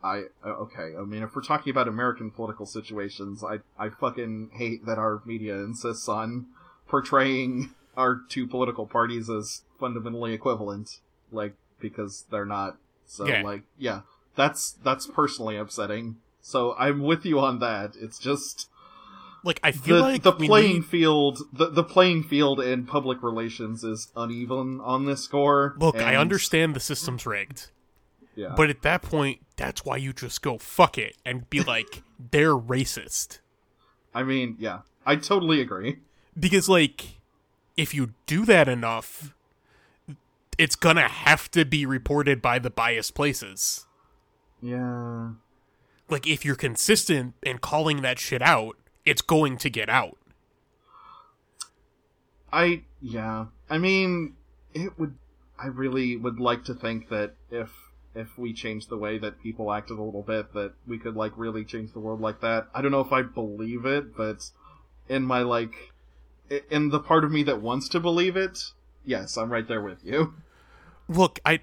I 0.03 0.25
uh, 0.45 0.49
okay. 0.65 0.95
I 0.99 1.03
mean, 1.05 1.23
if 1.23 1.35
we're 1.37 1.43
talking 1.43 1.71
about 1.71 1.87
American 1.89 2.31
political 2.31 2.67
situations, 2.67 3.45
I 3.45 3.59
I 3.79 3.89
fucking 3.91 4.51
hate 4.55 4.85
that 4.87 4.99
our 4.99 5.23
media 5.25 5.55
insists 5.57 6.09
on 6.09 6.47
portraying 6.89 7.71
our 7.97 8.21
two 8.29 8.47
political 8.47 8.87
parties 8.87 9.29
as 9.31 9.63
fundamentally 9.79 10.33
equivalent, 10.33 10.99
like 11.31 11.55
because 11.81 12.25
they're 12.31 12.45
not. 12.47 12.77
So 13.07 13.27
Yeah. 13.27 13.43
like, 13.43 13.63
yeah, 13.79 14.01
that's 14.35 14.73
that's 14.73 15.07
personally 15.07 15.57
upsetting. 15.57 16.17
So 16.41 16.75
I'm 16.79 17.03
with 17.03 17.25
you 17.25 17.39
on 17.39 17.61
that. 17.61 17.95
It's 18.01 18.19
just, 18.19 18.69
like 19.45 19.61
I 19.63 19.71
feel 19.73 19.97
the, 19.97 20.03
like 20.03 20.23
the 20.23 20.33
playing 20.33 20.77
need- 20.77 20.87
field 20.87 21.39
the, 21.53 21.71
the 21.71 21.85
playing 21.85 22.25
field 22.25 22.61
in 22.61 22.87
public 22.87 23.23
relations 23.23 23.85
is 23.85 24.11
uneven 24.17 24.81
on 24.81 25.05
this 25.07 25.23
score. 25.23 25.75
look, 25.79 25.97
I 25.97 26.17
understand 26.17 26.75
the 26.75 26.81
system's 26.81 27.27
rigged, 27.27 27.71
Yeah. 28.35 28.55
but 28.57 28.71
at 28.71 28.83
that 28.83 29.03
point, 29.03 29.41
that's 29.57 29.85
why 29.85 29.97
you 29.97 30.13
just 30.13 30.43
go 30.43 30.59
fuck 30.59 30.97
it 30.99 31.17
and 31.25 31.49
be 31.51 31.61
like, 31.65 32.03
they're 32.31 32.57
racist. 32.57 33.41
I 34.15 34.23
mean, 34.23 34.57
yeah, 34.59 34.81
I 35.07 35.17
totally 35.17 35.61
agree. 35.61 35.99
Because 36.39 36.69
like, 36.69 37.21
if 37.77 37.95
you 37.95 38.15
do 38.27 38.45
that 38.47 38.69
enough, 38.69 39.35
it's 40.59 40.77
gonna 40.77 41.09
have 41.09 41.51
to 41.53 41.65
be 41.65 41.87
reported 41.87 42.43
by 42.43 42.59
the 42.59 42.71
biased 42.71 43.15
places. 43.15 43.87
Yeah. 44.61 45.31
Like, 46.09 46.27
if 46.27 46.45
you're 46.45 46.57
consistent 46.57 47.35
in 47.43 47.59
calling 47.59 48.03
that 48.03 48.19
shit 48.19 48.43
out, 48.43 48.77
it's 49.05 49.23
going 49.23 49.57
to 49.59 49.71
get 49.71 49.89
out. 49.89 50.19
I 52.53 52.83
yeah. 53.01 53.47
I 53.71 53.79
mean, 53.79 54.35
it 54.75 54.99
would. 54.99 55.17
I 55.59 55.69
really 55.69 56.17
would 56.17 56.39
like 56.39 56.65
to 56.65 56.75
think 56.75 57.09
that 57.09 57.35
if 57.51 57.71
if 58.15 58.39
we 58.39 58.53
changed 58.53 58.89
the 58.89 58.97
way 58.97 59.19
that 59.19 59.43
people 59.43 59.73
acted 59.73 59.99
a 59.99 60.03
little 60.03 60.23
bit, 60.23 60.53
that 60.55 60.73
we 60.87 60.99
could 60.99 61.17
like 61.17 61.33
really 61.37 61.65
change 61.65 61.93
the 61.93 62.01
world 62.01 62.21
like 62.21 62.41
that. 62.41 62.69
I 62.75 62.83
don't 62.83 62.91
know 62.91 63.01
if 63.01 63.13
I 63.13 63.23
believe 63.23 63.87
it, 63.87 64.17
but 64.17 64.51
in 65.09 65.23
my 65.25 65.43
like, 65.43 65.93
in 66.71 66.91
the 66.91 67.01
part 67.01 67.25
of 67.25 67.31
me 67.31 67.43
that 67.45 67.63
wants 67.63 67.89
to 67.91 68.01
believe 68.01 68.37
it, 68.37 68.59
yes, 69.05 69.37
I'm 69.37 69.51
right 69.51 69.67
there 69.67 69.83
with 69.83 70.05
you. 70.05 70.35
Look, 71.09 71.41
I 71.45 71.61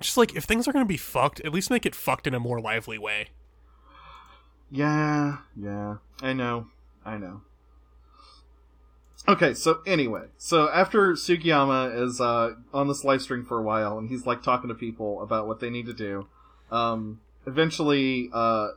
just 0.00 0.16
like 0.16 0.34
if 0.34 0.44
things 0.44 0.66
are 0.66 0.72
gonna 0.72 0.84
be 0.84 0.96
fucked, 0.96 1.40
at 1.40 1.52
least 1.52 1.70
make 1.70 1.86
it 1.86 1.94
fucked 1.94 2.26
in 2.26 2.34
a 2.34 2.40
more 2.40 2.60
lively 2.60 2.98
way. 2.98 3.28
Yeah, 4.70 5.38
yeah. 5.56 5.96
I 6.20 6.32
know. 6.32 6.66
I 7.04 7.16
know. 7.16 7.42
Okay, 9.26 9.54
so 9.54 9.80
anyway, 9.86 10.24
so 10.36 10.68
after 10.68 11.12
Sugiyama 11.12 11.98
is 11.98 12.20
uh 12.20 12.54
on 12.74 12.88
this 12.88 13.04
live 13.04 13.22
stream 13.22 13.44
for 13.44 13.58
a 13.58 13.62
while 13.62 13.98
and 13.98 14.10
he's 14.10 14.26
like 14.26 14.42
talking 14.42 14.68
to 14.68 14.74
people 14.74 15.22
about 15.22 15.46
what 15.46 15.60
they 15.60 15.70
need 15.70 15.86
to 15.86 15.94
do, 15.94 16.26
um 16.70 17.20
eventually 17.46 18.28
uh 18.34 18.68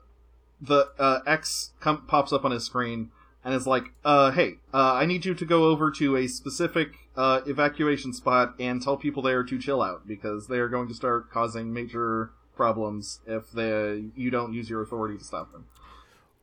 the 0.61 0.87
uh 0.97 1.19
X 1.27 1.71
com- 1.81 2.05
pops 2.07 2.31
up 2.31 2.45
on 2.45 2.51
his 2.51 2.63
screen 2.63 3.11
and 3.43 3.53
is 3.53 3.67
like, 3.67 3.91
uh 4.05 4.31
hey, 4.31 4.53
uh 4.73 4.93
I 4.93 5.05
need 5.05 5.25
you 5.25 5.33
to 5.35 5.45
go 5.45 5.65
over 5.65 5.91
to 5.91 6.15
a 6.15 6.27
specific 6.27 6.93
uh 7.17 7.41
evacuation 7.45 8.13
spot 8.13 8.55
and 8.57 8.81
tell 8.81 8.95
people 8.95 9.21
there 9.21 9.43
to 9.43 9.59
chill 9.59 9.81
out 9.81 10.07
because 10.07 10.47
they 10.47 10.59
are 10.59 10.69
going 10.69 10.87
to 10.87 10.93
start 10.93 11.29
causing 11.29 11.73
major 11.73 12.31
problems 12.55 13.19
if 13.27 13.51
they 13.51 14.05
you 14.15 14.31
don't 14.31 14.53
use 14.53 14.69
your 14.69 14.81
authority 14.81 15.17
to 15.17 15.23
stop 15.25 15.51
them. 15.51 15.65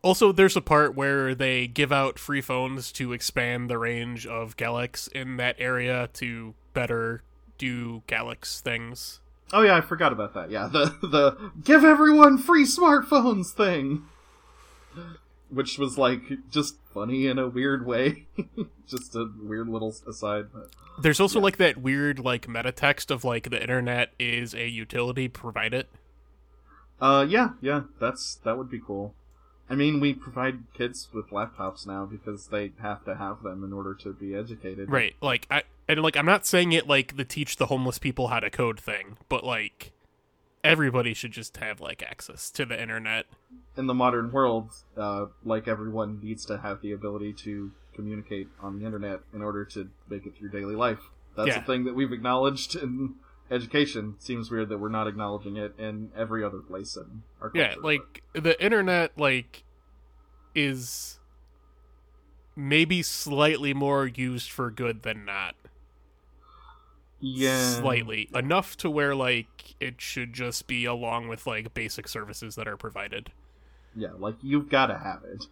Also, 0.04 0.32
there's 0.32 0.54
a 0.54 0.60
part 0.60 0.94
where 0.94 1.34
they 1.34 1.66
give 1.66 1.90
out 1.90 2.18
free 2.18 2.42
phones 2.42 2.92
to 2.92 3.14
expand 3.14 3.70
the 3.70 3.78
range 3.78 4.26
of 4.26 4.54
Galax 4.54 5.10
in 5.12 5.38
that 5.38 5.56
area 5.58 6.10
to 6.12 6.52
better 6.74 7.22
do 7.56 8.02
Galax 8.06 8.60
things. 8.60 9.20
Oh 9.50 9.62
yeah, 9.62 9.74
I 9.76 9.80
forgot 9.80 10.12
about 10.12 10.34
that. 10.34 10.50
Yeah, 10.50 10.68
the 10.70 10.94
the 11.00 11.50
give 11.64 11.84
everyone 11.84 12.36
free 12.36 12.66
smartphones 12.66 13.52
thing, 13.52 14.04
which 15.48 15.78
was 15.78 15.96
like 15.96 16.50
just 16.50 16.76
funny 16.92 17.26
in 17.26 17.38
a 17.38 17.48
weird 17.48 17.86
way, 17.86 18.26
just 18.86 19.16
a 19.16 19.30
weird 19.40 19.70
little 19.70 19.94
aside. 20.06 20.48
But 20.52 20.68
There's 21.00 21.18
also 21.18 21.40
like 21.40 21.56
that 21.56 21.78
weird 21.78 22.18
like 22.18 22.46
meta 22.46 22.72
text 22.72 23.10
of 23.10 23.24
like 23.24 23.48
the 23.48 23.60
internet 23.60 24.12
is 24.18 24.54
a 24.54 24.68
utility 24.68 25.28
provided. 25.28 25.86
uh, 27.00 27.24
yeah, 27.26 27.50
yeah, 27.62 27.84
that's 27.98 28.34
that 28.44 28.58
would 28.58 28.68
be 28.68 28.80
cool. 28.84 29.14
I 29.68 29.74
mean, 29.74 29.98
we 29.98 30.12
provide 30.12 30.64
kids 30.74 31.08
with 31.12 31.30
laptops 31.30 31.86
now 31.86 32.04
because 32.04 32.48
they 32.48 32.72
have 32.80 33.04
to 33.06 33.14
have 33.14 33.42
them 33.42 33.64
in 33.64 33.72
order 33.72 33.94
to 33.94 34.12
be 34.12 34.34
educated. 34.34 34.90
Right. 34.90 35.14
Like 35.22 35.46
I 35.50 35.62
and 35.88 36.02
like 36.02 36.16
I'm 36.16 36.26
not 36.26 36.46
saying 36.46 36.72
it 36.72 36.86
like 36.86 37.16
the 37.16 37.24
teach 37.24 37.56
the 37.56 37.66
homeless 37.66 37.98
people 37.98 38.28
how 38.28 38.40
to 38.40 38.50
code 38.50 38.78
thing, 38.78 39.16
but 39.28 39.42
like 39.44 39.92
everybody 40.62 41.14
should 41.14 41.32
just 41.32 41.56
have 41.58 41.80
like 41.80 42.02
access 42.02 42.50
to 42.50 42.64
the 42.64 42.80
internet. 42.80 43.26
In 43.76 43.86
the 43.86 43.94
modern 43.94 44.32
world, 44.32 44.70
uh, 44.96 45.26
like 45.44 45.66
everyone 45.68 46.20
needs 46.22 46.44
to 46.46 46.58
have 46.58 46.80
the 46.82 46.92
ability 46.92 47.32
to 47.44 47.72
communicate 47.94 48.48
on 48.60 48.78
the 48.78 48.84
internet 48.86 49.20
in 49.32 49.42
order 49.42 49.64
to 49.66 49.88
make 50.08 50.26
it 50.26 50.36
through 50.36 50.50
daily 50.50 50.74
life. 50.74 51.00
That's 51.36 51.48
Yeah. 51.48 51.58
a 51.60 51.62
thing 51.64 51.84
that 51.84 51.94
we've 51.94 52.12
acknowledged 52.12 52.76
in 52.76 53.14
education. 53.54 54.16
Seems 54.18 54.50
weird 54.50 54.68
that 54.68 54.78
we're 54.78 54.88
not 54.88 55.06
acknowledging 55.06 55.56
it 55.56 55.74
in 55.78 56.10
every 56.16 56.44
other 56.44 56.58
place 56.58 56.96
in 56.96 57.22
our 57.40 57.50
culture. 57.50 57.70
Yeah, 57.70 57.74
like 57.82 58.22
the 58.34 58.62
internet 58.62 59.18
like 59.18 59.64
is 60.54 61.18
maybe 62.56 63.02
slightly 63.02 63.72
more 63.74 64.06
used 64.06 64.50
for 64.50 64.70
good 64.70 65.02
than 65.02 65.24
not. 65.24 65.54
yeah, 67.20 67.70
Slightly. 67.70 68.28
Enough 68.34 68.76
to 68.78 68.90
where 68.90 69.14
like 69.14 69.74
it 69.80 70.00
should 70.00 70.32
just 70.32 70.66
be 70.66 70.84
along 70.84 71.28
with 71.28 71.46
like 71.46 71.74
basic 71.74 72.06
services 72.08 72.54
that 72.56 72.68
are 72.68 72.76
provided. 72.76 73.30
yeah, 73.96 74.10
like 74.18 74.34
you've 74.42 74.68
got 74.68 74.86
to 74.86 74.98
have 74.98 75.22
it. 75.24 75.46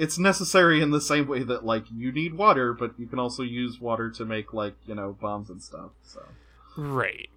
It's 0.00 0.18
necessary 0.18 0.80
in 0.80 0.90
the 0.90 1.00
same 1.00 1.28
way 1.28 1.42
that 1.42 1.64
like 1.64 1.84
you 1.94 2.10
need 2.10 2.34
water, 2.34 2.72
but 2.72 2.98
you 2.98 3.06
can 3.06 3.18
also 3.18 3.42
use 3.42 3.80
water 3.80 4.10
to 4.10 4.24
make 4.24 4.54
like 4.54 4.74
you 4.86 4.94
know 4.94 5.16
bombs 5.20 5.50
and 5.50 5.62
stuff. 5.62 5.90
So 6.02 6.22
Right. 6.76 7.28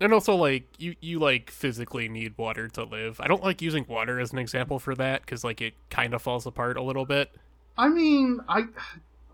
And 0.00 0.12
also 0.12 0.34
like 0.34 0.64
you 0.78 0.94
you 1.00 1.18
like 1.18 1.50
physically 1.50 2.08
need 2.08 2.36
water 2.36 2.68
to 2.68 2.84
live. 2.84 3.20
I 3.20 3.28
don't 3.28 3.42
like 3.42 3.62
using 3.62 3.86
water 3.88 4.20
as 4.20 4.32
an 4.32 4.38
example 4.38 4.78
for 4.78 4.94
that 4.96 5.26
cuz 5.26 5.42
like 5.42 5.60
it 5.60 5.74
kind 5.90 6.12
of 6.12 6.20
falls 6.20 6.44
apart 6.44 6.76
a 6.76 6.82
little 6.82 7.06
bit. 7.06 7.30
I 7.78 7.88
mean, 7.88 8.40
I 8.48 8.66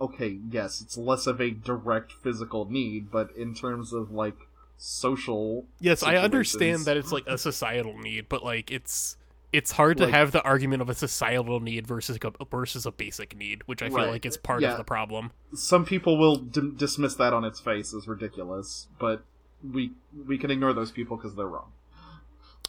okay, 0.00 0.38
yes, 0.50 0.80
it's 0.80 0.96
less 0.96 1.26
of 1.26 1.40
a 1.40 1.50
direct 1.50 2.12
physical 2.12 2.70
need, 2.70 3.10
but 3.10 3.34
in 3.36 3.54
terms 3.54 3.92
of 3.92 4.12
like 4.12 4.36
social, 4.76 5.66
Yes, 5.80 6.02
I 6.02 6.16
understand 6.16 6.84
that 6.84 6.96
it's 6.96 7.10
like 7.10 7.26
a 7.26 7.38
societal 7.38 7.98
need, 7.98 8.28
but 8.28 8.44
like 8.44 8.70
it's 8.70 9.16
it's 9.52 9.72
hard 9.72 9.96
to 9.98 10.10
have 10.10 10.32
the 10.32 10.42
argument 10.42 10.82
of 10.82 10.88
a 10.90 10.94
societal 10.94 11.60
need 11.60 11.86
versus 11.86 12.18
a, 12.22 12.44
versus 12.50 12.84
a 12.86 12.92
basic 12.92 13.34
need, 13.36 13.62
which 13.66 13.82
I 13.82 13.88
feel 13.88 13.96
Right. 13.98 14.10
like 14.10 14.26
is 14.26 14.36
part 14.36 14.60
Yeah. 14.62 14.72
of 14.72 14.78
the 14.78 14.84
problem. 14.84 15.30
some 15.54 15.84
people 15.86 16.18
will 16.18 16.36
d- 16.36 16.72
dismiss 16.76 17.14
that 17.16 17.32
on 17.32 17.44
its 17.44 17.58
face 17.60 17.94
as 17.94 18.06
ridiculous, 18.06 18.88
but 18.98 19.24
we 19.62 19.92
we 20.26 20.36
can 20.38 20.50
ignore 20.50 20.72
those 20.72 20.90
people 20.92 21.16
because 21.16 21.34
they're 21.34 21.46
wrong. 21.48 21.72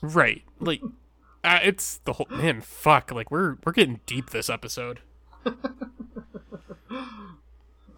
Right. 0.01 0.43
Like 0.59 0.81
uh, 1.43 1.59
it's 1.63 1.97
the 2.05 2.13
whole 2.13 2.27
man 2.29 2.61
fuck 2.61 3.11
like 3.11 3.29
we're 3.31 3.57
we're 3.65 3.73
getting 3.73 3.99
deep 4.05 4.29
this 4.29 4.49
episode. 4.49 5.01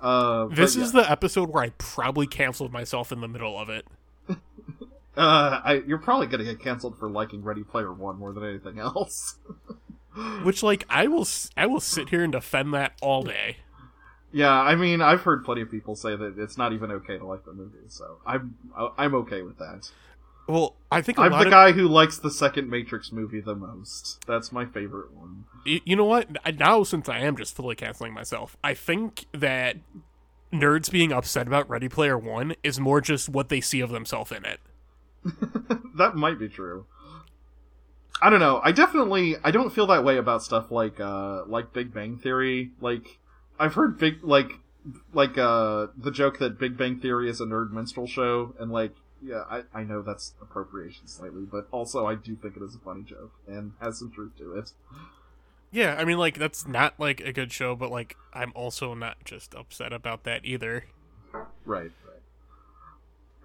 Uh, 0.01 0.45
This 0.47 0.75
yeah. 0.75 0.83
is 0.83 0.91
the 0.93 1.09
episode 1.09 1.49
where 1.51 1.63
I 1.63 1.69
probably 1.77 2.25
canceled 2.25 2.73
myself 2.73 3.11
in 3.11 3.21
the 3.21 3.27
middle 3.27 3.59
of 3.59 3.69
it. 3.69 3.85
Uh, 5.17 5.61
I, 5.63 5.83
you're 5.85 5.97
probably 5.97 6.27
gonna 6.27 6.43
get 6.43 6.59
canceled 6.59 6.97
for 6.97 7.09
liking 7.09 7.43
Ready 7.43 7.63
Player 7.63 7.91
One 7.91 8.17
more 8.17 8.33
than 8.33 8.43
anything 8.43 8.79
else. 8.79 9.35
Which 10.43 10.61
like 10.63 10.85
I 10.89 11.07
will 11.07 11.27
I 11.55 11.65
will 11.67 11.79
sit 11.79 12.09
here 12.09 12.23
and 12.23 12.31
defend 12.31 12.73
that 12.73 12.93
all 13.01 13.23
day. 13.23 13.57
yeah, 14.31 14.51
I 14.51 14.75
mean, 14.75 15.01
I've 15.01 15.21
heard 15.21 15.43
plenty 15.45 15.61
of 15.61 15.71
people 15.71 15.95
say 15.95 16.15
that 16.15 16.37
it's 16.37 16.57
not 16.57 16.73
even 16.73 16.91
okay 16.91 17.17
to 17.17 17.25
like 17.25 17.45
the 17.45 17.53
movie, 17.53 17.87
so 17.87 18.17
I'm 18.25 18.55
I'm 18.97 19.15
okay 19.15 19.41
with 19.41 19.57
that. 19.59 19.89
Well, 20.47 20.75
I 20.91 21.01
think 21.01 21.17
a 21.17 21.21
I'm 21.21 21.31
the 21.31 21.45
of 21.45 21.49
guy 21.49 21.71
who 21.71 21.87
likes 21.87 22.17
the 22.17 22.31
second 22.31 22.69
Matrix 22.69 23.11
movie 23.11 23.39
the 23.39 23.55
most. 23.55 24.25
That's 24.27 24.51
my 24.51 24.65
favorite 24.65 25.13
one. 25.13 25.45
You 25.65 25.95
know 25.95 26.05
what? 26.05 26.27
Now, 26.57 26.83
since 26.83 27.07
I 27.07 27.19
am 27.19 27.37
just 27.37 27.55
fully 27.55 27.75
canceling 27.75 28.13
myself, 28.13 28.57
I 28.63 28.73
think 28.73 29.27
that 29.31 29.77
nerds 30.51 30.91
being 30.91 31.13
upset 31.13 31.47
about 31.47 31.69
Ready 31.69 31.87
Player 31.87 32.17
One 32.17 32.55
is 32.63 32.79
more 32.79 32.99
just 32.99 33.29
what 33.29 33.47
they 33.47 33.61
see 33.61 33.79
of 33.79 33.91
themselves 33.91 34.31
in 34.31 34.43
it. 34.43 34.59
that 35.97 36.15
might 36.15 36.39
be 36.39 36.49
true. 36.49 36.85
I 38.21 38.29
don't 38.29 38.39
know. 38.39 38.61
I 38.63 38.71
definitely 38.71 39.35
I 39.43 39.51
don't 39.51 39.71
feel 39.71 39.87
that 39.87 40.03
way 40.03 40.17
about 40.17 40.43
stuff 40.43 40.71
like 40.71 40.99
uh 40.99 41.45
like 41.45 41.73
Big 41.73 41.93
Bang 41.93 42.17
Theory. 42.17 42.71
Like 42.79 43.19
I've 43.59 43.73
heard 43.73 43.97
big 43.97 44.23
like 44.23 44.59
like 45.13 45.37
uh 45.37 45.87
the 45.97 46.11
joke 46.11 46.39
that 46.39 46.59
Big 46.59 46.77
Bang 46.77 46.99
Theory 46.99 47.29
is 47.29 47.41
a 47.41 47.45
nerd 47.45 47.71
minstrel 47.71 48.07
show 48.07 48.53
and 48.59 48.71
like 48.71 48.93
yeah, 49.23 49.43
I, 49.49 49.63
I 49.73 49.83
know 49.83 50.01
that's 50.01 50.33
appropriation 50.41 51.07
slightly, 51.07 51.43
but 51.43 51.67
also 51.71 52.07
I 52.07 52.15
do 52.15 52.35
think 52.35 52.57
it 52.57 52.63
is 52.63 52.75
a 52.75 52.79
funny 52.79 53.03
joke 53.03 53.33
and 53.47 53.73
has 53.79 53.99
some 53.99 54.11
truth 54.11 54.35
to 54.39 54.53
it. 54.53 54.71
Yeah, 55.71 55.95
I 55.97 56.05
mean, 56.05 56.17
like 56.17 56.37
that's 56.37 56.67
not 56.67 56.99
like 56.99 57.21
a 57.21 57.31
good 57.31 57.51
show, 57.51 57.75
but 57.75 57.91
like 57.91 58.17
I'm 58.33 58.51
also 58.55 58.93
not 58.93 59.23
just 59.23 59.53
upset 59.55 59.93
about 59.93 60.23
that 60.23 60.43
either. 60.43 60.85
Right, 61.31 61.45
right. 61.65 61.91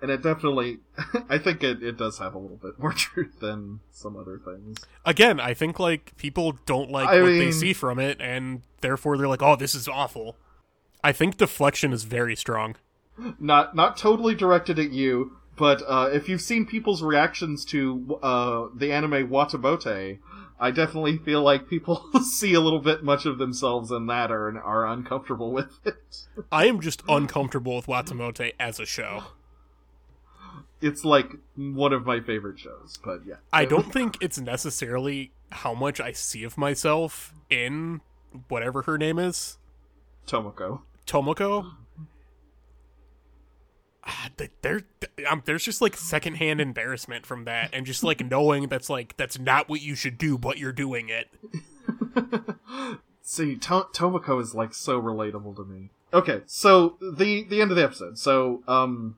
And 0.07 0.13
it 0.13 0.23
definitely 0.23 0.79
I 1.29 1.39
think 1.39 1.65
it, 1.65 1.83
it 1.83 1.97
does 1.97 2.19
have 2.19 2.37
a 2.37 2.39
little 2.39 2.59
bit 2.59 2.79
more 2.79 2.93
truth 2.97 3.41
than 3.41 3.81
some 3.91 4.17
other 4.17 4.39
things. 4.39 4.79
Again, 5.05 5.41
I 5.41 5.53
think 5.53 5.81
like 5.81 6.17
people 6.17 6.59
don't 6.65 6.93
like 6.93 7.09
I 7.09 7.21
what 7.21 7.31
they 7.31 7.51
see 7.51 7.73
from 7.73 7.99
it, 7.99 8.21
and 8.21 8.63
therefore 8.83 9.19
they're 9.19 9.27
like, 9.27 9.43
"Oh, 9.43 9.57
this 9.57 9.75
is 9.75 9.89
awful." 9.89 10.37
I 11.03 11.11
think 11.11 11.39
deflection 11.39 11.93
is 11.93 12.05
very 12.05 12.37
strong. 12.37 12.77
not 13.41 13.75
not 13.75 13.97
totally 13.97 14.37
directed 14.37 14.79
at 14.79 14.93
you, 14.93 15.39
but 15.57 15.83
uh, 15.89 16.09
if 16.13 16.29
you've 16.29 16.41
seen 16.41 16.67
people's 16.67 17.03
reactions 17.03 17.65
to 17.65 18.21
uh, 18.23 18.69
the 18.77 18.93
anime 18.93 19.29
Watamote, 19.29 20.21
I 20.61 20.71
definitely 20.71 21.19
feel 21.19 21.43
like 21.43 21.69
people 21.69 22.09
see 22.23 22.55
a 22.55 22.61
little 22.61 22.79
bit 22.79 23.03
much 23.03 23.27
of 23.27 23.39
themselves 23.39 23.91
in 23.91 24.07
that 24.07 24.31
or 24.31 24.57
are 24.63 24.87
uncomfortable 24.87 25.51
with 25.51 25.81
it. 25.85 26.29
I 26.53 26.67
am 26.67 26.81
just 26.81 27.03
uncomfortable 27.09 27.75
with 27.75 27.87
Watamote 27.87 28.53
as 28.61 28.79
a 28.79 28.87
show. 28.87 29.25
It's 30.81 31.05
like 31.05 31.33
one 31.57 31.93
of 31.93 32.05
my 32.05 32.21
favorite 32.21 32.59
shows, 32.59 32.99
but 33.03 33.21
yeah. 33.27 33.37
I 33.53 33.65
don't 33.65 33.93
think 33.93 34.19
it's 34.21 34.39
necessarily 34.39 35.33
how 35.51 35.75
much 35.75 36.01
I 36.01 36.13
see 36.13 36.45
of 36.45 36.59
myself 36.59 37.33
in 37.49 38.01
whatever 38.49 38.83
her 38.83 38.99
name 38.99 39.19
is. 39.19 39.59
Tomoko. 40.27 40.81
Tomoko. 41.07 41.73
Ah, 44.05 44.29
there, 44.61 44.83
um, 45.29 45.43
there's 45.47 45.65
just 45.65 45.81
like 45.81 45.97
secondhand 45.97 46.61
embarrassment 46.61 47.27
from 47.27 47.45
that, 47.45 47.71
and 47.73 47.85
just 47.87 48.05
like 48.05 48.25
knowing 48.31 48.69
that's 48.69 48.89
like 48.89 49.17
that's 49.17 49.39
not 49.39 49.69
what 49.69 49.81
you 49.81 49.95
should 49.95 50.19
do, 50.19 50.39
but 50.39 50.59
you're 50.59 50.73
doing 50.73 51.09
it. 51.09 51.29
See, 53.23 53.57
to- 53.57 53.89
Tomoko 53.93 54.41
is 54.41 54.55
like 54.55 54.75
so 54.75 55.01
relatable 55.01 55.57
to 55.57 55.65
me. 55.65 55.91
Okay, 56.13 56.43
so 56.47 56.97
the 57.01 57.43
the 57.43 57.61
end 57.61 57.73
of 57.73 57.77
the 57.77 57.83
episode. 57.83 58.17
So, 58.19 58.63
um, 58.69 59.17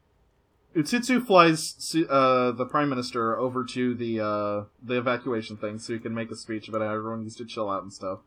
Utsutsu 0.78 1.26
flies 1.26 1.96
uh, 2.08 2.52
the 2.52 2.64
prime 2.64 2.88
minister 2.88 3.36
over 3.36 3.64
to 3.64 3.94
the 3.96 4.20
uh, 4.20 4.64
the 4.80 4.96
evacuation 4.96 5.56
thing 5.56 5.80
so 5.80 5.92
he 5.92 5.98
can 5.98 6.14
make 6.14 6.30
a 6.30 6.36
speech 6.36 6.68
about 6.68 6.82
how 6.82 6.94
everyone 6.94 7.22
needs 7.22 7.34
to 7.36 7.44
chill 7.44 7.68
out 7.68 7.82
and 7.82 7.92
stuff. 7.92 8.20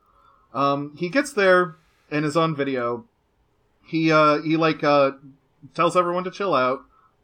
Um, 0.54 0.94
he 0.98 1.08
gets 1.08 1.32
there 1.32 1.78
and 2.12 2.26
is 2.26 2.36
on 2.36 2.54
video. 2.54 3.06
He 3.86 4.12
uh, 4.12 4.42
he 4.42 4.58
like 4.58 4.84
uh, 4.84 5.12
tells 5.74 5.96
everyone 5.96 6.26
to 6.26 6.32
chill 6.32 6.54
out, 6.54 6.82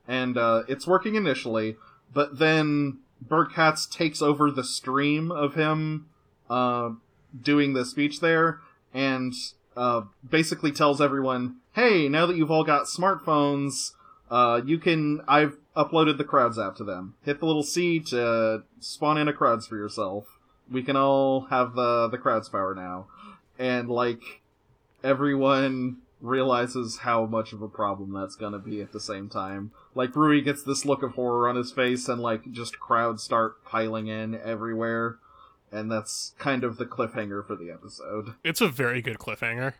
and 0.08 0.38
uh, 0.38 0.64
it's 0.70 0.88
working 0.88 1.16
initially. 1.16 1.76
But 2.14 2.40
then 2.40 3.00
Berg 3.22 3.50
Katze 3.50 3.92
takes 3.92 4.22
over 4.22 4.50
the 4.50 4.64
stream 4.64 5.30
of 5.30 5.56
him 5.56 6.08
uh, 6.50 6.92
doing 7.40 7.74
the 7.74 7.84
speech 7.84 8.22
there, 8.22 8.62
and 8.94 9.34
uh, 9.76 10.04
basically 10.28 10.72
tells 10.72 11.02
everyone, 11.02 11.58
"Hey, 11.74 12.08
now 12.08 12.26
that 12.28 12.38
you've 12.38 12.52
all 12.52 12.64
got 12.64 12.86
smartphones, 12.86 13.92
uh, 14.30 14.62
you 14.66 14.78
can. 14.78 15.22
I've 15.28 15.58
uploaded 15.76 16.18
the 16.18 16.24
crowds 16.24 16.58
app 16.58 16.76
to 16.78 16.84
them. 16.84 17.16
Hit 17.24 17.40
the 17.40 17.46
little 17.46 17.64
C 17.64 18.00
to 18.02 18.64
spawn 18.80 19.18
in 19.18 19.28
a 19.28 19.34
crowds 19.34 19.68
for 19.68 19.78
yourself. 19.78 20.26
We 20.70 20.84
can 20.84 20.96
all 20.96 21.46
have 21.46 21.76
the 21.76 22.08
the 22.08 22.18
crowds 22.18 22.50
power 22.50 22.76
now." 22.76 23.08
And 23.60 23.90
like 23.90 24.42
everyone 25.04 25.98
realizes 26.20 27.00
how 27.00 27.26
much 27.26 27.54
of 27.54 27.62
a 27.62 27.68
problem 27.68 28.12
that's 28.12 28.36
gonna 28.36 28.60
be 28.60 28.82
at 28.82 28.92
the 28.92 29.00
same 29.00 29.30
time. 29.30 29.72
Like 29.94 30.16
Rui 30.16 30.42
gets 30.42 30.64
this 30.64 30.86
look 30.86 31.04
of 31.04 31.14
horror 31.14 31.48
on 31.48 31.56
his 31.56 31.72
face, 31.72 32.08
and 32.10 32.22
like 32.22 32.52
just 32.52 32.80
crowds 32.80 33.24
start 33.24 33.64
piling 33.64 34.08
in 34.08 34.36
everywhere, 34.36 35.20
and 35.72 35.92
that's 35.92 36.34
kind 36.40 36.64
of 36.64 36.78
the 36.78 36.86
cliffhanger 36.86 37.46
for 37.46 37.56
the 37.56 37.72
episode. 37.72 38.34
It's 38.44 38.62
a 38.62 38.68
very 38.68 39.02
good 39.02 39.20
cliffhanger. 39.20 39.74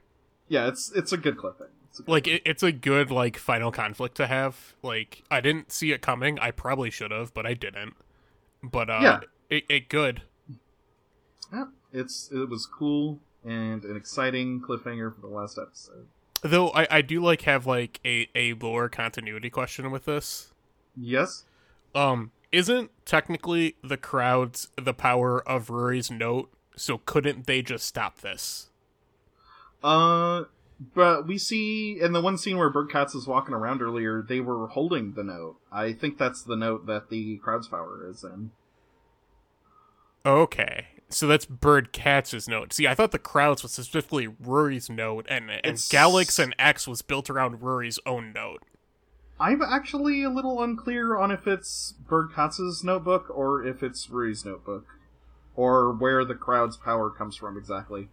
Yeah, 0.48 0.68
it's 0.68 0.92
it's 0.96 1.12
a 1.12 1.18
good 1.18 1.38
cliffhanger. 1.38 1.70
It's 1.98 2.00
a 2.00 2.04
good 2.04 2.12
Like 2.12 2.28
it, 2.28 2.42
it's 2.46 2.64
a 2.64 2.72
good 2.72 3.12
like 3.12 3.38
final 3.38 3.72
conflict 3.72 4.16
to 4.18 4.28
have. 4.28 4.76
Like 4.82 5.24
I 5.32 5.42
didn't 5.42 5.72
see 5.72 5.92
it 5.92 6.02
coming. 6.02 6.40
I 6.40 6.52
probably 6.52 6.90
should 6.90 7.12
have, 7.12 7.34
but 7.34 7.46
I 7.46 7.54
didn't. 7.54 7.96
But 8.64 8.90
uh, 8.90 9.00
Yeah. 9.02 9.20
it, 9.50 9.64
it 9.70 9.90
good. 9.90 10.22
yeah, 11.54 11.66
it's 11.94 12.30
it 12.32 12.50
was 12.50 12.66
cool 12.66 13.20
and 13.46 13.84
an 13.86 13.96
exciting 13.96 14.62
cliffhanger 14.62 15.14
for 15.16 15.22
the 15.22 15.28
last 15.28 15.58
episode. 15.58 16.08
Though 16.42 16.70
I, 16.72 16.88
I 16.92 17.02
do 17.02 17.22
like 17.22 17.44
have 17.44 17.66
like 17.66 18.00
a, 18.06 18.28
a 18.36 18.54
lower 18.54 18.90
continuity 18.90 19.50
question 19.50 19.90
with 19.92 20.06
this. 20.06 20.54
Yes. 20.96 21.46
Um, 21.96 22.32
isn't 22.52 22.92
technically 23.06 23.76
the 23.84 23.98
crowds 23.98 24.68
the 24.76 24.94
power 24.94 25.48
of 25.48 25.70
Rory's 25.70 26.12
note? 26.12 26.52
So 26.76 27.00
couldn't 27.00 27.48
they 27.48 27.62
just 27.64 27.86
stop 27.88 28.20
this? 28.20 28.70
Uh, 29.84 30.44
but 30.80 31.26
we 31.28 31.38
see 31.38 32.00
in 32.00 32.14
the 32.14 32.22
one 32.22 32.38
scene 32.38 32.58
where 32.58 32.70
Berg 32.70 32.90
Katze 32.90 33.16
is 33.16 33.28
walking 33.28 33.54
around 33.56 33.82
earlier, 33.82 34.22
they 34.22 34.40
were 34.40 34.68
holding 34.68 35.14
the 35.14 35.24
note. 35.24 35.58
I 35.72 35.94
think 35.94 36.18
that's 36.18 36.44
the 36.44 36.56
note 36.56 36.86
that 36.86 37.10
the 37.10 37.38
crowd's 37.38 37.68
power 37.68 38.08
is 38.10 38.24
in. 38.24 38.52
Okay, 40.26 40.88
so 41.10 41.26
that's 41.26 41.46
Berg 41.46 41.92
Katze's 41.94 42.48
note. 42.48 42.74
See, 42.74 42.88
I 42.88 42.94
thought 42.96 43.12
the 43.12 43.20
crowds 43.20 43.64
was 43.64 43.72
specifically 43.74 44.28
Rory's 44.28 44.90
note, 44.90 45.26
and 45.30 45.50
and 45.50 45.60
It's- 45.60 45.90
Galax 45.90 46.38
and 46.38 46.54
X 46.60 46.88
was 46.88 47.02
built 47.02 47.30
around 47.30 47.62
Rory's 47.62 48.00
own 48.06 48.34
note. 48.34 48.64
I'm 49.40 49.62
actually 49.62 50.24
a 50.24 50.30
little 50.30 50.62
unclear 50.64 51.16
on 51.16 51.30
if 51.32 51.46
it's 51.48 51.94
Berg 52.10 52.32
Katze's 52.32 52.84
notebook 52.84 53.28
or 53.30 53.64
if 53.64 53.84
it's 53.84 54.10
Rui's 54.10 54.44
notebook, 54.44 54.86
or 55.56 55.92
where 55.94 56.26
the 56.26 56.34
crowd's 56.36 56.76
power 56.76 57.10
comes 57.12 57.36
from 57.36 57.56
exactly. 57.58 58.10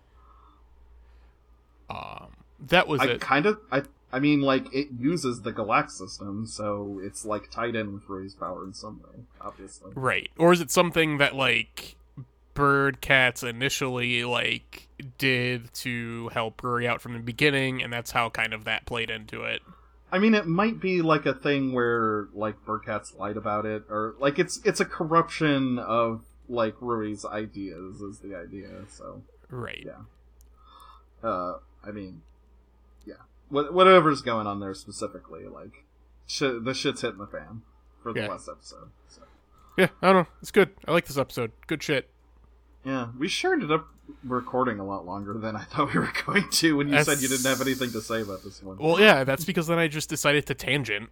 Um, 1.88 2.43
that 2.68 2.88
was 2.88 3.00
I 3.00 3.06
it. 3.06 3.20
kind 3.20 3.46
of, 3.46 3.58
I, 3.72 3.82
I 4.12 4.20
mean, 4.20 4.40
like 4.40 4.72
it 4.74 4.88
uses 4.98 5.42
the 5.42 5.52
Galax 5.52 5.90
system, 5.92 6.46
so 6.46 7.00
it's 7.02 7.24
like 7.24 7.50
tied 7.50 7.74
in 7.74 7.92
with 7.92 8.08
Rui's 8.08 8.34
power 8.34 8.64
in 8.64 8.72
some 8.74 9.00
way, 9.02 9.24
obviously. 9.40 9.92
Right. 9.94 10.30
Or 10.38 10.52
is 10.52 10.60
it 10.60 10.70
something 10.70 11.18
that 11.18 11.34
like 11.34 11.96
Berg 12.54 13.00
Katze 13.00 13.48
initially 13.48 14.24
like 14.24 14.88
did 15.18 15.74
to 15.74 16.28
help 16.28 16.62
Rory 16.62 16.86
out 16.86 17.00
from 17.02 17.12
the 17.14 17.18
beginning 17.18 17.82
and 17.82 17.92
that's 17.92 18.12
how 18.12 18.30
kind 18.30 18.52
of 18.54 18.64
that 18.64 18.86
played 18.86 19.10
into 19.10 19.42
it. 19.42 19.60
I 20.12 20.18
mean, 20.20 20.34
it 20.34 20.46
might 20.46 20.78
be 20.80 21.02
like 21.02 21.26
a 21.26 21.34
thing 21.34 21.72
where 21.72 22.28
like 22.32 22.54
Berg 22.64 22.82
Katze 22.86 23.18
lied 23.18 23.36
about 23.36 23.66
it, 23.66 23.82
or 23.90 24.14
like 24.20 24.38
it's 24.38 24.60
it's 24.64 24.78
a 24.78 24.84
corruption 24.84 25.80
of 25.80 26.22
like 26.48 26.76
Rui's 26.80 27.24
ideas 27.24 28.00
is 28.00 28.20
the 28.20 28.36
idea. 28.36 28.68
So, 28.88 29.22
Right. 29.50 29.84
Yeah. 29.84 31.28
uh, 31.28 31.58
I 31.82 31.90
mean, 31.90 32.22
whatever's 33.48 34.22
going 34.22 34.46
on 34.46 34.60
there 34.60 34.74
specifically, 34.74 35.46
like 35.46 35.84
shit, 36.26 36.64
the 36.64 36.74
shit's 36.74 37.02
hitting 37.02 37.18
the 37.18 37.26
fan 37.26 37.62
for 38.02 38.12
the 38.12 38.20
Yeah. 38.20 38.28
last 38.28 38.48
episode. 38.48 38.90
So. 39.08 39.22
Yeah, 39.76 39.88
I 40.02 40.12
don't 40.12 40.24
know. 40.24 40.28
It's 40.40 40.50
good. 40.50 40.70
I 40.86 40.92
like 40.92 41.06
this 41.06 41.18
episode. 41.18 41.52
Good 41.66 41.82
shit. 41.82 42.08
Yeah, 42.84 43.08
we 43.18 43.28
sure 43.28 43.54
ended 43.54 43.72
up 43.72 43.86
recording 44.22 44.78
a 44.78 44.84
lot 44.86 45.06
longer 45.06 45.34
than 45.38 45.56
I 45.56 45.64
thought 45.64 45.94
we 45.94 46.00
were 46.00 46.12
going 46.26 46.48
to 46.50 46.76
when 46.76 46.88
you 46.88 47.02
said 47.02 47.20
you 47.22 47.28
didn't 47.28 47.46
have 47.46 47.60
anything 47.60 47.90
to 47.92 48.00
say 48.00 48.20
about 48.22 48.42
this 48.44 48.62
one. 48.62 48.76
Well, 48.78 49.00
yeah, 49.00 49.24
that's 49.24 49.44
because 49.44 49.66
then 49.66 49.78
I 49.78 49.88
just 49.88 50.08
decided 50.10 50.46
to 50.46 50.54
tangent. 50.54 51.08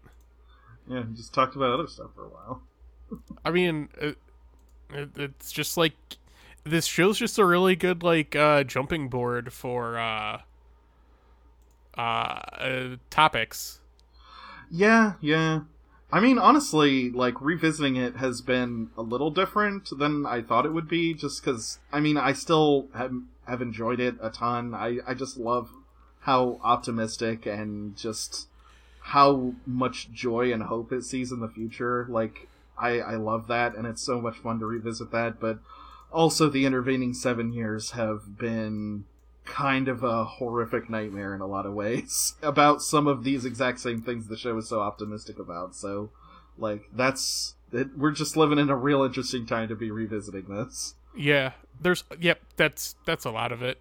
yeah, 0.89 1.01
we 1.09 1.15
just 1.15 1.33
talked 1.33 1.57
about 1.57 1.71
other 1.71 1.87
stuff 1.87 2.11
for 2.15 2.27
a 2.27 2.29
while. 2.29 2.63
I 3.45 3.51
mean, 3.51 3.89
it, 4.01 4.19
it, 4.91 5.11
it's 5.17 5.51
just 5.53 5.77
like 5.79 5.95
this 6.65 6.85
show's 6.87 7.19
just 7.19 7.39
a 7.39 7.45
really 7.45 7.75
good 7.75 8.03
like 8.03 8.37
uh 8.37 8.63
jumping 8.65 9.09
board 9.09 9.53
for 9.53 9.99
uh 9.99 10.43
uh, 11.97 12.01
uh 12.01 12.97
topics. 13.11 13.81
Yeah, 14.71 15.15
yeah. 15.21 15.61
I 16.11 16.21
mean, 16.21 16.39
honestly, 16.39 17.11
like 17.11 17.41
revisiting 17.41 17.97
it 17.97 18.17
has 18.17 18.43
been 18.43 18.91
a 18.99 19.03
little 19.03 19.31
different 19.31 19.89
than 19.99 20.27
I 20.27 20.43
thought 20.43 20.67
it 20.67 20.73
would 20.73 20.89
be. 20.89 21.15
Just 21.15 21.43
because, 21.43 21.79
I 21.91 22.01
mean, 22.01 22.19
I 22.19 22.35
still 22.35 22.89
have 22.95 23.13
have 23.47 23.63
enjoyed 23.63 23.99
it 23.99 24.17
a 24.21 24.31
ton. 24.31 24.75
I 24.75 24.99
I 25.07 25.15
just 25.15 25.39
love 25.39 25.71
how 26.21 26.61
optimistic 26.63 27.47
and 27.47 27.97
just 27.97 28.49
how 29.01 29.55
much 29.67 30.13
joy 30.13 30.53
and 30.53 30.65
hope 30.65 30.93
it 30.93 31.03
sees 31.05 31.33
in 31.33 31.41
the 31.41 31.49
future. 31.49 32.07
Like, 32.11 32.49
I 32.77 33.01
I 33.01 33.15
love 33.17 33.47
that, 33.49 33.75
and 33.75 33.87
it's 33.87 34.03
so 34.03 34.21
much 34.21 34.37
fun 34.37 34.59
to 34.61 34.67
revisit 34.67 35.11
that. 35.13 35.41
But 35.41 35.59
also, 36.13 36.51
the 36.51 36.67
intervening 36.67 37.15
seven 37.15 37.55
years 37.55 37.93
have 37.93 38.37
been 38.37 39.07
kind 39.45 39.89
of 39.89 40.03
a 40.03 40.25
horrific 40.25 40.89
nightmare 40.89 41.35
in 41.35 41.41
a 41.41 41.47
lot 41.47 41.67
of 41.67 41.75
ways 41.75 42.35
about 42.43 42.83
some 42.83 43.07
of 43.07 43.25
these 43.25 43.45
exact 43.45 43.81
same 43.81 44.03
things 44.03 44.29
the 44.29 44.37
show 44.37 44.57
is 44.59 44.69
so 44.69 44.81
optimistic 44.81 45.39
about. 45.39 45.75
So, 45.75 46.11
like, 46.59 46.83
that's 46.93 47.55
it, 47.73 47.97
we're 47.97 48.13
just 48.13 48.37
living 48.37 48.59
in 48.59 48.71
a 48.71 48.77
real 48.77 49.03
interesting 49.03 49.47
time 49.47 49.69
to 49.69 49.75
be 49.75 49.91
revisiting 49.91 50.47
this. 50.49 50.95
Yeah, 51.17 51.53
there's 51.81 52.05
yep, 52.21 52.41
that's 52.57 52.95
that's 53.05 53.25
a 53.25 53.31
lot 53.31 53.53
of 53.53 53.63
it. 53.63 53.81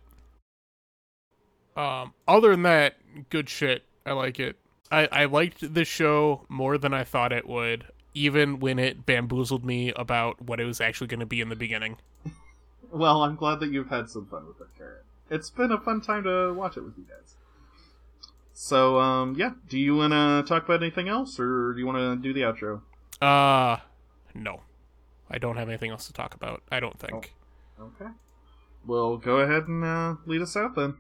Um, 1.76 2.14
other 2.28 2.52
than 2.52 2.64
that, 2.64 2.96
good 3.30 3.50
shit. 3.50 3.84
I 4.06 4.12
like 4.14 4.40
it. 4.40 4.58
I 4.92 5.08
I 5.12 5.26
liked 5.26 5.74
this 5.74 5.88
show 5.88 6.46
more 6.50 6.78
than 6.78 6.94
I 6.94 7.04
thought 7.04 7.32
it 7.32 7.48
would, 7.48 7.86
even 8.14 8.60
when 8.60 8.80
it 8.80 9.06
bamboozled 9.06 9.66
me 9.66 9.94
about 9.94 10.42
what 10.42 10.60
it 10.60 10.66
was 10.66 10.82
actually 10.82 11.08
going 11.08 11.22
to 11.22 11.26
be 11.26 11.42
in 11.42 11.50
the 11.50 11.56
beginning. 11.56 11.98
Well, 12.94 13.24
I'm 13.24 13.38
glad 13.38 13.62
that 13.62 13.72
you've 13.72 13.88
had 13.88 14.10
some 14.10 14.26
fun 14.26 14.46
with 14.46 14.60
it, 14.60 14.68
Carrot. 14.78 15.06
It's 15.32 15.50
been 15.50 15.72
a 15.72 15.80
fun 15.80 16.02
time 16.02 16.24
to 16.26 16.54
watch 16.54 16.78
it 16.78 16.82
with 16.82 16.98
you 16.98 17.06
guys. 17.06 17.36
So, 18.54 19.00
um, 19.00 19.36
yeah. 19.38 19.52
Do 19.68 19.80
you 19.80 19.96
want 19.96 20.12
to 20.12 20.44
talk 20.48 20.66
about 20.66 20.84
anything 20.84 21.08
else, 21.08 21.40
or 21.40 21.74
do 21.74 21.80
you 21.80 21.88
want 21.88 21.98
to 21.98 22.16
do 22.18 22.34
the 22.34 22.42
outro? 22.42 22.82
Uh, 23.22 23.82
no, 24.36 24.62
I 25.30 25.38
don't 25.38 25.58
have 25.58 25.70
anything 25.70 25.90
else 25.90 26.06
to 26.08 26.14
talk 26.14 26.36
about. 26.36 26.62
I 26.70 26.80
don't 26.80 27.00
think. 27.00 27.34
Okay. 27.80 28.12
Well, 28.86 29.18
go 29.18 29.38
ahead 29.38 29.68
and 29.68 29.84
uh, 29.84 30.16
lead 30.26 30.42
us 30.42 30.56
out 30.56 30.76
then. 30.76 30.96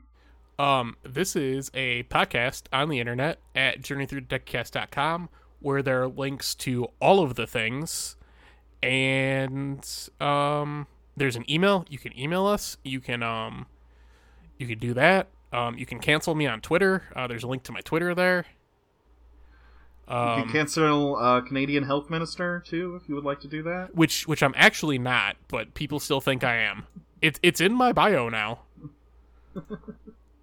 Um, 0.57 0.95
this 1.03 1.35
is 1.35 1.69
a 1.73 2.03
podcast 2.03 2.63
on 2.71 2.89
the 2.89 2.99
internet 2.99 3.39
at 3.53 3.81
journeythroughdeckcast.com 3.81 5.29
where 5.59 5.83
there 5.83 6.03
are 6.03 6.07
links 6.07 6.55
to 6.55 6.87
all 6.99 7.21
of 7.21 7.35
the 7.35 7.45
things. 7.45 8.15
And 8.81 9.85
um 10.19 10.87
there's 11.17 11.35
an 11.35 11.49
email. 11.49 11.85
You 11.89 11.99
can 11.99 12.17
email 12.17 12.45
us. 12.45 12.77
You 12.83 12.99
can 12.99 13.21
um, 13.21 13.67
you 14.61 14.67
can 14.67 14.79
do 14.79 14.93
that. 14.93 15.27
Um, 15.51 15.77
you 15.77 15.85
can 15.85 15.99
cancel 15.99 16.33
me 16.35 16.47
on 16.47 16.61
Twitter. 16.61 17.03
Uh, 17.15 17.27
there's 17.27 17.43
a 17.43 17.47
link 17.47 17.63
to 17.63 17.71
my 17.73 17.81
Twitter 17.81 18.15
there. 18.15 18.45
you 20.09 20.15
Um, 20.15 20.43
can 20.43 20.51
cancel 20.51 21.17
uh, 21.17 21.41
Canadian 21.41 21.83
Health 21.83 22.09
Minister 22.09 22.63
too, 22.65 22.97
if 23.01 23.09
you 23.09 23.15
would 23.15 23.23
like 23.25 23.39
to 23.41 23.47
do 23.47 23.61
that. 23.63 23.93
which 23.95 24.27
which 24.27 24.41
I'm 24.43 24.53
actually 24.55 24.97
not, 24.97 25.35
but 25.49 25.73
people 25.73 25.99
still 25.99 26.21
think 26.21 26.43
I 26.43 26.55
am. 26.57 26.85
It's 27.21 27.39
it's 27.43 27.59
in 27.59 27.73
my 27.73 27.91
bio 27.91 28.29
now. 28.29 28.61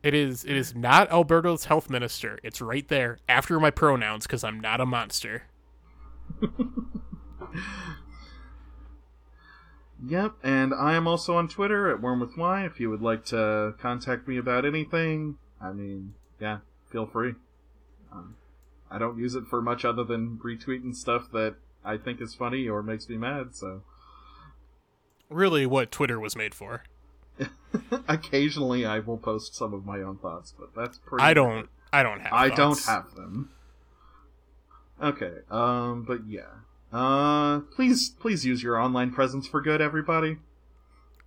It 0.01 0.15
is 0.15 0.45
it 0.45 0.57
is 0.57 0.77
not 0.77 1.11
Alberto's 1.11 1.65
health 1.65 1.91
minister. 1.91 2.39
It's 2.45 2.61
right 2.61 2.87
there 2.87 3.19
after 3.29 3.59
my 3.59 3.71
pronouns 3.71 4.27
because 4.29 4.45
I'm 4.45 4.61
not 4.61 4.81
a 4.81 4.87
monster. 4.87 5.43
Yep, 10.07 10.35
and 10.43 10.73
I 10.73 10.95
am 10.95 11.09
also 11.09 11.37
on 11.37 11.49
Twitter 11.49 11.91
at 11.91 12.01
Worm 12.01 12.21
with 12.21 12.37
Y. 12.37 12.65
If 12.65 12.79
you 12.79 12.89
would 12.91 13.03
like 13.03 13.25
to 13.27 13.75
contact 13.81 14.29
me 14.29 14.37
about 14.37 14.65
anything, 14.65 15.39
I 15.61 15.73
mean, 15.73 16.15
yeah, 16.41 16.59
feel 16.91 17.07
free. 17.07 17.35
Um, 18.13 18.37
I 18.91 18.99
don't 18.99 19.19
use 19.19 19.35
it 19.35 19.45
for 19.51 19.61
much 19.61 19.85
other 19.85 20.05
than 20.05 20.39
retweeting 20.43 20.95
stuff 20.95 21.31
that 21.33 21.57
I 21.85 21.97
think 21.97 22.21
is 22.21 22.35
funny 22.35 22.69
or 22.69 22.83
makes 22.83 23.09
me 23.09 23.17
mad. 23.17 23.57
So 23.57 23.83
Really, 25.29 25.67
what 25.67 25.91
Twitter 25.91 26.19
was 26.19 26.37
made 26.37 26.55
for. 26.55 26.85
occasionally 28.09 28.85
I 28.85 28.99
will 28.99 29.19
post 29.19 29.55
some 29.55 29.75
of 29.75 29.85
my 29.85 30.01
own 30.01 30.19
thoughts, 30.19 30.55
but 30.59 30.75
that's 30.75 30.99
pretty. 30.99 31.23
I 31.23 31.35
don't 31.35 31.59
it. 31.59 31.69
I 31.93 32.03
don't 32.03 32.21
have. 32.21 32.33
I 32.33 32.49
don't 32.49 32.83
have 32.85 33.15
them. 33.15 33.51
Okay, 35.03 35.33
um, 35.51 36.03
but 36.03 36.27
yeah. 36.27 36.43
Uh, 36.93 37.61
please, 37.75 38.09
please 38.09 38.45
use 38.45 38.63
your 38.63 38.79
online 38.79 39.11
presence 39.11 39.47
for 39.47 39.61
good, 39.61 39.81
everybody. 39.81 40.39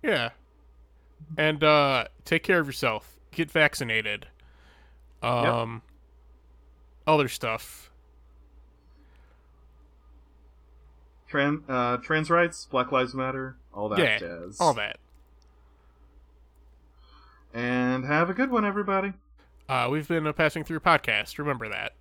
Yeah. 0.02 0.30
And 1.38 1.62
uh 1.62 2.06
take 2.24 2.42
care 2.42 2.58
of 2.58 2.66
yourself. 2.66 3.16
Get 3.30 3.50
vaccinated. 3.50 4.26
Um 5.22 5.82
other 7.06 7.28
stuff. 7.28 7.90
Tran- 11.30 11.62
uh, 11.66 11.96
trans 11.98 12.28
rights, 12.28 12.66
Black 12.70 12.92
Lives 12.92 13.14
Matter, 13.14 13.56
all 13.72 13.88
that 13.88 13.98
yeah. 13.98 14.18
jazz. 14.18 14.60
All 14.60 14.74
that. 14.74 14.98
And 17.54 18.04
have 18.04 18.28
a 18.28 18.34
good 18.34 18.50
one, 18.50 18.64
everybody. 18.64 19.12
Uh 19.68 19.88
we've 19.90 20.08
been 20.08 20.26
a 20.26 20.32
passing 20.32 20.64
through 20.64 20.80
podcast. 20.80 21.38
Remember 21.38 21.68
that. 21.68 21.92